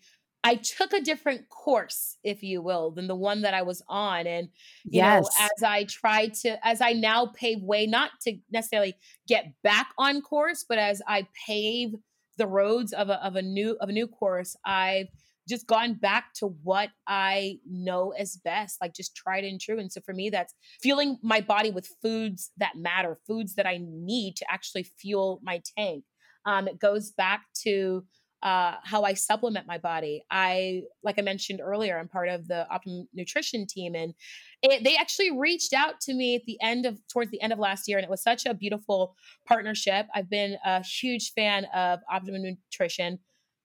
i 0.44 0.54
took 0.54 0.92
a 0.92 1.00
different 1.00 1.48
course 1.48 2.16
if 2.22 2.42
you 2.42 2.62
will 2.62 2.90
than 2.90 3.06
the 3.06 3.14
one 3.14 3.42
that 3.42 3.54
i 3.54 3.62
was 3.62 3.82
on 3.88 4.26
and 4.26 4.48
you 4.84 5.00
yes. 5.00 5.22
know 5.22 5.44
as 5.44 5.62
i 5.62 5.84
tried 5.84 6.32
to 6.32 6.56
as 6.66 6.80
i 6.80 6.92
now 6.92 7.26
pave 7.26 7.62
way 7.62 7.86
not 7.86 8.10
to 8.20 8.36
necessarily 8.50 8.94
get 9.26 9.52
back 9.62 9.88
on 9.98 10.20
course 10.20 10.64
but 10.68 10.78
as 10.78 11.02
i 11.08 11.26
pave 11.46 11.94
the 12.38 12.46
roads 12.46 12.92
of 12.92 13.08
a, 13.08 13.24
of 13.24 13.36
a 13.36 13.42
new 13.42 13.76
of 13.80 13.88
a 13.88 13.92
new 13.92 14.06
course 14.06 14.56
i've 14.64 15.08
just 15.48 15.66
gone 15.66 15.94
back 15.94 16.32
to 16.34 16.46
what 16.62 16.90
I 17.06 17.58
know 17.66 18.10
as 18.10 18.36
best, 18.36 18.80
like 18.80 18.94
just 18.94 19.16
tried 19.16 19.44
and 19.44 19.60
true. 19.60 19.78
And 19.78 19.90
so 19.90 20.00
for 20.00 20.12
me, 20.12 20.28
that's 20.30 20.54
fueling 20.82 21.18
my 21.22 21.40
body 21.40 21.70
with 21.70 21.88
foods 22.02 22.50
that 22.56 22.76
matter, 22.76 23.18
foods 23.26 23.54
that 23.54 23.66
I 23.66 23.78
need 23.80 24.36
to 24.36 24.46
actually 24.50 24.82
fuel 24.82 25.40
my 25.42 25.62
tank. 25.78 26.04
Um, 26.46 26.68
it 26.68 26.78
goes 26.78 27.12
back 27.12 27.42
to 27.64 28.04
uh, 28.42 28.74
how 28.84 29.02
I 29.02 29.14
supplement 29.14 29.66
my 29.66 29.78
body. 29.78 30.22
I, 30.30 30.82
like 31.02 31.18
I 31.18 31.22
mentioned 31.22 31.60
earlier, 31.60 31.98
I'm 31.98 32.08
part 32.08 32.28
of 32.28 32.46
the 32.46 32.68
Optimum 32.70 33.08
Nutrition 33.12 33.66
team, 33.66 33.94
and 33.94 34.14
it, 34.62 34.84
they 34.84 34.96
actually 34.96 35.36
reached 35.36 35.72
out 35.72 36.00
to 36.02 36.14
me 36.14 36.36
at 36.36 36.44
the 36.46 36.58
end 36.62 36.86
of 36.86 37.00
towards 37.08 37.30
the 37.30 37.40
end 37.40 37.52
of 37.52 37.58
last 37.58 37.88
year, 37.88 37.98
and 37.98 38.04
it 38.04 38.10
was 38.10 38.22
such 38.22 38.46
a 38.46 38.54
beautiful 38.54 39.16
partnership. 39.48 40.06
I've 40.14 40.30
been 40.30 40.56
a 40.64 40.82
huge 40.82 41.32
fan 41.32 41.66
of 41.74 42.00
Optimum 42.10 42.42
Nutrition 42.42 43.18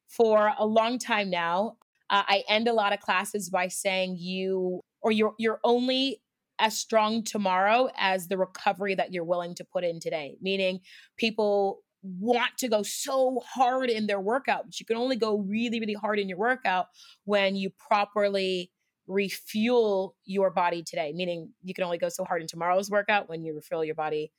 for 0.07 0.53
a 0.57 0.65
long 0.65 0.97
time 0.97 1.29
now. 1.29 1.77
Uh, 2.09 2.23
I 2.27 2.43
end 2.49 2.67
a 2.67 2.73
lot 2.73 2.93
of 2.93 2.99
classes 2.99 3.49
by 3.49 3.67
saying 3.67 4.17
you 4.19 4.81
or 5.01 5.11
you're 5.11 5.35
you're 5.37 5.59
only 5.63 6.21
as 6.59 6.77
strong 6.77 7.23
tomorrow 7.23 7.89
as 7.97 8.27
the 8.27 8.37
recovery 8.37 8.95
that 8.95 9.11
you're 9.11 9.23
willing 9.23 9.55
to 9.55 9.63
put 9.65 9.83
in 9.83 9.99
today. 9.99 10.37
Meaning, 10.41 10.79
people 11.17 11.81
want 12.03 12.57
to 12.57 12.67
go 12.67 12.83
so 12.83 13.41
hard 13.45 13.89
in 13.89 14.07
their 14.07 14.19
workout, 14.19 14.65
but 14.65 14.79
you 14.79 14.85
can 14.85 14.97
only 14.97 15.15
go 15.15 15.37
really, 15.37 15.79
really 15.79 15.93
hard 15.93 16.19
in 16.19 16.27
your 16.27 16.37
workout 16.37 16.87
when 17.25 17.55
you 17.55 17.69
properly 17.69 18.71
refuel 19.07 20.15
your 20.25 20.49
body 20.49 20.83
today. 20.83 21.13
Meaning, 21.13 21.51
you 21.63 21.73
can 21.73 21.83
only 21.83 21.97
go 21.97 22.09
so 22.09 22.23
hard 22.23 22.41
in 22.41 22.47
tomorrow's 22.47 22.89
workout 22.89 23.29
when 23.29 23.43
you 23.43 23.53
refuel 23.53 23.83
your 23.83 23.95
body 23.95 24.31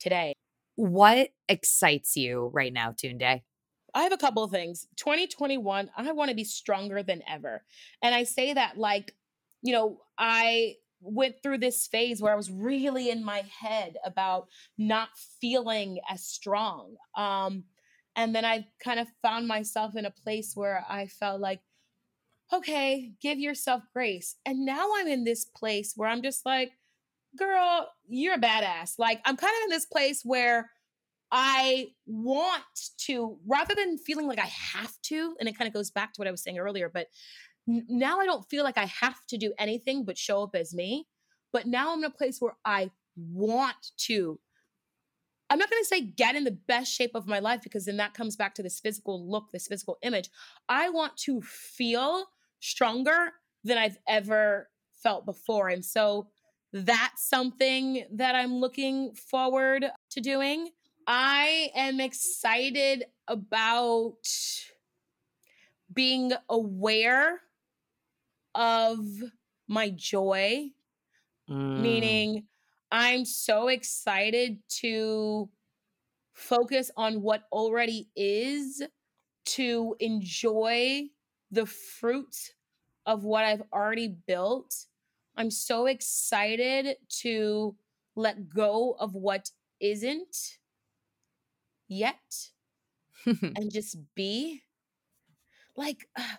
today. 0.00 0.34
What 0.76 1.30
excites 1.48 2.16
you 2.16 2.50
right 2.52 2.72
now, 2.72 2.92
Tunde? 2.92 3.42
I 3.94 4.02
have 4.02 4.12
a 4.12 4.16
couple 4.16 4.42
of 4.42 4.50
things. 4.50 4.88
2021, 4.96 5.90
I 5.96 6.12
want 6.12 6.30
to 6.30 6.34
be 6.34 6.44
stronger 6.44 7.02
than 7.02 7.22
ever. 7.28 7.62
And 8.02 8.14
I 8.14 8.24
say 8.24 8.52
that 8.52 8.76
like, 8.76 9.14
you 9.62 9.72
know, 9.72 10.00
I 10.18 10.74
went 11.04 11.42
through 11.42 11.58
this 11.58 11.86
phase 11.86 12.20
where 12.20 12.32
I 12.32 12.36
was 12.36 12.50
really 12.50 13.10
in 13.10 13.24
my 13.24 13.42
head 13.60 13.96
about 14.04 14.48
not 14.78 15.10
feeling 15.40 15.98
as 16.10 16.24
strong. 16.24 16.96
Um, 17.16 17.64
and 18.16 18.34
then 18.34 18.44
I 18.44 18.66
kind 18.82 18.98
of 18.98 19.08
found 19.22 19.46
myself 19.46 19.96
in 19.96 20.06
a 20.06 20.10
place 20.10 20.52
where 20.54 20.84
I 20.88 21.06
felt 21.06 21.40
like, 21.40 21.60
okay, 22.52 23.12
give 23.20 23.38
yourself 23.38 23.82
grace. 23.92 24.36
And 24.46 24.64
now 24.64 24.88
I'm 24.96 25.08
in 25.08 25.24
this 25.24 25.44
place 25.44 25.94
where 25.96 26.08
I'm 26.08 26.22
just 26.22 26.46
like, 26.46 26.72
girl, 27.36 27.88
you're 28.08 28.34
a 28.34 28.38
badass. 28.38 28.98
Like, 28.98 29.20
I'm 29.24 29.36
kind 29.36 29.52
of 29.58 29.64
in 29.64 29.70
this 29.70 29.86
place 29.86 30.22
where 30.24 30.70
I 31.32 31.88
want 32.06 32.62
to, 33.06 33.38
rather 33.46 33.74
than 33.74 33.98
feeling 33.98 34.28
like 34.28 34.38
I 34.38 34.50
have 34.74 34.92
to, 35.04 35.34
and 35.40 35.48
it 35.48 35.58
kind 35.58 35.66
of 35.66 35.74
goes 35.74 35.90
back 35.90 36.12
to 36.12 36.20
what 36.20 36.28
I 36.28 36.30
was 36.30 36.42
saying 36.42 36.58
earlier, 36.58 36.88
but 36.88 37.08
now 37.66 38.20
I 38.20 38.26
don't 38.26 38.48
feel 38.48 38.64
like 38.64 38.78
I 38.78 38.86
have 38.86 39.24
to 39.28 39.38
do 39.38 39.52
anything 39.58 40.04
but 40.04 40.18
show 40.18 40.42
up 40.42 40.54
as 40.54 40.74
me. 40.74 41.06
But 41.52 41.66
now 41.66 41.92
I'm 41.92 42.00
in 42.00 42.04
a 42.04 42.10
place 42.10 42.40
where 42.40 42.56
I 42.64 42.90
want 43.16 43.92
to. 43.98 44.38
I'm 45.50 45.58
not 45.58 45.70
going 45.70 45.82
to 45.82 45.86
say 45.86 46.00
get 46.00 46.34
in 46.34 46.44
the 46.44 46.58
best 46.66 46.92
shape 46.92 47.12
of 47.14 47.26
my 47.26 47.38
life 47.38 47.62
because 47.62 47.84
then 47.84 47.98
that 47.98 48.14
comes 48.14 48.34
back 48.34 48.54
to 48.56 48.62
this 48.62 48.80
physical 48.80 49.30
look, 49.30 49.52
this 49.52 49.68
physical 49.68 49.98
image. 50.02 50.30
I 50.68 50.88
want 50.88 51.16
to 51.18 51.40
feel 51.42 52.26
stronger 52.60 53.32
than 53.62 53.78
I've 53.78 53.98
ever 54.08 54.68
felt 55.02 55.26
before. 55.26 55.68
And 55.68 55.84
so 55.84 56.28
that's 56.72 57.28
something 57.28 58.04
that 58.12 58.34
I'm 58.34 58.56
looking 58.56 59.14
forward 59.14 59.86
to 60.10 60.20
doing. 60.20 60.70
I 61.06 61.70
am 61.76 62.00
excited 62.00 63.04
about 63.28 64.16
being 65.92 66.32
aware 66.48 67.42
of 68.54 68.98
my 69.68 69.90
joy, 69.90 70.68
mm. 71.50 71.80
meaning 71.80 72.46
I'm 72.90 73.24
so 73.24 73.68
excited 73.68 74.58
to 74.80 75.48
focus 76.32 76.90
on 76.96 77.22
what 77.22 77.44
already 77.52 78.08
is, 78.16 78.82
to 79.46 79.96
enjoy 80.00 81.04
the 81.50 81.66
fruit 81.66 82.34
of 83.06 83.24
what 83.24 83.44
I've 83.44 83.62
already 83.72 84.16
built. 84.26 84.74
I'm 85.36 85.50
so 85.50 85.86
excited 85.86 86.96
to 87.20 87.76
let 88.16 88.48
go 88.48 88.96
of 88.98 89.14
what 89.14 89.50
isn't 89.80 90.36
yet 91.88 92.48
and 93.26 93.72
just 93.72 93.96
be 94.14 94.62
like 95.76 96.08
uh, 96.16 96.36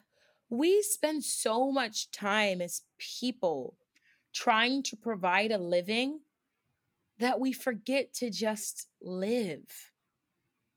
we 0.57 0.81
spend 0.81 1.23
so 1.23 1.71
much 1.71 2.11
time 2.11 2.61
as 2.61 2.81
people 2.97 3.75
trying 4.33 4.83
to 4.83 4.95
provide 4.95 5.51
a 5.51 5.57
living 5.57 6.19
that 7.19 7.39
we 7.39 7.53
forget 7.53 8.13
to 8.13 8.29
just 8.29 8.87
live. 9.01 9.91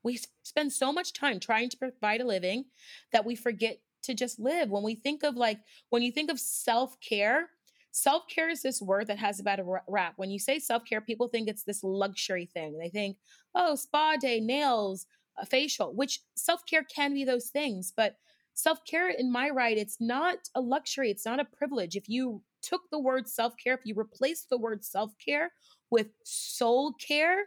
We 0.02 0.20
spend 0.44 0.72
so 0.72 0.92
much 0.92 1.12
time 1.12 1.40
trying 1.40 1.68
to 1.70 1.76
provide 1.76 2.20
a 2.20 2.26
living 2.26 2.66
that 3.12 3.24
we 3.24 3.34
forget 3.34 3.78
to 4.04 4.14
just 4.14 4.38
live. 4.38 4.70
When 4.70 4.84
we 4.84 4.94
think 4.94 5.22
of 5.24 5.36
like, 5.36 5.58
when 5.90 6.02
you 6.02 6.12
think 6.12 6.30
of 6.30 6.38
self 6.38 6.98
care, 7.00 7.50
self 7.90 8.28
care 8.28 8.48
is 8.48 8.62
this 8.62 8.80
word 8.80 9.08
that 9.08 9.18
has 9.18 9.40
about 9.40 9.58
a 9.58 9.80
rap. 9.88 10.14
When 10.16 10.30
you 10.30 10.38
say 10.38 10.60
self 10.60 10.84
care, 10.84 11.00
people 11.00 11.28
think 11.28 11.48
it's 11.48 11.64
this 11.64 11.82
luxury 11.82 12.46
thing. 12.46 12.78
They 12.78 12.88
think, 12.88 13.16
oh, 13.54 13.74
spa 13.74 14.16
day, 14.16 14.40
nails, 14.40 15.06
a 15.36 15.44
facial, 15.44 15.92
which 15.94 16.20
self 16.36 16.64
care 16.64 16.84
can 16.84 17.12
be 17.12 17.24
those 17.24 17.48
things. 17.48 17.92
But 17.96 18.16
self 18.58 18.84
care, 18.84 19.08
in 19.08 19.30
my 19.30 19.50
right, 19.50 19.78
it's 19.78 19.98
not 20.00 20.38
a 20.54 20.60
luxury, 20.60 21.10
it's 21.10 21.24
not 21.24 21.40
a 21.40 21.44
privilege. 21.44 21.96
If 21.96 22.08
you 22.08 22.42
took 22.60 22.82
the 22.90 22.98
word 22.98 23.28
self 23.28 23.54
care, 23.62 23.74
if 23.74 23.84
you 23.84 23.94
replace 23.98 24.46
the 24.50 24.58
word 24.58 24.84
self 24.84 25.12
care 25.24 25.52
with 25.90 26.08
soul 26.24 26.94
care, 26.94 27.44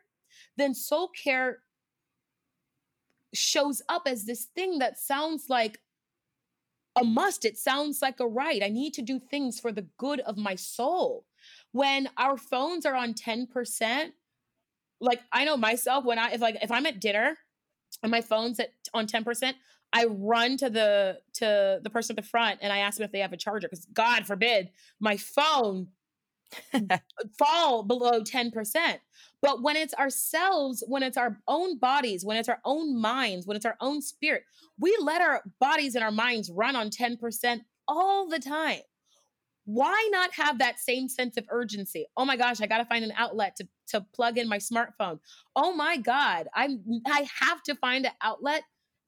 then 0.57 0.73
soul 0.73 1.09
care 1.23 1.59
shows 3.33 3.81
up 3.89 4.03
as 4.05 4.25
this 4.25 4.45
thing 4.55 4.79
that 4.79 4.97
sounds 4.97 5.45
like 5.49 5.79
a 6.95 7.03
must. 7.03 7.45
It 7.45 7.57
sounds 7.57 8.01
like 8.01 8.19
a 8.19 8.27
right. 8.27 8.63
I 8.63 8.69
need 8.69 8.93
to 8.95 9.01
do 9.01 9.19
things 9.19 9.59
for 9.59 9.71
the 9.71 9.87
good 9.97 10.21
of 10.21 10.37
my 10.37 10.55
soul. 10.55 11.25
When 11.71 12.09
our 12.17 12.37
phones 12.37 12.85
are 12.85 12.95
on 12.95 13.13
10%, 13.13 14.11
like 14.99 15.21
I 15.31 15.45
know 15.45 15.57
myself 15.57 16.05
when 16.05 16.19
I 16.19 16.31
if 16.31 16.41
like 16.41 16.57
if 16.61 16.71
I'm 16.71 16.85
at 16.85 17.01
dinner 17.01 17.37
and 18.03 18.11
my 18.11 18.21
phone's 18.21 18.59
at 18.59 18.69
on 18.93 19.07
10%, 19.07 19.53
I 19.93 20.05
run 20.05 20.57
to 20.57 20.69
the 20.69 21.19
to 21.33 21.79
the 21.83 21.89
person 21.89 22.13
at 22.17 22.23
the 22.23 22.29
front 22.29 22.59
and 22.61 22.71
I 22.71 22.79
ask 22.79 22.97
them 22.97 23.05
if 23.05 23.11
they 23.11 23.19
have 23.19 23.33
a 23.33 23.37
charger 23.37 23.67
because 23.67 23.85
God 23.93 24.25
forbid 24.25 24.69
my 24.99 25.17
phone 25.17 25.87
fall 27.37 27.83
below 27.83 28.21
10%. 28.21 28.97
But 29.41 29.61
when 29.61 29.75
it's 29.75 29.93
ourselves, 29.93 30.83
when 30.87 31.03
it's 31.03 31.17
our 31.17 31.39
own 31.47 31.77
bodies, 31.77 32.25
when 32.25 32.37
it's 32.37 32.49
our 32.49 32.59
own 32.65 32.99
minds, 32.99 33.47
when 33.47 33.57
it's 33.57 33.65
our 33.65 33.77
own 33.81 34.01
spirit, 34.01 34.43
we 34.79 34.95
let 35.01 35.21
our 35.21 35.43
bodies 35.59 35.95
and 35.95 36.03
our 36.03 36.11
minds 36.11 36.51
run 36.51 36.75
on 36.75 36.89
10% 36.89 37.61
all 37.87 38.27
the 38.27 38.39
time. 38.39 38.81
Why 39.65 40.09
not 40.11 40.33
have 40.33 40.59
that 40.59 40.79
same 40.79 41.07
sense 41.07 41.37
of 41.37 41.45
urgency? 41.49 42.05
Oh 42.17 42.25
my 42.25 42.35
gosh, 42.35 42.61
I 42.61 42.67
got 42.67 42.79
to 42.79 42.85
find 42.85 43.05
an 43.05 43.13
outlet 43.15 43.55
to, 43.57 43.67
to 43.89 44.01
plug 44.13 44.37
in 44.37 44.49
my 44.49 44.57
smartphone. 44.57 45.19
Oh 45.55 45.73
my 45.73 45.97
God, 45.97 46.47
I'm 46.53 46.81
I 47.05 47.27
have 47.39 47.61
to 47.63 47.75
find 47.75 48.05
an 48.05 48.11
outlet 48.21 48.63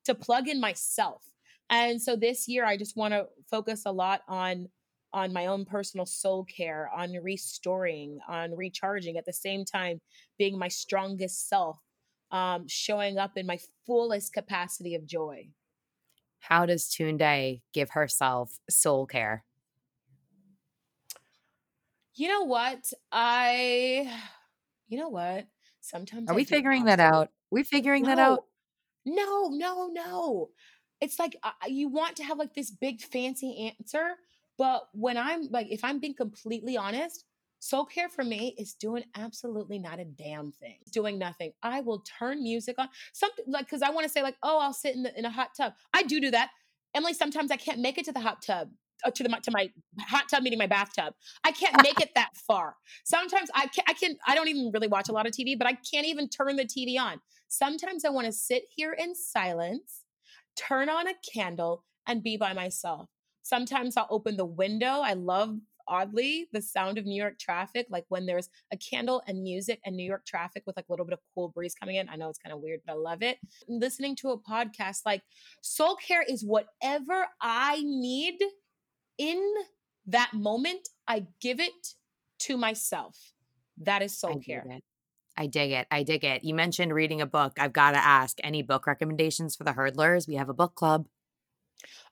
to 0.05 0.15
plug 0.15 0.47
in 0.47 0.59
myself. 0.59 1.23
And 1.69 2.01
so 2.01 2.15
this 2.15 2.47
year 2.47 2.65
I 2.65 2.77
just 2.77 2.95
want 2.97 3.13
to 3.13 3.27
focus 3.49 3.83
a 3.85 3.91
lot 3.91 4.21
on 4.27 4.67
on 5.13 5.31
my 5.31 5.45
own 5.45 5.63
personal 5.63 6.07
soul 6.07 6.43
care, 6.45 6.89
on 6.95 7.13
restoring, 7.21 8.17
on 8.27 8.55
recharging, 8.55 9.15
at 9.17 9.25
the 9.25 9.33
same 9.33 9.63
time, 9.63 10.01
being 10.39 10.57
my 10.57 10.67
strongest 10.67 11.47
self, 11.47 11.77
um, 12.31 12.67
showing 12.67 13.19
up 13.19 13.37
in 13.37 13.45
my 13.45 13.59
fullest 13.85 14.33
capacity 14.33 14.95
of 14.95 15.05
joy. 15.05 15.47
How 16.39 16.65
does 16.65 16.89
Tunde 16.89 17.61
give 17.73 17.91
herself 17.91 18.57
soul 18.69 19.05
care? 19.05 19.45
You 22.15 22.27
know 22.27 22.43
what? 22.43 22.91
I, 23.11 24.11
you 24.87 24.97
know 24.97 25.09
what? 25.09 25.45
Sometimes 25.79 26.27
are 26.29 26.33
I 26.33 26.35
we 26.35 26.43
figuring 26.43 26.85
that 26.85 26.99
out? 26.99 27.29
We 27.51 27.63
figuring 27.63 28.03
no, 28.03 28.09
that 28.09 28.19
out? 28.19 28.45
No, 29.05 29.49
no, 29.49 29.87
no. 29.87 30.49
It's 31.01 31.19
like 31.19 31.35
uh, 31.43 31.51
you 31.67 31.89
want 31.89 32.15
to 32.17 32.23
have 32.23 32.37
like 32.37 32.53
this 32.53 32.71
big 32.71 33.01
fancy 33.01 33.73
answer, 33.79 34.15
but 34.57 34.87
when 34.93 35.17
I'm 35.17 35.49
like, 35.51 35.67
if 35.69 35.83
I'm 35.83 35.99
being 35.99 36.13
completely 36.13 36.77
honest, 36.77 37.25
soul 37.59 37.85
care 37.85 38.09
for 38.09 38.23
me 38.23 38.55
is 38.57 38.73
doing 38.73 39.03
absolutely 39.15 39.79
not 39.79 39.99
a 39.99 40.05
damn 40.05 40.51
thing. 40.51 40.77
doing 40.91 41.17
nothing. 41.17 41.51
I 41.63 41.81
will 41.81 41.99
turn 42.19 42.43
music 42.43 42.75
on. 42.77 42.89
Something 43.13 43.45
like 43.47 43.65
because 43.65 43.81
I 43.81 43.89
want 43.89 44.05
to 44.05 44.11
say 44.11 44.21
like, 44.21 44.35
oh, 44.43 44.59
I'll 44.59 44.73
sit 44.73 44.95
in 44.95 45.03
the, 45.03 45.17
in 45.17 45.25
a 45.25 45.29
hot 45.29 45.49
tub. 45.55 45.73
I 45.93 46.03
do 46.03 46.19
do 46.19 46.31
that. 46.31 46.49
Emily, 46.95 47.13
sometimes 47.13 47.51
I 47.51 47.57
can't 47.57 47.79
make 47.79 47.97
it 47.97 48.05
to 48.05 48.11
the 48.11 48.19
hot 48.19 48.41
tub. 48.41 48.69
Uh, 49.05 49.11
to 49.11 49.23
the 49.23 49.29
to 49.29 49.51
my 49.51 49.69
hot 49.99 50.29
tub 50.29 50.43
meaning 50.43 50.59
my 50.59 50.67
bathtub. 50.67 51.13
I 51.43 51.51
can't 51.51 51.81
make 51.83 51.99
it 51.99 52.11
that 52.15 52.29
far. 52.35 52.75
Sometimes 53.03 53.49
I 53.53 53.67
can 53.67 53.83
I 53.87 53.93
can 53.93 54.17
I 54.25 54.35
don't 54.35 54.47
even 54.47 54.71
really 54.73 54.87
watch 54.87 55.09
a 55.09 55.11
lot 55.11 55.25
of 55.25 55.33
TV, 55.33 55.57
but 55.57 55.67
I 55.67 55.73
can't 55.73 56.07
even 56.07 56.29
turn 56.29 56.55
the 56.55 56.63
TV 56.63 56.97
on. 56.97 57.19
Sometimes 57.53 58.03
I 58.03 58.09
want 58.09 58.25
to 58.25 58.31
sit 58.31 58.63
here 58.75 58.93
in 58.93 59.13
silence, 59.13 60.01
turn 60.55 60.89
on 60.89 61.07
a 61.07 61.13
candle 61.31 61.83
and 62.07 62.23
be 62.23 62.35
by 62.35 62.51
myself. 62.51 63.11
Sometimes 63.43 63.95
I'll 63.95 64.07
open 64.09 64.37
the 64.37 64.43
window. 64.43 64.87
I 65.03 65.13
love 65.13 65.59
oddly 65.87 66.47
the 66.51 66.63
sound 66.63 66.97
of 66.97 67.05
New 67.05 67.21
York 67.21 67.37
traffic, 67.37 67.85
like 67.91 68.05
when 68.09 68.25
there's 68.25 68.49
a 68.71 68.77
candle 68.77 69.21
and 69.27 69.43
music 69.43 69.79
and 69.85 69.95
New 69.95 70.03
York 70.03 70.25
traffic 70.25 70.63
with 70.65 70.75
like 70.75 70.87
a 70.89 70.91
little 70.91 71.05
bit 71.05 71.13
of 71.13 71.19
cool 71.35 71.49
breeze 71.49 71.75
coming 71.75 71.97
in. 71.97 72.09
I 72.09 72.15
know 72.15 72.27
it's 72.27 72.39
kind 72.39 72.53
of 72.53 72.59
weird, 72.59 72.79
but 72.87 72.93
I 72.93 72.95
love 72.95 73.21
it. 73.21 73.37
Listening 73.67 74.15
to 74.15 74.31
a 74.31 74.39
podcast, 74.39 75.01
like 75.05 75.21
soul 75.61 75.95
care 75.95 76.23
is 76.27 76.43
whatever 76.43 77.27
I 77.39 77.83
need 77.85 78.39
in 79.19 79.53
that 80.07 80.31
moment. 80.33 80.89
I 81.07 81.27
give 81.39 81.59
it 81.59 81.71
to 82.39 82.57
myself. 82.57 83.15
That 83.77 84.01
is 84.01 84.17
soul 84.17 84.39
care. 84.39 84.65
I 85.35 85.47
dig 85.47 85.71
it. 85.71 85.87
I 85.89 86.03
dig 86.03 86.23
it. 86.23 86.43
You 86.43 86.53
mentioned 86.53 86.93
reading 86.93 87.21
a 87.21 87.25
book. 87.25 87.53
I've 87.59 87.73
got 87.73 87.91
to 87.91 87.97
ask 87.97 88.37
any 88.43 88.61
book 88.61 88.85
recommendations 88.87 89.55
for 89.55 89.63
the 89.63 89.73
hurdlers? 89.73 90.27
We 90.27 90.35
have 90.35 90.49
a 90.49 90.53
book 90.53 90.75
club. 90.75 91.07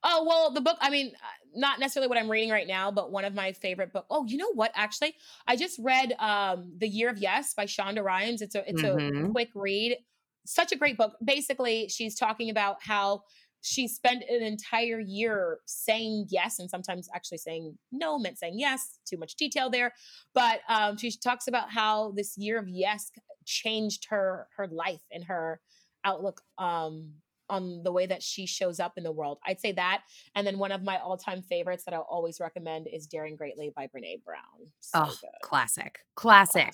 Oh, 0.03 0.25
well, 0.27 0.51
the 0.51 0.61
book, 0.61 0.77
I 0.81 0.89
mean, 0.89 1.07
uh, 1.15 1.27
not 1.55 1.79
necessarily 1.79 2.07
what 2.07 2.17
I'm 2.17 2.29
reading 2.29 2.49
right 2.49 2.67
now, 2.67 2.91
but 2.91 3.11
one 3.11 3.23
of 3.23 3.35
my 3.35 3.51
favorite 3.53 3.93
book. 3.93 4.05
Oh, 4.09 4.25
you 4.25 4.37
know 4.37 4.51
what? 4.53 4.71
Actually, 4.73 5.15
I 5.47 5.55
just 5.55 5.79
read 5.79 6.13
um 6.19 6.73
The 6.77 6.87
Year 6.87 7.09
of 7.09 7.19
Yes 7.19 7.53
by 7.53 7.65
Shonda 7.65 8.03
Rhimes. 8.03 8.41
It's 8.41 8.55
a 8.55 8.67
it's 8.67 8.81
mm-hmm. 8.81 9.25
a 9.25 9.29
quick 9.29 9.49
read. 9.53 9.97
Such 10.45 10.71
a 10.71 10.75
great 10.75 10.97
book. 10.97 11.15
Basically, 11.23 11.87
she's 11.87 12.15
talking 12.15 12.49
about 12.49 12.77
how 12.81 13.23
she 13.61 13.87
spent 13.87 14.23
an 14.29 14.41
entire 14.41 14.99
year 14.99 15.59
saying 15.65 16.25
yes 16.29 16.59
and 16.59 16.69
sometimes 16.69 17.07
actually 17.13 17.37
saying 17.37 17.77
no 17.91 18.17
meant 18.17 18.37
saying 18.37 18.55
yes 18.57 18.99
too 19.05 19.17
much 19.17 19.35
detail 19.35 19.69
there 19.69 19.93
but 20.33 20.61
um, 20.67 20.97
she 20.97 21.11
talks 21.11 21.47
about 21.47 21.71
how 21.71 22.11
this 22.15 22.37
year 22.37 22.59
of 22.59 22.67
yes 22.67 23.11
changed 23.45 24.07
her 24.09 24.47
her 24.57 24.67
life 24.67 25.03
and 25.11 25.23
her 25.25 25.59
outlook 26.03 26.41
um, 26.57 27.13
on 27.51 27.83
the 27.83 27.91
way 27.91 28.05
that 28.05 28.23
she 28.23 28.45
shows 28.45 28.79
up 28.79 28.93
in 28.95 29.03
the 29.03 29.11
world. 29.11 29.37
I'd 29.45 29.59
say 29.59 29.73
that. 29.73 30.03
And 30.35 30.47
then 30.47 30.57
one 30.57 30.71
of 30.71 30.83
my 30.83 30.97
all-time 30.97 31.41
favorites 31.41 31.83
that 31.83 31.93
I'll 31.93 32.07
always 32.09 32.39
recommend 32.39 32.87
is 32.87 33.05
Daring 33.05 33.35
Greatly 33.35 33.71
by 33.75 33.87
Brene 33.87 34.23
Brown. 34.23 34.71
So 34.79 34.99
oh, 34.99 35.13
classic. 35.43 35.99
classic. 36.15 36.73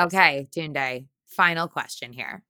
Okay, 0.00 0.48
Tunde. 0.56 1.06
Final 1.26 1.68
question 1.68 2.12
here. 2.12 2.42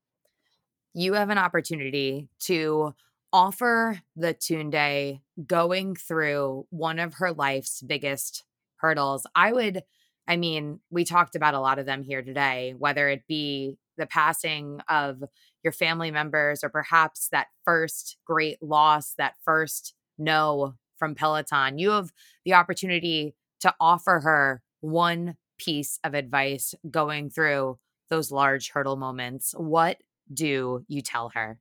You 0.94 1.14
have 1.14 1.30
an 1.30 1.38
opportunity 1.38 2.28
to 2.42 2.94
offer 3.33 4.03
the 4.16 4.35
Tunde 4.35 5.20
going 5.47 5.97
through 5.97 6.66
one 6.70 6.99
of 6.99 7.14
her 7.14 7.33
life's 7.33 7.83
biggest 7.83 8.45
hurdles. 8.76 9.26
I 9.35 9.53
would, 9.53 9.83
I 10.28 10.37
mean, 10.37 10.80
we 10.91 11.05
talked 11.05 11.35
about 11.35 11.55
a 11.55 11.61
lot 11.61 11.78
of 11.78 11.87
them 11.87 12.03
here 12.03 12.22
today, 12.22 12.74
whether 12.76 13.09
it 13.09 13.22
be 13.26 13.78
the 13.97 14.07
passing 14.07 14.80
of 14.89 15.22
your 15.62 15.72
family 15.72 16.11
members 16.11 16.64
or 16.64 16.68
perhaps 16.68 17.28
that 17.30 17.47
first 17.64 18.16
great 18.26 18.62
loss, 18.62 19.14
that 19.18 19.35
first 19.45 19.95
no 20.18 20.74
from 20.99 21.14
Peloton. 21.14 21.78
You 21.78 21.91
have 21.91 22.11
the 22.45 22.55
opportunity 22.55 23.35
to 23.61 23.74
offer 23.80 24.20
her 24.20 24.62
one 24.80 25.37
piece 25.59 25.99
of 26.03 26.14
advice 26.14 26.74
going 26.91 27.30
through 27.30 27.78
those 28.11 28.30
large 28.30 28.70
hurdle 28.70 28.97
moments. 28.97 29.55
What 29.57 29.99
do 30.33 30.85
you 30.89 31.01
tell 31.01 31.30
her? 31.35 31.59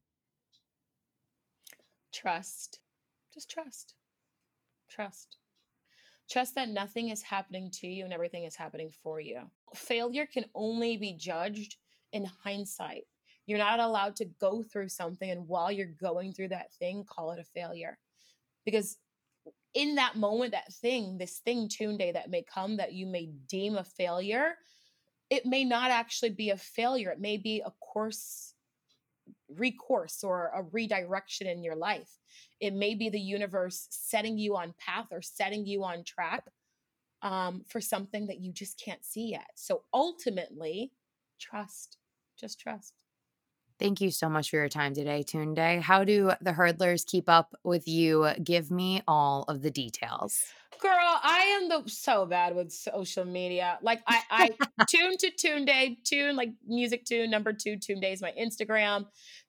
Trust. 2.13 2.79
Just 3.33 3.49
trust. 3.49 3.93
Trust. 4.89 5.37
Trust 6.29 6.55
that 6.55 6.69
nothing 6.69 7.09
is 7.09 7.21
happening 7.21 7.69
to 7.71 7.87
you 7.87 8.03
and 8.03 8.13
everything 8.13 8.45
is 8.45 8.55
happening 8.55 8.89
for 9.03 9.19
you. 9.19 9.41
Failure 9.73 10.25
can 10.25 10.45
only 10.55 10.97
be 10.97 11.13
judged 11.13 11.77
in 12.13 12.25
hindsight. 12.43 13.03
You're 13.45 13.57
not 13.57 13.79
allowed 13.79 14.15
to 14.17 14.25
go 14.39 14.63
through 14.63 14.89
something 14.89 15.29
and 15.29 15.47
while 15.47 15.71
you're 15.71 15.87
going 15.87 16.33
through 16.33 16.49
that 16.49 16.73
thing, 16.73 17.03
call 17.03 17.31
it 17.31 17.39
a 17.39 17.43
failure. 17.43 17.97
Because 18.65 18.97
in 19.73 19.95
that 19.95 20.15
moment, 20.15 20.51
that 20.51 20.71
thing, 20.73 21.17
this 21.17 21.39
thing, 21.39 21.67
tune 21.69 21.97
day 21.97 22.11
that 22.11 22.29
may 22.29 22.43
come 22.43 22.77
that 22.77 22.93
you 22.93 23.07
may 23.07 23.27
deem 23.47 23.75
a 23.75 23.83
failure, 23.83 24.55
it 25.29 25.45
may 25.45 25.63
not 25.63 25.91
actually 25.91 26.31
be 26.31 26.49
a 26.49 26.57
failure. 26.57 27.09
It 27.11 27.21
may 27.21 27.37
be 27.37 27.61
a 27.65 27.71
course 27.79 28.53
recourse 29.57 30.23
or 30.23 30.51
a 30.55 30.63
redirection 30.71 31.47
in 31.47 31.63
your 31.63 31.75
life. 31.75 32.17
It 32.59 32.73
may 32.73 32.95
be 32.95 33.09
the 33.09 33.19
universe 33.19 33.87
setting 33.89 34.37
you 34.37 34.55
on 34.55 34.73
path 34.79 35.07
or 35.11 35.21
setting 35.21 35.65
you 35.65 35.83
on 35.83 36.03
track 36.03 36.45
um, 37.21 37.63
for 37.67 37.81
something 37.81 38.27
that 38.27 38.39
you 38.39 38.51
just 38.51 38.81
can't 38.83 39.03
see 39.05 39.31
yet. 39.31 39.49
So 39.55 39.83
ultimately, 39.93 40.91
trust, 41.39 41.97
just 42.39 42.59
trust. 42.59 42.93
Thank 43.81 43.99
you 43.99 44.11
so 44.11 44.29
much 44.29 44.51
for 44.51 44.57
your 44.57 44.69
time 44.69 44.93
today, 44.93 45.23
Tunde. 45.23 45.81
How 45.81 46.03
do 46.03 46.33
the 46.39 46.51
hurdlers 46.51 47.03
keep 47.03 47.27
up 47.27 47.55
with 47.63 47.87
you? 47.87 48.27
Give 48.43 48.69
me 48.69 49.01
all 49.07 49.43
of 49.47 49.63
the 49.63 49.71
details. 49.71 50.39
Girl, 50.79 50.91
I 50.93 51.59
am 51.59 51.67
the 51.67 51.89
so 51.89 52.27
bad 52.27 52.55
with 52.55 52.71
social 52.71 53.25
media. 53.25 53.79
Like 53.81 54.03
I, 54.05 54.21
I 54.29 54.85
tune 54.87 55.17
to 55.17 55.31
Tune 55.31 55.65
Day, 55.65 55.97
tune 56.03 56.35
like 56.35 56.51
music 56.67 57.05
tune 57.05 57.31
number 57.31 57.53
two. 57.53 57.75
Tunde 57.75 58.13
is 58.13 58.21
my 58.21 58.31
Instagram. 58.39 59.07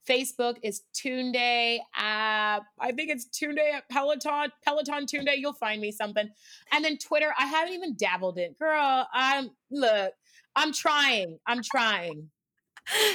Facebook 0.08 0.56
is 0.62 0.80
Tunde 0.94 1.80
app. 1.94 2.62
I 2.80 2.92
think 2.92 3.10
it's 3.10 3.26
Tunde 3.26 3.58
at 3.58 3.86
Peloton, 3.90 4.50
Peloton 4.64 5.04
Tunde. 5.04 5.36
You'll 5.36 5.52
find 5.52 5.78
me 5.78 5.92
something. 5.92 6.30
And 6.72 6.82
then 6.82 6.96
Twitter, 6.96 7.34
I 7.38 7.44
haven't 7.44 7.74
even 7.74 7.96
dabbled 7.96 8.38
in. 8.38 8.54
Girl, 8.58 9.06
I'm 9.12 9.50
look, 9.70 10.14
I'm 10.56 10.72
trying. 10.72 11.38
I'm 11.46 11.60
trying 11.62 12.30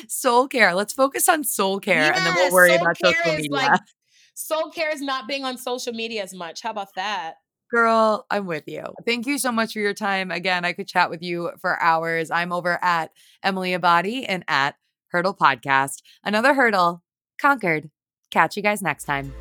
soul 0.07 0.47
care. 0.47 0.73
Let's 0.73 0.93
focus 0.93 1.27
on 1.29 1.43
soul 1.43 1.79
care 1.79 2.13
and 2.13 2.25
then 2.25 2.33
we'll 2.35 2.53
worry 2.53 2.75
about 2.75 2.97
social 2.97 3.35
media. 3.35 3.51
Like, 3.51 3.79
soul 4.33 4.71
care 4.71 4.91
is 4.91 5.01
not 5.01 5.27
being 5.27 5.43
on 5.43 5.57
social 5.57 5.93
media 5.93 6.23
as 6.23 6.33
much. 6.33 6.61
How 6.61 6.71
about 6.71 6.93
that? 6.95 7.35
Girl, 7.69 8.25
I'm 8.31 8.45
with 8.45 8.63
you. 8.67 8.83
Thank 9.05 9.27
you 9.27 9.37
so 9.37 9.51
much 9.51 9.73
for 9.73 9.79
your 9.79 9.93
time. 9.93 10.31
Again, 10.31 10.63
I 10.63 10.71
could 10.71 10.87
chat 10.87 11.09
with 11.09 11.21
you 11.21 11.51
for 11.59 11.81
hours. 11.81 12.31
I'm 12.31 12.53
over 12.53 12.79
at 12.81 13.11
Emily 13.43 13.71
Abbate 13.71 14.25
and 14.27 14.45
at 14.47 14.75
Hurdle 15.09 15.33
Podcast. 15.33 16.01
Another 16.23 16.53
hurdle 16.53 17.03
conquered. 17.41 17.89
Catch 18.31 18.55
you 18.55 18.63
guys 18.63 18.81
next 18.81 19.03
time. 19.03 19.33